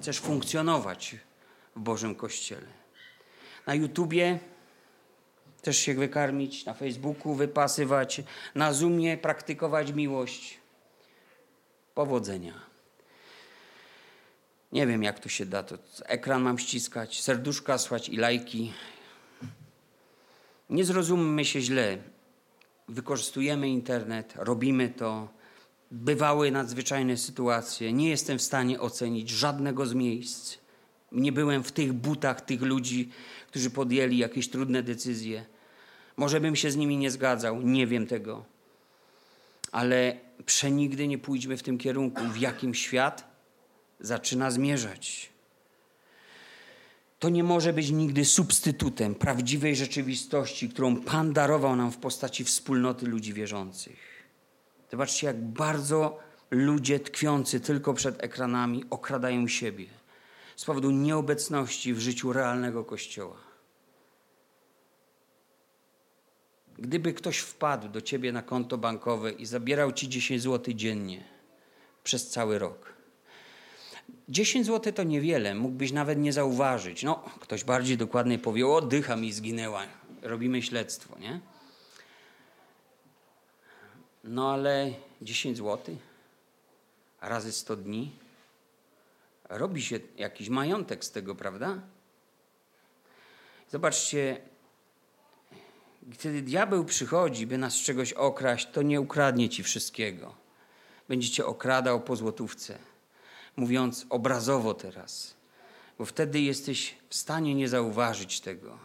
chcesz 0.00 0.20
funkcjonować 0.20 1.16
w 1.76 1.80
Bożym 1.80 2.14
Kościele? 2.14 2.68
Na 3.66 3.74
YouTubie 3.74 4.38
też 5.66 5.78
się 5.78 5.94
wykarmić, 5.94 6.64
na 6.64 6.74
Facebooku 6.74 7.34
wypasywać, 7.34 8.22
na 8.54 8.72
Zoomie 8.72 9.16
praktykować 9.16 9.92
miłość. 9.92 10.58
Powodzenia. 11.94 12.54
Nie 14.72 14.86
wiem, 14.86 15.02
jak 15.02 15.20
to 15.20 15.28
się 15.28 15.46
da. 15.46 15.62
To 15.62 15.78
ekran 16.04 16.42
mam 16.42 16.58
ściskać, 16.58 17.22
serduszka 17.22 17.78
słać 17.78 18.08
i 18.08 18.16
lajki. 18.16 18.72
Nie 20.70 20.84
zrozummy 20.84 21.44
się 21.44 21.60
źle. 21.60 21.98
Wykorzystujemy 22.88 23.68
internet, 23.68 24.34
robimy 24.36 24.88
to. 24.88 25.28
Bywały 25.90 26.50
nadzwyczajne 26.50 27.16
sytuacje. 27.16 27.92
Nie 27.92 28.08
jestem 28.08 28.38
w 28.38 28.42
stanie 28.42 28.80
ocenić 28.80 29.30
żadnego 29.30 29.86
z 29.86 29.94
miejsc. 29.94 30.58
Nie 31.12 31.32
byłem 31.32 31.62
w 31.62 31.72
tych 31.72 31.92
butach 31.92 32.40
tych 32.40 32.62
ludzi, 32.62 33.10
którzy 33.48 33.70
podjęli 33.70 34.18
jakieś 34.18 34.48
trudne 34.48 34.82
decyzje. 34.82 35.55
Może 36.16 36.40
bym 36.40 36.56
się 36.56 36.70
z 36.70 36.76
nimi 36.76 36.96
nie 36.96 37.10
zgadzał, 37.10 37.62
nie 37.62 37.86
wiem 37.86 38.06
tego. 38.06 38.44
Ale 39.72 40.16
przenigdy 40.46 41.08
nie 41.08 41.18
pójdźmy 41.18 41.56
w 41.56 41.62
tym 41.62 41.78
kierunku, 41.78 42.24
w 42.24 42.36
jakim 42.36 42.74
świat 42.74 43.24
zaczyna 44.00 44.50
zmierzać. 44.50 45.32
To 47.18 47.28
nie 47.28 47.44
może 47.44 47.72
być 47.72 47.90
nigdy 47.90 48.24
substytutem 48.24 49.14
prawdziwej 49.14 49.76
rzeczywistości, 49.76 50.68
którą 50.68 50.96
Pan 50.96 51.32
darował 51.32 51.76
nam 51.76 51.92
w 51.92 51.96
postaci 51.96 52.44
wspólnoty 52.44 53.06
ludzi 53.06 53.32
wierzących. 53.32 53.98
Zobaczcie, 54.90 55.26
jak 55.26 55.42
bardzo 55.42 56.18
ludzie 56.50 57.00
tkwiący 57.00 57.60
tylko 57.60 57.94
przed 57.94 58.24
ekranami 58.24 58.84
okradają 58.90 59.48
siebie 59.48 59.86
z 60.56 60.64
powodu 60.64 60.90
nieobecności 60.90 61.94
w 61.94 62.00
życiu 62.00 62.32
realnego 62.32 62.84
Kościoła. 62.84 63.45
Gdyby 66.78 67.12
ktoś 67.12 67.38
wpadł 67.38 67.88
do 67.88 68.00
ciebie 68.00 68.32
na 68.32 68.42
konto 68.42 68.78
bankowe 68.78 69.32
i 69.32 69.46
zabierał 69.46 69.92
ci 69.92 70.08
10 70.08 70.42
zł 70.42 70.74
dziennie 70.74 71.24
przez 72.04 72.30
cały 72.30 72.58
rok, 72.58 72.96
10 74.28 74.66
zł 74.66 74.92
to 74.92 75.02
niewiele, 75.02 75.54
mógłbyś 75.54 75.92
nawet 75.92 76.18
nie 76.18 76.32
zauważyć. 76.32 77.02
No, 77.02 77.24
ktoś 77.40 77.64
bardziej 77.64 77.96
dokładnie 77.96 78.38
powie, 78.38 78.66
o, 78.66 78.82
dycha 78.82 79.16
mi 79.16 79.32
zginęła, 79.32 79.82
robimy 80.22 80.62
śledztwo, 80.62 81.18
nie? 81.18 81.40
No 84.24 84.52
ale 84.52 84.94
10 85.22 85.56
zł 85.56 85.96
razy 87.20 87.52
100 87.52 87.76
dni, 87.76 88.12
robi 89.48 89.82
się 89.82 90.00
jakiś 90.16 90.48
majątek 90.48 91.04
z 91.04 91.10
tego, 91.10 91.34
prawda? 91.34 91.80
Zobaczcie, 93.70 94.40
kiedy 96.18 96.42
diabeł 96.42 96.84
przychodzi, 96.84 97.46
by 97.46 97.58
nas 97.58 97.74
czegoś 97.74 98.12
okraść, 98.12 98.68
to 98.72 98.82
nie 98.82 99.00
ukradnie 99.00 99.48
ci 99.48 99.62
wszystkiego. 99.62 100.34
Będziecie 101.08 101.46
okradał 101.46 102.00
po 102.00 102.16
złotówce 102.16 102.78
mówiąc 103.56 104.06
obrazowo 104.10 104.74
teraz, 104.74 105.34
bo 105.98 106.04
wtedy 106.04 106.40
jesteś 106.40 106.94
w 107.08 107.14
stanie 107.14 107.54
nie 107.54 107.68
zauważyć 107.68 108.40
tego. 108.40 108.78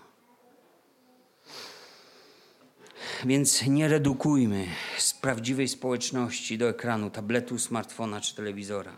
Więc 3.26 3.68
nie 3.68 3.88
redukujmy 3.88 4.68
z 4.98 5.14
prawdziwej 5.14 5.68
społeczności 5.68 6.58
do 6.58 6.70
ekranu, 6.70 7.10
tabletu, 7.10 7.60
smartfona 7.60 8.22
czy 8.22 8.36
telewizora. 8.36 8.94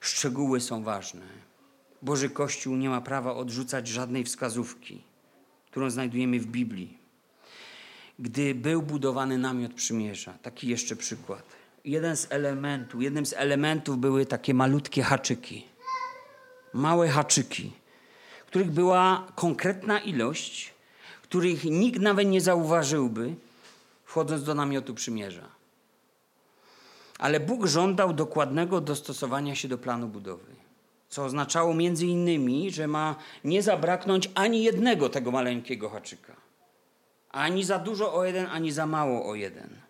Szczegóły 0.00 0.60
są 0.60 0.84
ważne. 0.84 1.26
Boży 2.02 2.30
Kościół 2.30 2.76
nie 2.76 2.88
ma 2.88 3.00
prawa 3.00 3.34
odrzucać 3.34 3.88
żadnej 3.88 4.24
wskazówki, 4.24 5.02
którą 5.70 5.90
znajdujemy 5.90 6.40
w 6.40 6.46
Biblii. 6.46 6.98
Gdy 8.18 8.54
był 8.54 8.82
budowany 8.82 9.38
namiot 9.38 9.74
przymierza, 9.74 10.32
taki 10.42 10.68
jeszcze 10.68 10.96
przykład 10.96 11.60
jeden 11.84 12.16
z 12.16 12.26
elementów, 12.30 13.02
jednym 13.02 13.26
z 13.26 13.32
elementów 13.32 13.98
były 13.98 14.26
takie 14.26 14.54
malutkie 14.54 15.02
haczyki. 15.02 15.66
Małe 16.72 17.08
haczyki, 17.08 17.72
których 18.46 18.70
była 18.70 19.26
konkretna 19.34 19.98
ilość, 19.98 20.74
których 21.22 21.64
nikt 21.64 22.00
nawet 22.00 22.28
nie 22.28 22.40
zauważyłby, 22.40 23.34
wchodząc 24.04 24.44
do 24.44 24.54
namiotu 24.54 24.94
przymierza. 24.94 25.48
Ale 27.18 27.40
Bóg 27.40 27.66
żądał 27.66 28.12
dokładnego 28.12 28.80
dostosowania 28.80 29.54
się 29.54 29.68
do 29.68 29.78
planu 29.78 30.08
budowy. 30.08 30.59
Co 31.10 31.24
oznaczało 31.24 31.74
między 31.74 32.06
innymi, 32.06 32.70
że 32.70 32.86
ma 32.86 33.16
nie 33.44 33.62
zabraknąć 33.62 34.30
ani 34.34 34.62
jednego 34.62 35.08
tego 35.08 35.30
maleńkiego 35.30 35.88
haczyka. 35.88 36.36
Ani 37.30 37.64
za 37.64 37.78
dużo 37.78 38.14
o 38.14 38.24
jeden, 38.24 38.46
ani 38.46 38.72
za 38.72 38.86
mało 38.86 39.28
o 39.30 39.34
jeden 39.34 39.80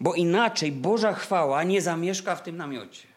bo 0.00 0.14
inaczej 0.14 0.72
Boża 0.72 1.12
chwała 1.12 1.62
nie 1.62 1.82
zamieszka 1.82 2.36
w 2.36 2.42
tym 2.42 2.56
namiocie. 2.56 3.08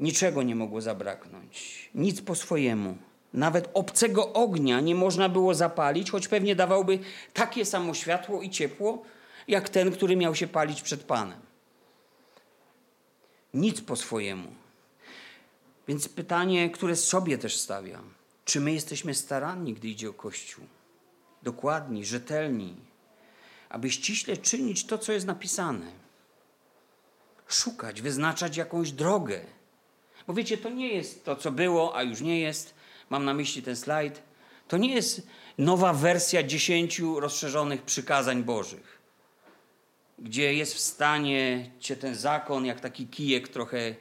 Niczego 0.00 0.42
nie 0.42 0.54
mogło 0.54 0.80
zabraknąć, 0.80 1.88
nic 1.94 2.22
po 2.22 2.34
swojemu. 2.34 2.96
Nawet 3.32 3.70
obcego 3.74 4.32
ognia 4.32 4.80
nie 4.80 4.94
można 4.94 5.28
było 5.28 5.54
zapalić, 5.54 6.10
choć 6.10 6.28
pewnie 6.28 6.56
dawałby 6.56 6.98
takie 7.32 7.64
samo 7.64 7.94
światło 7.94 8.42
i 8.42 8.50
ciepło, 8.50 9.02
jak 9.48 9.68
ten, 9.68 9.92
który 9.92 10.16
miał 10.16 10.34
się 10.34 10.46
palić 10.46 10.82
przed 10.82 11.04
Panem. 11.04 11.40
Nic 13.54 13.80
po 13.80 13.96
swojemu. 13.96 14.48
Więc 15.88 16.08
pytanie, 16.08 16.70
które 16.70 16.96
sobie 16.96 17.38
też 17.38 17.56
stawiam: 17.56 18.14
czy 18.44 18.60
my 18.60 18.72
jesteśmy 18.72 19.14
staranni, 19.14 19.74
gdy 19.74 19.88
idzie 19.88 20.10
o 20.10 20.12
Kościół? 20.12 20.64
Dokładni, 21.42 22.04
rzetelni, 22.04 22.76
aby 23.68 23.90
ściśle 23.90 24.36
czynić 24.36 24.86
to, 24.86 24.98
co 24.98 25.12
jest 25.12 25.26
napisane. 25.26 25.92
Szukać, 27.48 28.02
wyznaczać 28.02 28.56
jakąś 28.56 28.92
drogę. 28.92 29.40
Bo 30.26 30.34
wiecie, 30.34 30.58
to 30.58 30.70
nie 30.70 30.88
jest 30.88 31.24
to, 31.24 31.36
co 31.36 31.52
było, 31.52 31.96
a 31.96 32.02
już 32.02 32.20
nie 32.20 32.40
jest. 32.40 32.74
Mam 33.10 33.24
na 33.24 33.34
myśli 33.34 33.62
ten 33.62 33.76
slajd. 33.76 34.22
To 34.68 34.76
nie 34.76 34.94
jest 34.94 35.26
nowa 35.58 35.92
wersja 35.92 36.42
dziesięciu 36.42 37.20
rozszerzonych 37.20 37.82
przykazań 37.82 38.44
Bożych, 38.44 38.98
gdzie 40.18 40.54
jest 40.54 40.74
w 40.74 40.80
stanie 40.80 41.70
cię 41.80 41.96
ten 41.96 42.14
zakon, 42.14 42.66
jak 42.66 42.80
taki 42.80 43.06
kijek, 43.06 43.48
trochę 43.48 43.94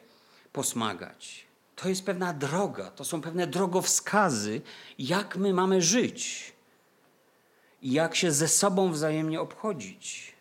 posmagać. 0.51 1.45
To 1.83 1.89
jest 1.89 2.05
pewna 2.05 2.33
droga, 2.33 2.91
to 2.91 3.05
są 3.05 3.21
pewne 3.21 3.47
drogowskazy, 3.47 4.61
jak 4.99 5.37
my 5.37 5.53
mamy 5.53 5.81
żyć 5.81 6.53
i 7.81 7.91
jak 7.91 8.15
się 8.15 8.31
ze 8.31 8.47
sobą 8.47 8.91
wzajemnie 8.91 9.41
obchodzić. 9.41 10.33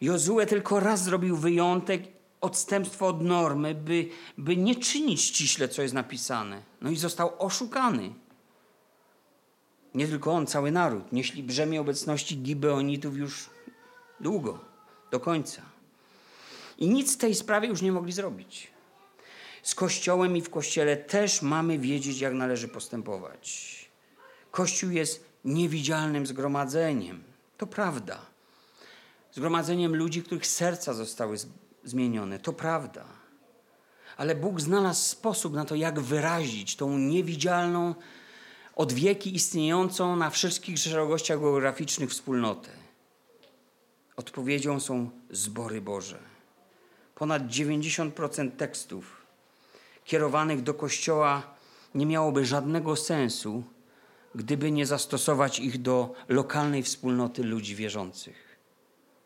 Jozue 0.00 0.46
tylko 0.48 0.80
raz 0.80 1.02
zrobił 1.02 1.36
wyjątek, 1.36 2.02
odstępstwo 2.40 3.06
od 3.06 3.22
normy, 3.22 3.74
by, 3.74 4.08
by 4.38 4.56
nie 4.56 4.76
czynić 4.76 5.22
ściśle, 5.22 5.68
co 5.68 5.82
jest 5.82 5.94
napisane. 5.94 6.62
No 6.80 6.90
i 6.90 6.96
został 6.96 7.32
oszukany. 7.38 8.14
nie 9.94 10.08
tylko 10.08 10.32
on, 10.32 10.46
cały 10.46 10.70
naród, 10.70 11.12
nieśli 11.12 11.42
brzemię 11.42 11.80
obecności 11.80 12.42
Gibeonitów 12.42 13.16
już 13.16 13.50
długo, 14.20 14.58
do 15.10 15.20
końca. 15.20 15.62
I 16.78 16.88
nic 16.88 17.14
w 17.14 17.18
tej 17.18 17.34
sprawie 17.34 17.68
już 17.68 17.82
nie 17.82 17.92
mogli 17.92 18.12
zrobić. 18.12 18.73
Z 19.64 19.74
Kościołem 19.74 20.36
i 20.36 20.42
w 20.42 20.50
Kościele 20.50 20.96
też 20.96 21.42
mamy 21.42 21.78
wiedzieć, 21.78 22.20
jak 22.20 22.34
należy 22.34 22.68
postępować. 22.68 23.74
Kościół 24.50 24.90
jest 24.90 25.24
niewidzialnym 25.44 26.26
zgromadzeniem. 26.26 27.22
To 27.56 27.66
prawda. 27.66 28.18
Zgromadzeniem 29.32 29.96
ludzi, 29.96 30.22
których 30.22 30.46
serca 30.46 30.94
zostały 30.94 31.36
zmienione. 31.84 32.38
To 32.38 32.52
prawda. 32.52 33.04
Ale 34.16 34.34
Bóg 34.34 34.60
znalazł 34.60 35.04
sposób 35.04 35.54
na 35.54 35.64
to, 35.64 35.74
jak 35.74 36.00
wyrazić 36.00 36.76
tą 36.76 36.98
niewidzialną, 36.98 37.94
od 38.76 38.92
wieki 38.92 39.34
istniejącą 39.34 40.16
na 40.16 40.30
wszystkich 40.30 40.78
szerokościach 40.78 41.40
geograficznych 41.40 42.10
wspólnotę. 42.10 42.70
Odpowiedzią 44.16 44.80
są 44.80 45.10
zbory 45.30 45.80
Boże. 45.80 46.18
Ponad 47.14 47.46
90% 47.46 48.50
tekstów 48.50 49.23
kierowanych 50.04 50.62
do 50.62 50.74
Kościoła 50.74 51.42
nie 51.94 52.06
miałoby 52.06 52.46
żadnego 52.46 52.96
sensu, 52.96 53.64
gdyby 54.34 54.70
nie 54.70 54.86
zastosować 54.86 55.60
ich 55.60 55.82
do 55.82 56.14
lokalnej 56.28 56.82
wspólnoty 56.82 57.42
ludzi 57.42 57.74
wierzących, 57.74 58.58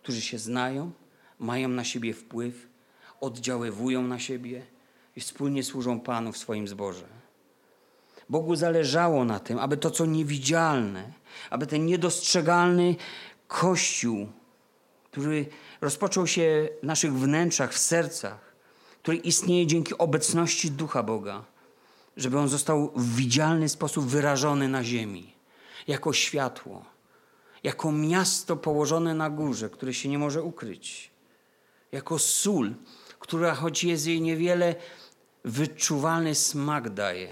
którzy 0.02 0.20
się 0.20 0.38
znają, 0.38 0.90
mają 1.38 1.68
na 1.68 1.84
siebie 1.84 2.14
wpływ, 2.14 2.68
oddziaływują 3.20 4.02
na 4.02 4.18
siebie 4.18 4.66
i 5.16 5.20
wspólnie 5.20 5.64
służą 5.64 6.00
Panu 6.00 6.32
w 6.32 6.38
swoim 6.38 6.68
zborze. 6.68 7.06
Bogu 8.28 8.56
zależało 8.56 9.24
na 9.24 9.40
tym, 9.40 9.58
aby 9.58 9.76
to, 9.76 9.90
co 9.90 10.06
niewidzialne, 10.06 11.12
aby 11.50 11.66
ten 11.66 11.86
niedostrzegalny 11.86 12.96
Kościół, 13.48 14.28
który 15.10 15.46
rozpoczął 15.80 16.26
się 16.26 16.68
w 16.82 16.86
naszych 16.86 17.14
wnętrzach, 17.14 17.72
w 17.72 17.78
sercach, 17.78 18.47
który 19.08 19.18
istnieje 19.18 19.66
dzięki 19.66 19.98
obecności 19.98 20.70
Ducha 20.70 21.02
Boga, 21.02 21.44
żeby 22.16 22.38
on 22.38 22.48
został 22.48 22.92
w 22.96 23.16
widzialny 23.16 23.68
sposób 23.68 24.06
wyrażony 24.06 24.68
na 24.68 24.84
ziemi, 24.84 25.32
jako 25.86 26.12
światło, 26.12 26.84
jako 27.62 27.92
miasto 27.92 28.56
położone 28.56 29.14
na 29.14 29.30
górze, 29.30 29.70
które 29.70 29.94
się 29.94 30.08
nie 30.08 30.18
może 30.18 30.42
ukryć, 30.42 31.10
jako 31.92 32.18
sól, 32.18 32.74
która 33.18 33.54
choć 33.54 33.84
jest 33.84 34.06
jej 34.06 34.20
niewiele, 34.20 34.74
wyczuwalny 35.44 36.34
smak 36.34 36.90
daje. 36.90 37.28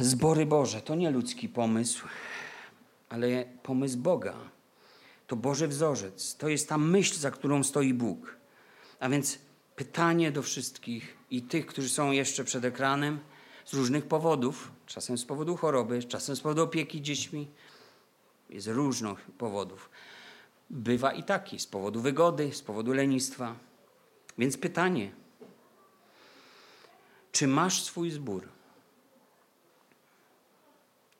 Zbory 0.00 0.46
Boże 0.46 0.82
to 0.82 0.94
nie 0.94 1.10
ludzki 1.10 1.48
pomysł, 1.48 2.06
ale 3.08 3.44
pomysł 3.62 3.98
Boga. 3.98 4.55
To 5.26 5.36
Boży 5.36 5.68
wzorzec. 5.68 6.36
To 6.36 6.48
jest 6.48 6.68
ta 6.68 6.78
myśl, 6.78 7.14
za 7.18 7.30
którą 7.30 7.64
stoi 7.64 7.94
Bóg. 7.94 8.36
A 9.00 9.08
więc 9.08 9.38
pytanie 9.76 10.32
do 10.32 10.42
wszystkich 10.42 11.16
i 11.30 11.42
tych, 11.42 11.66
którzy 11.66 11.88
są 11.88 12.10
jeszcze 12.10 12.44
przed 12.44 12.64
ekranem 12.64 13.18
z 13.64 13.74
różnych 13.74 14.06
powodów, 14.06 14.70
czasem 14.86 15.18
z 15.18 15.24
powodu 15.24 15.56
choroby, 15.56 16.02
czasem 16.02 16.36
z 16.36 16.40
powodu 16.40 16.62
opieki 16.62 17.02
dziećmi, 17.02 17.48
jest 18.50 18.66
różnych 18.66 19.30
powodów. 19.30 19.90
Bywa 20.70 21.12
i 21.12 21.22
taki, 21.22 21.58
z 21.58 21.66
powodu 21.66 22.00
wygody, 22.00 22.52
z 22.52 22.62
powodu 22.62 22.92
lenistwa. 22.92 23.56
Więc 24.38 24.56
pytanie, 24.56 25.10
czy 27.32 27.46
masz 27.46 27.82
swój 27.82 28.10
zbór? 28.10 28.48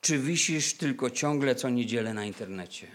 Czy 0.01 0.19
wisisz 0.19 0.73
tylko 0.73 1.09
ciągle 1.09 1.55
co 1.55 1.69
niedzielę 1.69 2.13
na 2.13 2.25
internecie? 2.25 2.87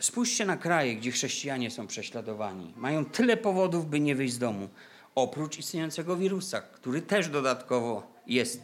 Spójrzcie 0.00 0.46
na 0.46 0.56
kraje, 0.56 0.96
gdzie 0.96 1.10
chrześcijanie 1.10 1.70
są 1.70 1.86
prześladowani. 1.86 2.72
Mają 2.76 3.04
tyle 3.04 3.36
powodów, 3.36 3.86
by 3.86 4.00
nie 4.00 4.14
wyjść 4.14 4.34
z 4.34 4.38
domu, 4.38 4.68
oprócz 5.14 5.58
istniejącego 5.58 6.16
wirusa, 6.16 6.60
który 6.60 7.02
też 7.02 7.28
dodatkowo 7.28 8.12
jest. 8.26 8.60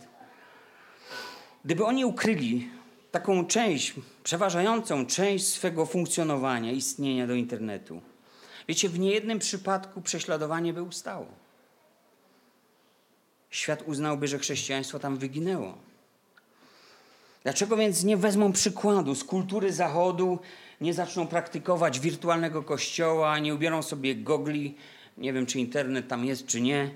Gdyby 1.64 1.85
oni 1.85 2.05
ukryli 2.05 2.70
taką 3.11 3.47
część, 3.47 3.95
przeważającą 4.24 5.07
część 5.07 5.47
swego 5.47 5.87
funkcjonowania, 5.87 6.72
istnienia 6.72 7.26
do 7.26 7.35
internetu, 7.35 8.03
wiecie, 8.68 8.89
w 8.89 8.99
niejednym 8.99 9.39
przypadku 9.39 10.03
prześladowanie 10.03 10.72
by 10.72 10.83
ustało. 10.83 11.26
Świat 13.51 13.83
uznałby, 13.87 14.28
że 14.28 14.39
chrześcijaństwo 14.39 14.99
tam 14.99 15.16
wyginęło. 15.16 15.78
Dlaczego 17.43 17.76
więc 17.76 18.05
nie 18.05 18.16
wezmą 18.16 18.53
przykładu 18.53 19.14
z 19.14 19.24
kultury 19.24 19.72
Zachodu, 19.72 20.39
nie 20.83 20.95
zaczną 20.95 21.26
praktykować 21.26 22.01
wirtualnego 22.01 22.62
kościoła, 22.62 23.39
nie 23.39 23.55
ubiorą 23.55 23.83
sobie 23.83 24.14
gogli, 24.14 24.74
nie 25.16 25.33
wiem 25.33 25.47
czy 25.47 25.59
internet 25.59 26.09
tam 26.09 26.24
jest, 26.24 26.47
czy 26.47 26.61
nie, 26.61 26.91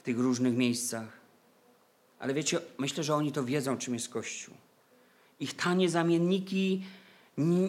w 0.00 0.02
tych 0.02 0.18
różnych 0.18 0.56
miejscach. 0.56 1.08
Ale 2.18 2.34
wiecie, 2.34 2.60
myślę, 2.78 3.04
że 3.04 3.14
oni 3.14 3.32
to 3.32 3.44
wiedzą, 3.44 3.76
czym 3.78 3.94
jest 3.94 4.08
Kościół. 4.08 4.54
Ich 5.40 5.54
tanie 5.54 5.88
zamienniki 5.90 6.84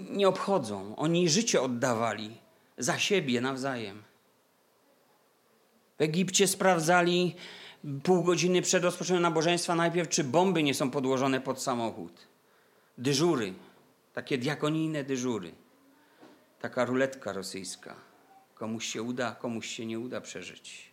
nie 0.10 0.28
obchodzą. 0.28 0.96
Oni 0.96 1.30
życie 1.30 1.62
oddawali 1.62 2.38
za 2.78 3.00
siebie 3.00 3.42
nawzajem. 3.42 4.04
W 5.98 6.02
Egipcie 6.02 6.48
sprawdzali 6.48 7.36
pół 8.04 8.24
godziny 8.24 8.62
przed 8.62 8.84
rozpoczęciem 8.84 9.22
nabożeństwa 9.22 9.76
najpierw, 9.76 10.10
czy 10.10 10.24
bomby 10.24 10.64
nie 10.64 10.74
są 10.74 10.92
podłożone 10.92 11.42
pod 11.42 11.62
samochód. 11.62 12.28
Dyżury, 12.98 13.54
takie 14.16 14.38
diakonijne 14.38 15.04
dyżury. 15.04 15.52
Taka 16.62 16.86
ruletka 16.86 17.34
rosyjska. 17.34 17.96
Komuś 18.56 18.86
się 18.86 19.04
uda, 19.04 19.36
komuś 19.36 19.68
się 19.68 19.86
nie 19.86 20.00
uda 20.00 20.22
przeżyć. 20.22 20.92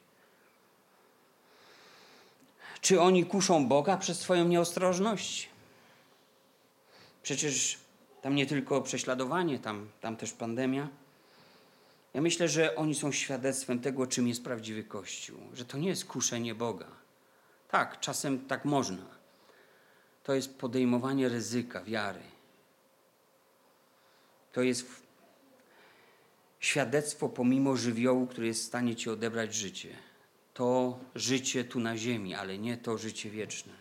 Czy 2.80 3.00
oni 3.00 3.26
kuszą 3.26 3.68
Boga 3.68 3.96
przez 3.96 4.20
swoją 4.20 4.48
nieostrożność? 4.48 5.48
Przecież 7.22 7.78
tam 8.22 8.34
nie 8.34 8.46
tylko 8.46 8.80
prześladowanie, 8.80 9.58
tam, 9.58 9.88
tam 10.00 10.16
też 10.16 10.32
pandemia. 10.32 10.88
Ja 12.14 12.20
myślę, 12.20 12.48
że 12.48 12.76
oni 12.76 12.94
są 12.94 13.12
świadectwem 13.12 13.80
tego, 13.80 14.06
czym 14.06 14.28
jest 14.28 14.44
prawdziwy 14.44 14.84
Kościół. 14.84 15.38
Że 15.54 15.64
to 15.64 15.78
nie 15.78 15.88
jest 15.88 16.04
kuszenie 16.04 16.54
Boga. 16.54 16.86
Tak, 17.68 18.00
czasem 18.00 18.46
tak 18.46 18.64
można. 18.64 19.06
To 20.22 20.34
jest 20.34 20.58
podejmowanie 20.58 21.28
ryzyka 21.28 21.84
wiary. 21.84 22.31
To 24.52 24.62
jest 24.62 25.02
świadectwo 26.60 27.28
pomimo 27.28 27.76
żywiołu, 27.76 28.26
który 28.26 28.46
jest 28.46 28.62
w 28.62 28.66
stanie 28.66 28.96
ci 28.96 29.10
odebrać 29.10 29.54
życie. 29.54 29.88
To 30.54 30.98
życie 31.14 31.64
tu 31.64 31.80
na 31.80 31.96
ziemi, 31.96 32.34
ale 32.34 32.58
nie 32.58 32.76
to 32.76 32.98
życie 32.98 33.30
wieczne. 33.30 33.72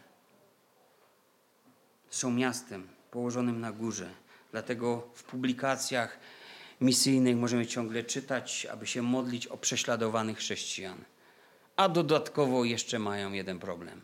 Są 2.10 2.32
miastem 2.32 2.88
położonym 3.12 3.60
na 3.60 3.72
górze. 3.72 4.10
Dlatego 4.52 5.08
w 5.14 5.24
publikacjach 5.24 6.20
misyjnych 6.82 7.38
możemy 7.38 7.68
ciągle 7.68 8.04
czytać, 8.04 8.68
aby 8.72 8.88
się 8.88 9.02
modlić 9.02 9.48
o 9.48 9.58
prześladowanych 9.58 10.38
chrześcijan. 10.38 10.98
A 11.76 11.90
dodatkowo 11.90 12.66
jeszcze 12.66 13.00
mają 13.00 13.32
jeden 13.32 13.60
problem. 13.60 14.02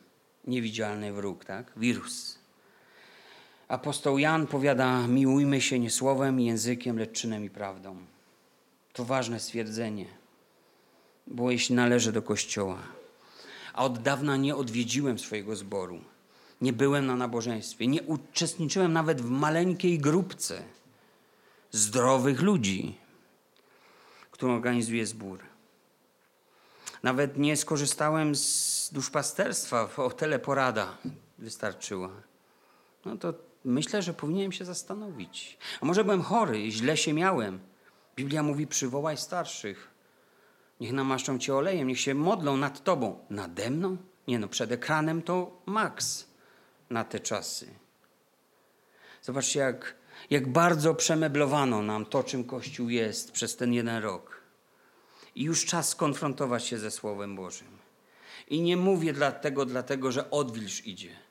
Niewidzialny 0.47 1.13
wróg, 1.13 1.45
tak? 1.45 1.71
Wirus. 1.77 2.36
Apostoł 3.67 4.17
Jan 4.17 4.47
powiada: 4.47 5.07
Miłujmy 5.07 5.61
się 5.61 5.79
nie 5.79 5.89
słowem, 5.89 6.39
językiem, 6.39 6.99
lecz 6.99 7.11
czynem 7.11 7.45
i 7.45 7.49
prawdą. 7.49 7.97
To 8.93 9.05
ważne 9.05 9.39
stwierdzenie, 9.39 10.05
bo 11.27 11.51
jeśli 11.51 11.75
należę 11.75 12.11
do 12.11 12.21
kościoła, 12.21 12.77
a 13.73 13.85
od 13.85 14.01
dawna 14.01 14.37
nie 14.37 14.55
odwiedziłem 14.55 15.19
swojego 15.19 15.55
zboru, 15.55 15.99
nie 16.61 16.73
byłem 16.73 17.05
na 17.05 17.15
nabożeństwie, 17.15 17.87
nie 17.87 18.01
uczestniczyłem 18.01 18.93
nawet 18.93 19.21
w 19.21 19.29
maleńkiej 19.29 19.99
grupce 19.99 20.63
zdrowych 21.71 22.41
ludzi, 22.41 22.97
którą 24.31 24.55
organizuje 24.55 25.05
zbór. 25.05 25.39
Nawet 27.03 27.37
nie 27.37 27.57
skorzystałem 27.57 28.35
z 28.35 28.89
duszpasterstwa, 28.93 29.89
o 29.97 30.11
teleporada 30.11 30.97
wystarczyła. 31.37 32.09
No 33.05 33.17
to 33.17 33.33
myślę, 33.65 34.01
że 34.01 34.13
powinienem 34.13 34.51
się 34.51 34.65
zastanowić. 34.65 35.57
A 35.81 35.85
może 35.85 36.03
byłem 36.03 36.21
chory, 36.21 36.71
źle 36.71 36.97
się 36.97 37.13
miałem. 37.13 37.59
Biblia 38.15 38.43
mówi: 38.43 38.67
przywołaj 38.67 39.17
starszych. 39.17 39.91
Niech 40.79 40.91
namaszczą 40.91 41.39
cię 41.39 41.55
olejem, 41.55 41.87
niech 41.87 41.99
się 41.99 42.15
modlą 42.15 42.57
nad 42.57 42.83
tobą. 42.83 43.19
Nade 43.29 43.69
mną? 43.69 43.97
Nie 44.27 44.39
no, 44.39 44.47
przed 44.47 44.71
ekranem 44.71 45.21
to 45.21 45.61
maks 45.65 46.27
na 46.89 47.03
te 47.03 47.19
czasy. 47.19 47.67
Zobaczcie, 49.21 49.59
jak, 49.59 49.95
jak 50.29 50.51
bardzo 50.51 50.95
przemeblowano 50.95 51.81
nam 51.81 52.05
to, 52.05 52.23
czym 52.23 52.43
Kościół 52.43 52.89
jest 52.89 53.31
przez 53.31 53.55
ten 53.55 53.73
jeden 53.73 54.03
rok. 54.03 54.41
I 55.35 55.43
już 55.43 55.65
czas 55.65 55.89
skonfrontować 55.89 56.65
się 56.65 56.77
ze 56.77 56.91
Słowem 56.91 57.35
Bożym. 57.35 57.77
I 58.47 58.61
nie 58.61 58.77
mówię 58.77 59.13
dlatego, 59.13 59.65
dlatego, 59.65 60.11
że 60.11 60.31
odwilż 60.31 60.85
idzie. 60.85 61.26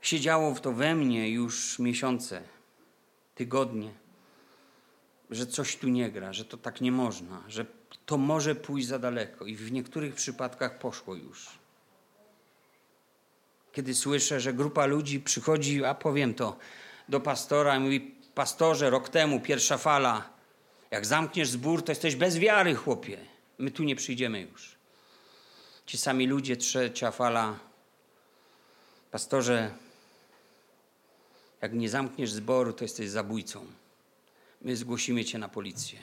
Siedziało 0.00 0.54
w 0.54 0.60
to 0.60 0.72
we 0.72 0.94
mnie 0.94 1.30
już 1.30 1.78
miesiące, 1.78 2.42
tygodnie, 3.34 3.92
że 5.30 5.46
coś 5.46 5.76
tu 5.76 5.88
nie 5.88 6.10
gra, 6.10 6.32
że 6.32 6.44
to 6.44 6.56
tak 6.56 6.80
nie 6.80 6.92
można, 6.92 7.42
że 7.48 7.66
to 8.06 8.18
może 8.18 8.54
pójść 8.54 8.86
za 8.86 8.98
daleko. 8.98 9.46
I 9.46 9.56
w 9.56 9.72
niektórych 9.72 10.14
przypadkach 10.14 10.78
poszło 10.78 11.14
już. 11.14 11.48
Kiedy 13.72 13.94
słyszę, 13.94 14.40
że 14.40 14.52
grupa 14.52 14.86
ludzi 14.86 15.20
przychodzi, 15.20 15.84
a 15.84 15.94
powiem 15.94 16.34
to, 16.34 16.56
do 17.08 17.20
pastora 17.20 17.76
i 17.76 17.80
mówi: 17.80 18.00
Pastorze, 18.34 18.90
rok 18.90 19.08
temu 19.08 19.40
pierwsza 19.40 19.78
fala, 19.78 20.30
jak 20.90 21.06
zamkniesz 21.06 21.48
zbór, 21.48 21.82
to 21.82 21.92
jesteś 21.92 22.16
bez 22.16 22.38
wiary, 22.38 22.74
chłopie. 22.74 23.18
My 23.58 23.70
tu 23.70 23.84
nie 23.84 23.96
przyjdziemy 23.96 24.40
już. 24.40 24.76
Ci 25.86 25.98
sami 25.98 26.26
ludzie, 26.26 26.56
trzecia 26.56 27.10
fala. 27.10 27.58
Pastorze, 29.10 29.70
jak 31.62 31.72
nie 31.72 31.88
zamkniesz 31.88 32.32
zboru, 32.32 32.72
to 32.72 32.84
jesteś 32.84 33.10
zabójcą. 33.10 33.66
My 34.62 34.76
zgłosimy 34.76 35.24
cię 35.24 35.38
na 35.38 35.48
policję 35.48 35.98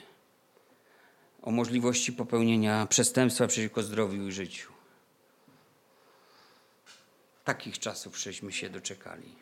o 1.46 1.50
możliwości 1.50 2.12
popełnienia 2.12 2.86
przestępstwa 2.86 3.46
przeciwko 3.46 3.82
zdrowiu 3.82 4.28
i 4.28 4.32
życiu. 4.32 4.72
Takich 7.44 7.78
czasów 7.78 8.18
żeśmy 8.18 8.52
się 8.52 8.70
doczekali. 8.70 9.34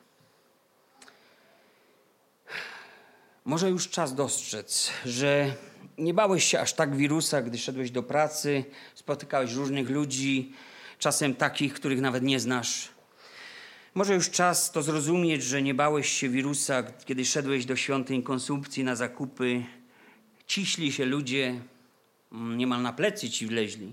Może 3.44 3.70
już 3.70 3.88
czas 3.88 4.14
dostrzec, 4.14 4.90
że 5.04 5.54
nie 5.98 6.14
bałeś 6.14 6.44
się 6.44 6.60
aż 6.60 6.72
tak 6.72 6.96
wirusa, 6.96 7.42
gdy 7.42 7.58
szedłeś 7.58 7.90
do 7.90 8.02
pracy, 8.02 8.64
spotykałeś 8.94 9.52
różnych 9.52 9.90
ludzi, 9.90 10.52
czasem 10.98 11.34
takich, 11.34 11.74
których 11.74 12.00
nawet 12.00 12.22
nie 12.22 12.40
znasz. 12.40 12.93
Może 13.95 14.14
już 14.14 14.30
czas 14.30 14.72
to 14.72 14.82
zrozumieć, 14.82 15.42
że 15.42 15.62
nie 15.62 15.74
bałeś 15.74 16.09
się 16.09 16.28
wirusa, 16.28 16.82
kiedy 17.05 17.24
szedłeś 17.24 17.64
do 17.64 17.76
świątyń 17.76 18.22
konsumpcji 18.22 18.84
na 18.84 18.97
zakupy. 18.97 19.64
Ciśli 20.47 20.92
się 20.92 21.05
ludzie, 21.05 21.61
niemal 22.32 22.82
na 22.82 22.92
plecy 22.92 23.30
ci 23.30 23.47
wleźli. 23.47 23.92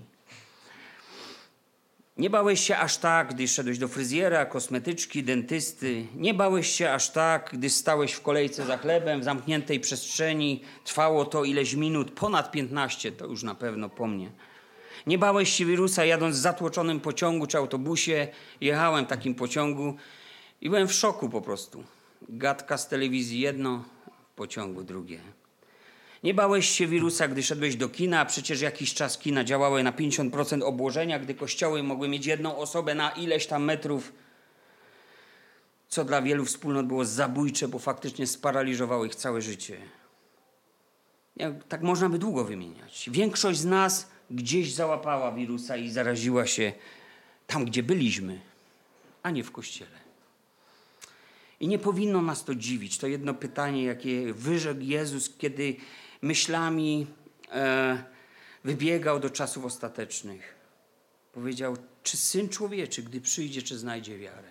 Nie 2.16 2.30
bałeś 2.30 2.60
się 2.60 2.76
aż 2.78 2.96
tak, 2.96 3.34
gdy 3.34 3.48
szedłeś 3.48 3.78
do 3.78 3.88
fryzjera, 3.88 4.46
kosmetyczki, 4.46 5.22
dentysty. 5.22 6.06
Nie 6.16 6.34
bałeś 6.34 6.70
się 6.70 6.92
aż 6.92 7.10
tak, 7.10 7.50
gdy 7.52 7.70
stałeś 7.70 8.12
w 8.12 8.22
kolejce 8.22 8.66
za 8.66 8.78
chlebem 8.78 9.20
w 9.20 9.24
zamkniętej 9.24 9.80
przestrzeni. 9.80 10.62
Trwało 10.84 11.24
to 11.24 11.44
ileś 11.44 11.74
minut, 11.74 12.10
ponad 12.10 12.50
15, 12.50 13.12
to 13.12 13.26
już 13.26 13.42
na 13.42 13.54
pewno 13.54 13.88
po 13.88 14.06
mnie. 14.06 14.30
Nie 15.06 15.18
bałeś 15.18 15.52
się 15.52 15.64
wirusa 15.64 16.04
jadąc 16.04 16.36
w 16.36 16.40
zatłoczonym 16.40 17.00
pociągu 17.00 17.46
czy 17.46 17.58
autobusie. 17.58 18.28
Jechałem 18.60 19.04
w 19.04 19.08
takim 19.08 19.34
pociągu 19.34 19.96
i 20.60 20.70
byłem 20.70 20.88
w 20.88 20.92
szoku 20.92 21.28
po 21.28 21.40
prostu. 21.40 21.84
Gadka 22.28 22.78
z 22.78 22.88
telewizji 22.88 23.40
jedno, 23.40 23.84
pociągu 24.36 24.84
drugie. 24.84 25.20
Nie 26.22 26.34
bałeś 26.34 26.68
się 26.68 26.86
wirusa, 26.86 27.28
gdy 27.28 27.42
szedłeś 27.42 27.76
do 27.76 27.88
kina, 27.88 28.20
a 28.20 28.24
przecież 28.24 28.60
jakiś 28.60 28.94
czas 28.94 29.18
kina 29.18 29.44
działały 29.44 29.82
na 29.82 29.92
50% 29.92 30.62
obłożenia, 30.62 31.18
gdy 31.18 31.34
kościoły 31.34 31.82
mogły 31.82 32.08
mieć 32.08 32.26
jedną 32.26 32.56
osobę 32.56 32.94
na 32.94 33.10
ileś 33.10 33.46
tam 33.46 33.64
metrów, 33.64 34.12
co 35.88 36.04
dla 36.04 36.22
wielu 36.22 36.44
wspólnot 36.44 36.86
było 36.86 37.04
zabójcze, 37.04 37.68
bo 37.68 37.78
faktycznie 37.78 38.26
sparaliżowało 38.26 39.04
ich 39.04 39.14
całe 39.14 39.42
życie. 39.42 39.76
Tak 41.68 41.82
można 41.82 42.08
by 42.08 42.18
długo 42.18 42.44
wymieniać. 42.44 43.10
Większość 43.12 43.58
z 43.58 43.64
nas 43.64 44.11
gdzieś 44.32 44.74
załapała 44.74 45.32
wirusa 45.32 45.76
i 45.76 45.90
zaraziła 45.90 46.46
się 46.46 46.72
tam, 47.46 47.64
gdzie 47.64 47.82
byliśmy, 47.82 48.40
a 49.22 49.30
nie 49.30 49.44
w 49.44 49.52
kościele. 49.52 50.02
I 51.60 51.68
nie 51.68 51.78
powinno 51.78 52.22
nas 52.22 52.44
to 52.44 52.54
dziwić. 52.54 52.98
To 52.98 53.06
jedno 53.06 53.34
pytanie, 53.34 53.84
jakie 53.84 54.34
wyrzekł 54.34 54.80
Jezus, 54.80 55.30
kiedy 55.38 55.76
myślami 56.22 57.06
e, 57.52 58.04
wybiegał 58.64 59.20
do 59.20 59.30
czasów 59.30 59.64
ostatecznych. 59.64 60.54
Powiedział, 61.32 61.76
czy 62.02 62.16
Syn 62.16 62.48
Człowieczy, 62.48 63.02
gdy 63.02 63.20
przyjdzie, 63.20 63.62
czy 63.62 63.78
znajdzie 63.78 64.18
wiarę? 64.18 64.48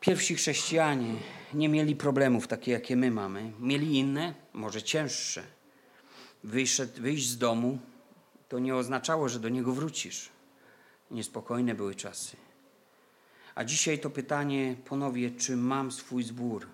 Pierwsi 0.00 0.34
chrześcijanie 0.34 1.14
nie 1.54 1.68
mieli 1.68 1.96
problemów 1.96 2.48
takie, 2.48 2.72
jakie 2.72 2.96
my 2.96 3.10
mamy. 3.10 3.52
Mieli 3.60 3.98
inne, 3.98 4.34
może 4.52 4.82
cięższe. 4.82 5.42
Wyszedł, 6.44 7.02
wyjść 7.02 7.28
z 7.28 7.38
domu 7.38 7.78
to 8.48 8.58
nie 8.58 8.76
oznaczało, 8.76 9.28
że 9.28 9.40
do 9.40 9.48
niego 9.48 9.72
wrócisz. 9.72 10.28
Niespokojne 11.10 11.74
były 11.74 11.94
czasy. 11.94 12.36
A 13.54 13.64
dzisiaj 13.64 13.98
to 13.98 14.10
pytanie 14.10 14.76
ponownie, 14.84 15.30
czy 15.30 15.56
mam 15.56 15.92
swój 15.92 16.22
zbór? 16.22 16.66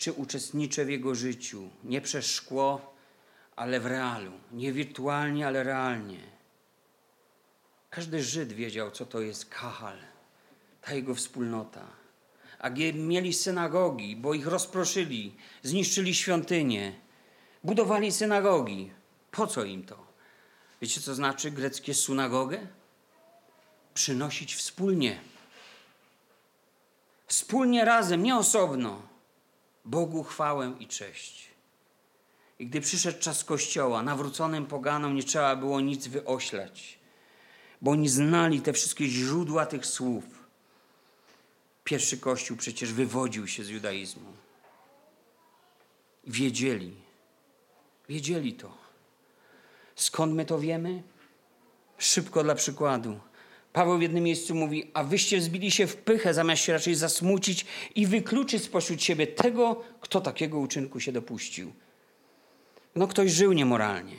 czy 0.00 0.12
uczestniczę 0.12 0.84
w 0.84 0.90
jego 0.90 1.14
życiu, 1.14 1.70
nie 1.84 2.00
przez 2.00 2.26
szkło, 2.26 2.94
ale 3.56 3.80
w 3.80 3.86
realu, 3.86 4.32
nie 4.52 4.72
wirtualnie, 4.72 5.46
ale 5.46 5.64
realnie. 5.64 6.20
Każdy 7.90 8.22
Żyd 8.22 8.52
wiedział, 8.52 8.90
co 8.90 9.06
to 9.06 9.20
jest 9.20 9.48
kahal, 9.48 9.96
ta 10.80 10.94
jego 10.94 11.14
wspólnota. 11.14 11.86
A 12.58 12.70
mieli 12.94 13.32
synagogi, 13.32 14.16
bo 14.16 14.34
ich 14.34 14.46
rozproszyli, 14.46 15.36
zniszczyli 15.62 16.14
świątynię, 16.14 16.92
budowali 17.64 18.12
synagogi. 18.12 18.90
Po 19.30 19.46
co 19.46 19.64
im 19.64 19.84
to? 19.84 20.06
Wiecie, 20.82 21.00
co 21.00 21.14
znaczy 21.14 21.50
greckie 21.50 21.94
synagogę? 21.94 22.66
Przynosić 23.94 24.54
wspólnie. 24.54 25.20
Wspólnie 27.26 27.84
razem, 27.84 28.22
nie 28.22 28.36
osobno. 28.36 29.02
Bogu 29.84 30.22
chwałę 30.22 30.72
i 30.80 30.86
cześć. 30.86 31.50
I 32.58 32.66
gdy 32.66 32.80
przyszedł 32.80 33.18
czas 33.18 33.44
Kościoła, 33.44 34.02
nawróconym 34.02 34.66
poganom 34.66 35.14
nie 35.14 35.22
trzeba 35.22 35.56
było 35.56 35.80
nic 35.80 36.06
wyoślać, 36.06 36.98
bo 37.82 37.90
oni 37.90 38.08
znali 38.08 38.60
te 38.60 38.72
wszystkie 38.72 39.06
źródła 39.06 39.66
tych 39.66 39.86
słów. 39.86 40.24
Pierwszy 41.84 42.18
Kościół 42.18 42.56
przecież 42.56 42.92
wywodził 42.92 43.46
się 43.46 43.64
z 43.64 43.68
judaizmu. 43.68 44.32
Wiedzieli, 46.26 46.96
wiedzieli 48.10 48.52
to. 48.52 48.72
Skąd 49.94 50.34
my 50.34 50.44
to 50.44 50.58
wiemy? 50.58 51.02
Szybko 51.98 52.42
dla 52.42 52.54
przykładu. 52.54 53.20
Paweł 53.72 53.98
w 53.98 54.02
jednym 54.02 54.24
miejscu 54.24 54.54
mówi, 54.54 54.90
a 54.94 55.04
wyście 55.04 55.40
zbili 55.40 55.70
się 55.70 55.86
w 55.86 55.96
pychę, 55.96 56.34
zamiast 56.34 56.62
się 56.62 56.72
raczej 56.72 56.94
zasmucić 56.94 57.66
i 57.94 58.06
wykluczyć 58.06 58.64
spośród 58.64 59.02
siebie 59.02 59.26
tego, 59.26 59.82
kto 60.00 60.20
takiego 60.20 60.58
uczynku 60.58 61.00
się 61.00 61.12
dopuścił. 61.12 61.72
No 62.94 63.06
ktoś 63.06 63.30
żył 63.30 63.52
niemoralnie. 63.52 64.16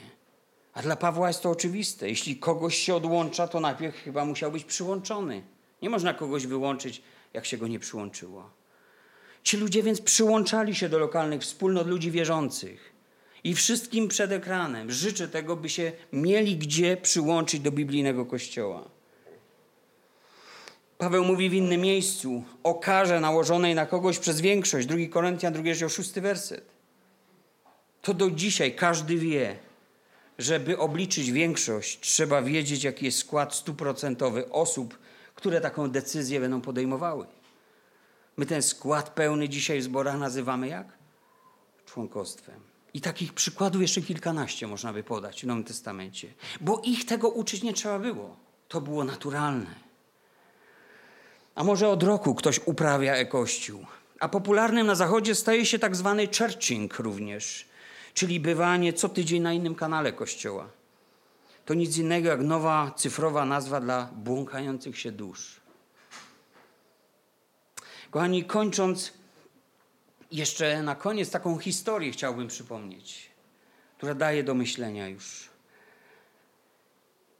A 0.74 0.82
dla 0.82 0.96
Pawła 0.96 1.28
jest 1.28 1.42
to 1.42 1.50
oczywiste. 1.50 2.08
Jeśli 2.08 2.36
kogoś 2.36 2.76
się 2.76 2.94
odłącza, 2.94 3.48
to 3.48 3.60
najpierw 3.60 3.96
chyba 3.96 4.24
musiał 4.24 4.52
być 4.52 4.64
przyłączony. 4.64 5.42
Nie 5.82 5.90
można 5.90 6.14
kogoś 6.14 6.46
wyłączyć, 6.46 7.02
jak 7.32 7.46
się 7.46 7.58
go 7.58 7.68
nie 7.68 7.78
przyłączyło. 7.78 8.50
Ci 9.42 9.56
ludzie 9.56 9.82
więc 9.82 10.00
przyłączali 10.00 10.74
się 10.74 10.88
do 10.88 10.98
lokalnych 10.98 11.40
wspólnot 11.42 11.86
ludzi 11.86 12.10
wierzących. 12.10 12.91
I 13.44 13.54
wszystkim 13.54 14.08
przed 14.08 14.32
ekranem 14.32 14.90
życzę 14.90 15.28
tego, 15.28 15.56
by 15.56 15.68
się 15.68 15.92
mieli 16.12 16.56
gdzie 16.56 16.96
przyłączyć 16.96 17.60
do 17.60 17.72
biblijnego 17.72 18.26
kościoła. 18.26 18.88
Paweł 20.98 21.24
mówi 21.24 21.50
w 21.50 21.54
innym 21.54 21.80
miejscu 21.80 22.44
o 22.62 22.74
karze 22.74 23.20
nałożonej 23.20 23.74
na 23.74 23.86
kogoś 23.86 24.18
przez 24.18 24.40
większość. 24.40 24.86
2 24.86 24.96
Koryntian, 25.10 25.52
2 25.52 25.62
rozdział, 25.62 25.88
6 25.88 26.12
werset. 26.12 26.64
To 28.02 28.14
do 28.14 28.30
dzisiaj 28.30 28.74
każdy 28.74 29.16
wie, 29.16 29.56
żeby 30.38 30.78
obliczyć 30.78 31.32
większość, 31.32 32.00
trzeba 32.00 32.42
wiedzieć, 32.42 32.84
jaki 32.84 33.04
jest 33.04 33.18
skład 33.18 33.54
stuprocentowy 33.54 34.50
osób, 34.50 34.98
które 35.34 35.60
taką 35.60 35.90
decyzję 35.90 36.40
będą 36.40 36.60
podejmowały. 36.60 37.26
My 38.36 38.46
ten 38.46 38.62
skład 38.62 39.10
pełny 39.10 39.48
dzisiaj 39.48 39.80
w 39.80 39.82
zborach 39.82 40.18
nazywamy 40.18 40.68
jak? 40.68 40.86
Członkostwem. 41.86 42.71
I 42.94 43.00
takich 43.00 43.32
przykładów 43.32 43.82
jeszcze 43.82 44.02
kilkanaście 44.02 44.66
można 44.66 44.92
by 44.92 45.02
podać 45.02 45.42
w 45.42 45.46
Nowym 45.46 45.64
Testamencie. 45.64 46.28
Bo 46.60 46.80
ich 46.84 47.04
tego 47.04 47.28
uczyć 47.28 47.62
nie 47.62 47.72
trzeba 47.72 47.98
było. 47.98 48.36
To 48.68 48.80
było 48.80 49.04
naturalne. 49.04 49.74
A 51.54 51.64
może 51.64 51.88
od 51.88 52.02
roku 52.02 52.34
ktoś 52.34 52.60
uprawia 52.64 53.14
e-kościół. 53.14 53.86
A 54.20 54.28
popularnym 54.28 54.86
na 54.86 54.94
zachodzie 54.94 55.34
staje 55.34 55.66
się 55.66 55.78
tak 55.78 55.96
zwany 55.96 56.28
churching 56.38 56.98
również, 56.98 57.68
czyli 58.14 58.40
bywanie 58.40 58.92
co 58.92 59.08
tydzień 59.08 59.42
na 59.42 59.52
innym 59.52 59.74
kanale 59.74 60.12
kościoła. 60.12 60.68
To 61.64 61.74
nic 61.74 61.96
innego 61.96 62.28
jak 62.28 62.40
nowa 62.40 62.92
cyfrowa 62.96 63.44
nazwa 63.44 63.80
dla 63.80 64.08
błąkających 64.16 64.98
się 64.98 65.12
dusz. 65.12 65.60
Kochani, 68.10 68.44
kończąc, 68.44 69.12
jeszcze 70.32 70.82
na 70.82 70.94
koniec 70.94 71.30
taką 71.30 71.58
historię 71.58 72.12
chciałbym 72.12 72.48
przypomnieć, 72.48 73.30
która 73.96 74.14
daje 74.14 74.44
do 74.44 74.54
myślenia 74.54 75.08
już. 75.08 75.48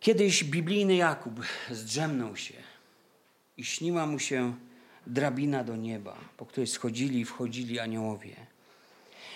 Kiedyś 0.01 0.45
biblijny 0.45 0.97
Jakub 0.97 1.41
zdrzemnął 1.71 2.37
się 2.37 2.55
i 3.57 3.65
śniła 3.65 4.07
mu 4.07 4.19
się 4.19 4.55
drabina 5.07 5.65
do 5.65 5.77
nieba, 5.77 6.17
po 6.37 6.47
której 6.47 6.67
schodzili 6.67 7.21
i 7.21 7.25
wchodzili 7.25 7.79
aniołowie. 7.79 8.37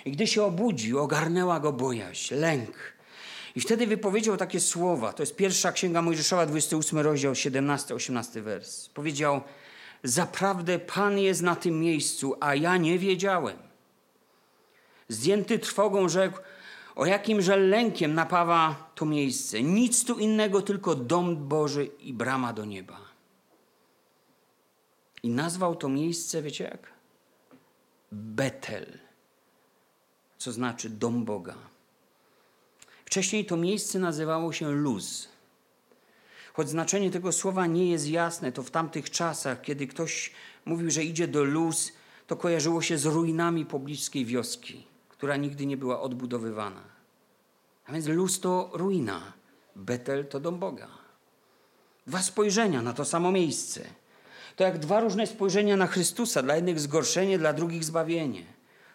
I 0.04 0.12
gdy 0.12 0.26
się 0.26 0.42
obudził, 0.42 0.98
ogarnęła 0.98 1.60
go 1.60 1.72
bojaźń, 1.72 2.34
lęk. 2.34 2.96
I 3.56 3.60
wtedy 3.60 3.86
wypowiedział 3.86 4.36
takie 4.36 4.60
słowa. 4.60 5.12
To 5.12 5.22
jest 5.22 5.36
pierwsza 5.36 5.72
księga 5.72 6.02
Mojżeszowa, 6.02 6.46
28 6.46 6.98
rozdział, 6.98 7.32
17-18 7.32 8.40
wers. 8.40 8.88
Powiedział: 8.88 9.40
Zaprawdę 10.02 10.78
Pan 10.78 11.18
jest 11.18 11.42
na 11.42 11.56
tym 11.56 11.80
miejscu, 11.80 12.34
a 12.40 12.54
ja 12.54 12.76
nie 12.76 12.98
wiedziałem. 12.98 13.56
Zdjęty 15.08 15.58
trwogą 15.58 16.08
rzekł: 16.08 16.38
O 16.96 17.06
jakimże 17.06 17.56
lękiem 17.56 18.14
napawa 18.14 18.90
to 18.94 19.04
miejsce? 19.04 19.62
Nic 19.62 20.04
tu 20.04 20.18
innego, 20.18 20.62
tylko 20.62 20.94
dom 20.94 21.48
Boży 21.48 21.84
i 21.84 22.12
brama 22.12 22.52
do 22.52 22.64
nieba. 22.64 23.00
I 25.22 25.28
nazwał 25.28 25.76
to 25.76 25.88
miejsce, 25.88 26.42
wiecie 26.42 26.64
jak? 26.64 26.92
Betel, 28.12 28.98
co 30.38 30.52
znaczy 30.52 30.90
dom 30.90 31.24
Boga. 31.24 31.54
Wcześniej 33.04 33.46
to 33.46 33.56
miejsce 33.56 33.98
nazywało 33.98 34.52
się 34.52 34.70
Luz. 34.70 35.28
Choć 36.56 36.68
znaczenie 36.68 37.10
tego 37.10 37.32
słowa 37.32 37.66
nie 37.66 37.90
jest 37.90 38.08
jasne, 38.08 38.52
to 38.52 38.62
w 38.62 38.70
tamtych 38.70 39.10
czasach, 39.10 39.62
kiedy 39.62 39.86
ktoś 39.86 40.32
mówił, 40.64 40.90
że 40.90 41.04
idzie 41.04 41.28
do 41.28 41.44
Luz, 41.44 41.92
to 42.26 42.36
kojarzyło 42.36 42.82
się 42.82 42.98
z 42.98 43.06
ruinami 43.06 43.66
pobliskiej 43.66 44.24
wioski, 44.24 44.86
która 45.08 45.36
nigdy 45.36 45.66
nie 45.66 45.76
była 45.76 46.00
odbudowywana. 46.00 46.82
A 47.86 47.92
więc 47.92 48.06
Luz 48.06 48.40
to 48.40 48.70
ruina, 48.72 49.32
Betel 49.76 50.26
to 50.26 50.40
dom 50.40 50.58
Boga. 50.58 50.88
Dwa 52.06 52.22
spojrzenia 52.22 52.82
na 52.82 52.92
to 52.92 53.04
samo 53.04 53.32
miejsce. 53.32 53.84
To 54.56 54.64
jak 54.64 54.78
dwa 54.78 55.00
różne 55.00 55.26
spojrzenia 55.26 55.76
na 55.76 55.86
Chrystusa, 55.86 56.42
dla 56.42 56.56
jednych 56.56 56.80
zgorszenie, 56.80 57.38
dla 57.38 57.52
drugich 57.52 57.84
zbawienie. 57.84 58.44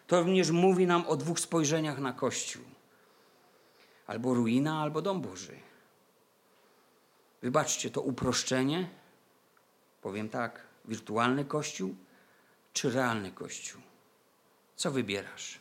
To 0.06 0.20
również 0.20 0.50
mówi 0.50 0.86
nam 0.86 1.06
o 1.06 1.16
dwóch 1.16 1.40
spojrzeniach 1.40 1.98
na 1.98 2.12
Kościół. 2.12 2.62
Albo 4.06 4.34
ruina, 4.34 4.82
albo 4.82 5.02
dom 5.02 5.20
Boży. 5.20 5.71
Wybaczcie, 7.42 7.90
to 7.90 8.00
uproszczenie, 8.00 8.88
powiem 10.02 10.28
tak, 10.28 10.60
wirtualny 10.84 11.44
Kościół 11.44 11.94
czy 12.72 12.90
realny 12.90 13.32
Kościół? 13.32 13.82
Co 14.76 14.90
wybierasz? 14.90 15.58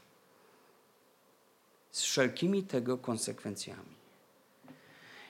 Z 1.92 2.02
wszelkimi 2.02 2.64
tego 2.64 2.98
konsekwencjami. 2.98 4.02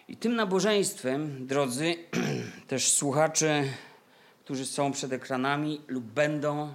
I 0.07 0.17
tym 0.17 0.35
nabożeństwem, 0.35 1.47
drodzy, 1.47 1.95
też 2.67 2.93
słuchacze, 2.93 3.63
którzy 4.43 4.65
są 4.65 4.91
przed 4.91 5.13
ekranami 5.13 5.81
lub 5.87 6.03
będą 6.03 6.73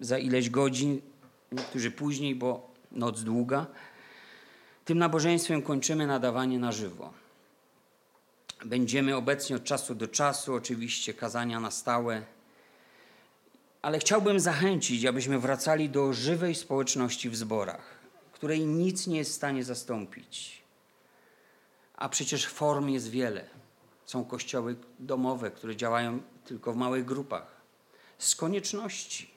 za 0.00 0.18
ileś 0.18 0.50
godzin, 0.50 1.00
niektórzy 1.52 1.90
później, 1.90 2.34
bo 2.34 2.70
noc 2.92 3.22
długa, 3.22 3.66
tym 4.84 4.98
nabożeństwem 4.98 5.62
kończymy 5.62 6.06
nadawanie 6.06 6.58
na 6.58 6.72
żywo. 6.72 7.19
Będziemy 8.64 9.16
obecnie 9.16 9.56
od 9.56 9.64
czasu 9.64 9.94
do 9.94 10.08
czasu, 10.08 10.54
oczywiście 10.54 11.14
kazania 11.14 11.60
na 11.60 11.70
stałe, 11.70 12.22
ale 13.82 13.98
chciałbym 13.98 14.40
zachęcić, 14.40 15.04
abyśmy 15.04 15.38
wracali 15.38 15.90
do 15.90 16.12
żywej 16.12 16.54
społeczności 16.54 17.30
w 17.30 17.36
zborach, 17.36 17.98
której 18.32 18.66
nic 18.66 19.06
nie 19.06 19.18
jest 19.18 19.30
w 19.30 19.34
stanie 19.34 19.64
zastąpić. 19.64 20.62
A 21.96 22.08
przecież 22.08 22.46
form 22.46 22.88
jest 22.88 23.10
wiele. 23.10 23.44
Są 24.06 24.24
kościoły 24.24 24.76
domowe, 24.98 25.50
które 25.50 25.76
działają 25.76 26.20
tylko 26.44 26.72
w 26.72 26.76
małych 26.76 27.04
grupach. 27.04 27.60
Z 28.18 28.34
konieczności. 28.34 29.30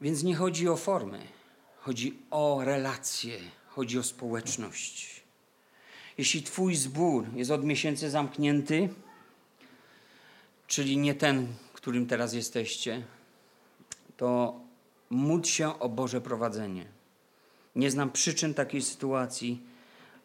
Więc 0.00 0.22
nie 0.22 0.36
chodzi 0.36 0.68
o 0.68 0.76
formy, 0.76 1.26
chodzi 1.78 2.18
o 2.30 2.60
relacje, 2.64 3.38
chodzi 3.68 3.98
o 3.98 4.02
społeczność. 4.02 5.19
Jeśli 6.18 6.42
Twój 6.42 6.74
zbór 6.74 7.26
jest 7.34 7.50
od 7.50 7.64
miesięcy 7.64 8.10
zamknięty, 8.10 8.88
czyli 10.66 10.96
nie 10.96 11.14
ten, 11.14 11.46
którym 11.72 12.06
teraz 12.06 12.32
jesteście, 12.32 13.02
to 14.16 14.60
módl 15.10 15.48
się 15.48 15.78
o 15.78 15.88
Boże 15.88 16.20
prowadzenie. 16.20 16.86
Nie 17.76 17.90
znam 17.90 18.10
przyczyn 18.10 18.54
takiej 18.54 18.82
sytuacji, 18.82 19.62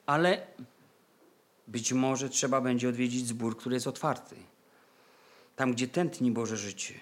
ale 0.05 0.47
być 1.67 1.93
może 1.93 2.29
trzeba 2.29 2.61
będzie 2.61 2.89
odwiedzić 2.89 3.27
zbór, 3.27 3.57
który 3.57 3.75
jest 3.75 3.87
otwarty. 3.87 4.35
Tam, 5.55 5.73
gdzie 5.73 5.87
tętni 5.87 6.31
Boże 6.31 6.57
życie. 6.57 6.93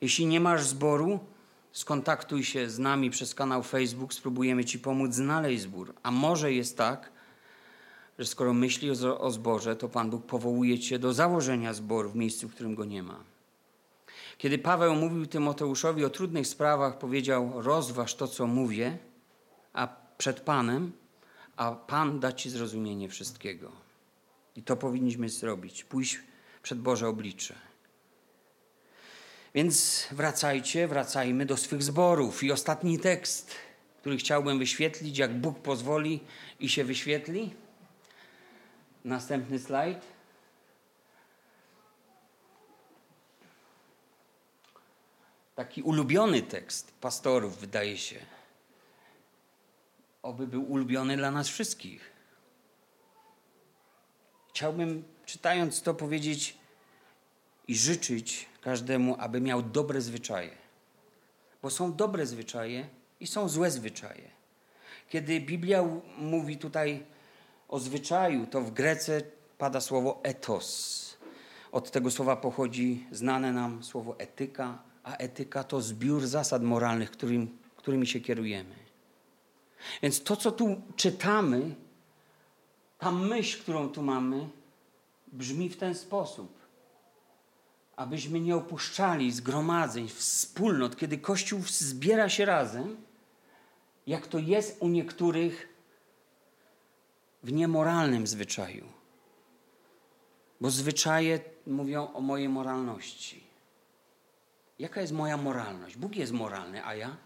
Jeśli 0.00 0.26
nie 0.26 0.40
masz 0.40 0.66
zboru, 0.66 1.20
skontaktuj 1.72 2.44
się 2.44 2.70
z 2.70 2.78
nami 2.78 3.10
przez 3.10 3.34
kanał 3.34 3.62
Facebook, 3.62 4.14
spróbujemy 4.14 4.64
Ci 4.64 4.78
pomóc 4.78 5.14
znaleźć 5.14 5.62
zbór. 5.62 5.94
A 6.02 6.10
może 6.10 6.52
jest 6.52 6.76
tak, 6.76 7.13
że 8.18 8.26
skoro 8.26 8.52
myśli 8.52 8.90
o, 8.90 9.20
o 9.20 9.30
zborze, 9.30 9.76
to 9.76 9.88
Pan 9.88 10.10
Bóg 10.10 10.26
powołuje 10.26 10.78
Cię 10.78 10.98
do 10.98 11.12
założenia 11.12 11.74
zboru 11.74 12.10
w 12.10 12.16
miejscu, 12.16 12.48
w 12.48 12.54
którym 12.54 12.74
go 12.74 12.84
nie 12.84 13.02
ma. 13.02 13.24
Kiedy 14.38 14.58
Paweł 14.58 14.94
mówił 14.94 15.26
Tymoteuszowi 15.26 16.04
o 16.04 16.10
trudnych 16.10 16.46
sprawach, 16.46 16.98
powiedział: 16.98 17.52
Rozważ 17.62 18.14
to, 18.14 18.28
co 18.28 18.46
mówię, 18.46 18.98
a 19.72 19.88
przed 20.18 20.40
Panem, 20.40 20.92
a 21.56 21.72
Pan 21.72 22.20
da 22.20 22.32
Ci 22.32 22.50
zrozumienie 22.50 23.08
wszystkiego. 23.08 23.72
I 24.56 24.62
to 24.62 24.76
powinniśmy 24.76 25.28
zrobić 25.28 25.84
pójść 25.84 26.20
przed 26.62 26.78
Boże 26.80 27.08
oblicze. 27.08 27.54
Więc 29.54 30.06
wracajcie, 30.12 30.88
wracajmy 30.88 31.46
do 31.46 31.56
swych 31.56 31.82
zborów. 31.82 32.42
I 32.42 32.52
ostatni 32.52 32.98
tekst, 32.98 33.54
który 34.00 34.16
chciałbym 34.16 34.58
wyświetlić, 34.58 35.18
jak 35.18 35.40
Bóg 35.40 35.58
pozwoli 35.58 36.20
i 36.60 36.68
się 36.68 36.84
wyświetli. 36.84 37.54
Następny 39.04 39.58
slajd. 39.58 40.06
Taki 45.54 45.82
ulubiony 45.82 46.42
tekst 46.42 46.92
pastorów, 47.00 47.58
wydaje 47.58 47.98
się. 47.98 48.16
Oby 50.22 50.46
był 50.46 50.72
ulubiony 50.72 51.16
dla 51.16 51.30
nas 51.30 51.48
wszystkich. 51.48 52.12
Chciałbym, 54.48 55.04
czytając 55.26 55.82
to, 55.82 55.94
powiedzieć 55.94 56.58
i 57.68 57.76
życzyć 57.76 58.48
każdemu, 58.60 59.16
aby 59.18 59.40
miał 59.40 59.62
dobre 59.62 60.00
zwyczaje. 60.00 60.56
Bo 61.62 61.70
są 61.70 61.94
dobre 61.94 62.26
zwyczaje 62.26 62.88
i 63.20 63.26
są 63.26 63.48
złe 63.48 63.70
zwyczaje. 63.70 64.30
Kiedy 65.08 65.40
Biblia 65.40 65.84
mówi 66.18 66.58
tutaj 66.58 67.06
o 67.74 67.78
zwyczaju, 67.78 68.46
to 68.46 68.60
w 68.60 68.70
Grece 68.70 69.22
pada 69.58 69.80
słowo 69.80 70.20
etos. 70.22 71.16
Od 71.72 71.90
tego 71.90 72.10
słowa 72.10 72.36
pochodzi 72.36 73.06
znane 73.12 73.52
nam 73.52 73.84
słowo 73.84 74.18
etyka, 74.18 74.78
a 75.02 75.16
etyka 75.16 75.64
to 75.64 75.80
zbiór 75.80 76.26
zasad 76.26 76.62
moralnych, 76.62 77.10
którym, 77.10 77.58
którymi 77.76 78.06
się 78.06 78.20
kierujemy. 78.20 78.74
Więc 80.02 80.22
to, 80.22 80.36
co 80.36 80.52
tu 80.52 80.82
czytamy, 80.96 81.74
ta 82.98 83.10
myśl, 83.10 83.62
którą 83.62 83.88
tu 83.88 84.02
mamy, 84.02 84.48
brzmi 85.32 85.68
w 85.68 85.76
ten 85.76 85.94
sposób. 85.94 86.58
Abyśmy 87.96 88.40
nie 88.40 88.56
opuszczali 88.56 89.32
zgromadzeń, 89.32 90.08
wspólnot, 90.08 90.96
kiedy 90.96 91.18
Kościół 91.18 91.60
zbiera 91.66 92.28
się 92.28 92.44
razem, 92.44 92.96
jak 94.06 94.26
to 94.26 94.38
jest 94.38 94.76
u 94.80 94.88
niektórych 94.88 95.73
w 97.44 97.52
niemoralnym 97.52 98.26
zwyczaju. 98.26 98.88
Bo 100.60 100.70
zwyczaje 100.70 101.40
mówią 101.66 102.12
o 102.12 102.20
mojej 102.20 102.48
moralności. 102.48 103.44
Jaka 104.78 105.00
jest 105.00 105.12
moja 105.12 105.36
moralność? 105.36 105.96
Bóg 105.96 106.16
jest 106.16 106.32
moralny, 106.32 106.84
a 106.84 106.94
ja? 106.94 107.16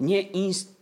Nie, 0.00 0.22
inst, 0.22 0.76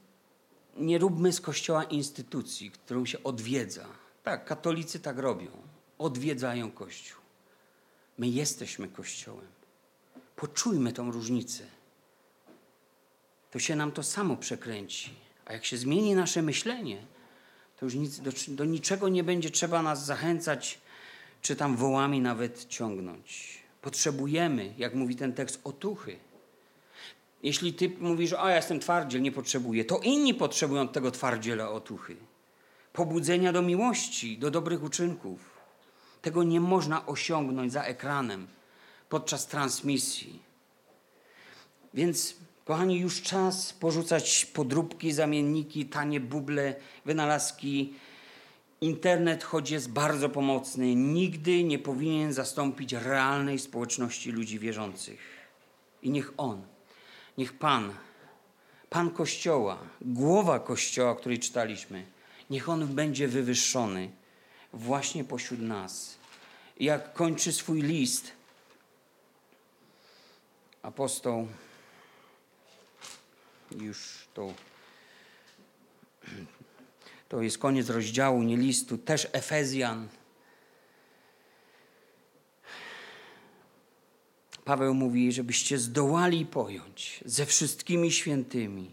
nie 0.76 0.98
róbmy 0.98 1.32
z 1.32 1.40
Kościoła 1.40 1.84
instytucji, 1.84 2.70
którą 2.70 3.06
się 3.06 3.22
odwiedza. 3.22 3.86
Tak, 4.22 4.44
katolicy 4.44 5.00
tak 5.00 5.18
robią. 5.18 5.50
Odwiedzają 5.98 6.70
Kościół. 6.72 7.20
My 8.18 8.28
jesteśmy 8.28 8.88
Kościołem. 8.88 9.48
Poczujmy 10.36 10.92
tą 10.92 11.10
różnicę. 11.10 11.64
To 13.50 13.58
się 13.58 13.76
nam 13.76 13.92
to 13.92 14.02
samo 14.02 14.36
przekręci. 14.36 15.25
A 15.46 15.52
jak 15.52 15.64
się 15.64 15.76
zmieni 15.76 16.14
nasze 16.14 16.42
myślenie, 16.42 17.02
to 17.76 17.86
już 17.86 17.94
nic, 17.94 18.20
do, 18.20 18.30
do 18.48 18.64
niczego 18.64 19.08
nie 19.08 19.24
będzie 19.24 19.50
trzeba 19.50 19.82
nas 19.82 20.06
zachęcać, 20.06 20.80
czy 21.42 21.56
tam 21.56 21.76
wołami 21.76 22.20
nawet 22.20 22.64
ciągnąć. 22.68 23.58
Potrzebujemy, 23.82 24.74
jak 24.78 24.94
mówi 24.94 25.16
ten 25.16 25.32
tekst, 25.32 25.60
otuchy. 25.64 26.16
Jeśli 27.42 27.74
ty 27.74 27.92
mówisz, 28.00 28.32
a 28.32 28.50
ja 28.50 28.56
jestem 28.56 28.80
twardziel, 28.80 29.22
nie 29.22 29.32
potrzebuję, 29.32 29.84
to 29.84 29.98
inni 29.98 30.34
potrzebują 30.34 30.88
tego 30.88 31.10
twardziela 31.10 31.70
otuchy. 31.70 32.16
Pobudzenia 32.92 33.52
do 33.52 33.62
miłości, 33.62 34.38
do 34.38 34.50
dobrych 34.50 34.82
uczynków. 34.82 35.40
Tego 36.22 36.42
nie 36.42 36.60
można 36.60 37.06
osiągnąć 37.06 37.72
za 37.72 37.82
ekranem 37.82 38.46
podczas 39.08 39.46
transmisji. 39.46 40.42
Więc, 41.94 42.36
kochani, 42.66 42.98
już 42.98 43.22
czas 43.22 43.72
porzucać 43.72 44.44
podróbki, 44.44 45.12
zamienniki, 45.12 45.86
tanie 45.86 46.20
buble, 46.20 46.74
wynalazki. 47.04 47.94
Internet, 48.80 49.44
choć 49.44 49.70
jest 49.70 49.90
bardzo 49.90 50.28
pomocny, 50.28 50.94
nigdy 50.94 51.64
nie 51.64 51.78
powinien 51.78 52.32
zastąpić 52.32 52.92
realnej 52.92 53.58
społeczności 53.58 54.32
ludzi 54.32 54.58
wierzących. 54.58 55.20
I 56.02 56.10
niech 56.10 56.32
On, 56.36 56.62
niech 57.38 57.52
Pan, 57.58 57.92
Pan 58.90 59.10
Kościoła, 59.10 59.78
głowa 60.00 60.60
Kościoła, 60.60 61.14
której 61.14 61.38
czytaliśmy, 61.38 62.06
niech 62.50 62.68
On 62.68 62.86
będzie 62.86 63.28
wywyższony 63.28 64.10
właśnie 64.72 65.24
pośród 65.24 65.60
nas. 65.60 66.18
Jak 66.80 67.12
kończy 67.12 67.52
swój 67.52 67.82
list, 67.82 68.32
apostoł, 70.82 71.48
już 73.80 74.28
to, 74.34 74.54
to 77.28 77.42
jest 77.42 77.58
koniec 77.58 77.90
rozdziału, 77.90 78.42
nie 78.42 78.56
listu, 78.56 78.98
też 78.98 79.28
Efezjan. 79.32 80.08
Paweł 84.64 84.94
mówi, 84.94 85.32
żebyście 85.32 85.78
zdołali 85.78 86.46
pojąć 86.46 87.20
ze 87.24 87.46
wszystkimi 87.46 88.12
świętymi, 88.12 88.90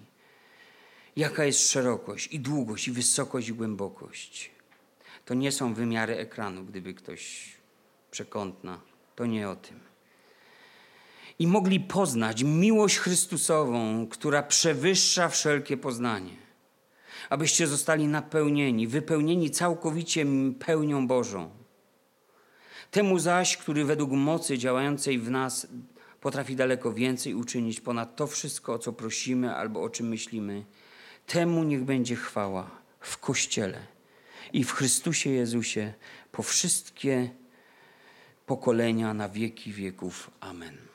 jaka 1.16 1.46
jest 1.46 1.72
szerokość 1.72 2.28
i 2.28 2.40
długość, 2.40 2.88
i 2.88 2.92
wysokość, 2.92 3.48
i 3.48 3.54
głębokość. 3.54 4.52
To 5.26 5.34
nie 5.34 5.52
są 5.52 5.74
wymiary 5.74 6.18
ekranu, 6.18 6.64
gdyby 6.64 6.94
ktoś 6.94 7.52
przekątna. 8.12 8.82
To 9.16 9.26
nie 9.26 9.50
o 9.50 9.56
tym 9.56 9.93
i 11.40 11.48
mogli 11.48 11.80
poznać 11.80 12.44
miłość 12.44 12.98
Chrystusową, 12.98 14.08
która 14.08 14.44
przewyższa 14.44 15.30
wszelkie 15.30 15.78
poznanie. 15.78 16.44
Abyście 17.30 17.68
zostali 17.68 18.08
napełnieni, 18.08 18.88
wypełnieni 18.88 19.52
całkowicie 19.52 20.26
pełnią 20.60 21.08
Bożą. 21.08 21.50
Temu 22.92 23.20
zaś, 23.20 23.58
który 23.58 23.86
według 23.86 24.12
mocy 24.12 24.58
działającej 24.58 25.20
w 25.20 25.30
nas 25.30 25.68
potrafi 26.22 26.56
daleko 26.56 26.94
więcej 26.94 27.34
uczynić 27.34 27.82
ponad 27.82 28.16
to 28.16 28.28
wszystko, 28.28 28.74
o 28.74 28.80
co 28.80 28.94
prosimy 28.94 29.56
albo 29.56 29.84
o 29.84 29.90
czym 29.90 30.08
myślimy, 30.08 30.66
temu 31.28 31.64
niech 31.64 31.84
będzie 31.84 32.16
chwała 32.16 32.72
w 33.00 33.18
Kościele 33.18 33.80
i 34.54 34.64
w 34.64 34.72
Chrystusie 34.72 35.30
Jezusie 35.30 35.94
po 36.32 36.44
wszystkie 36.44 37.30
pokolenia 38.46 39.14
na 39.14 39.30
wieki 39.30 39.72
wieków. 39.72 40.32
Amen. 40.40 40.93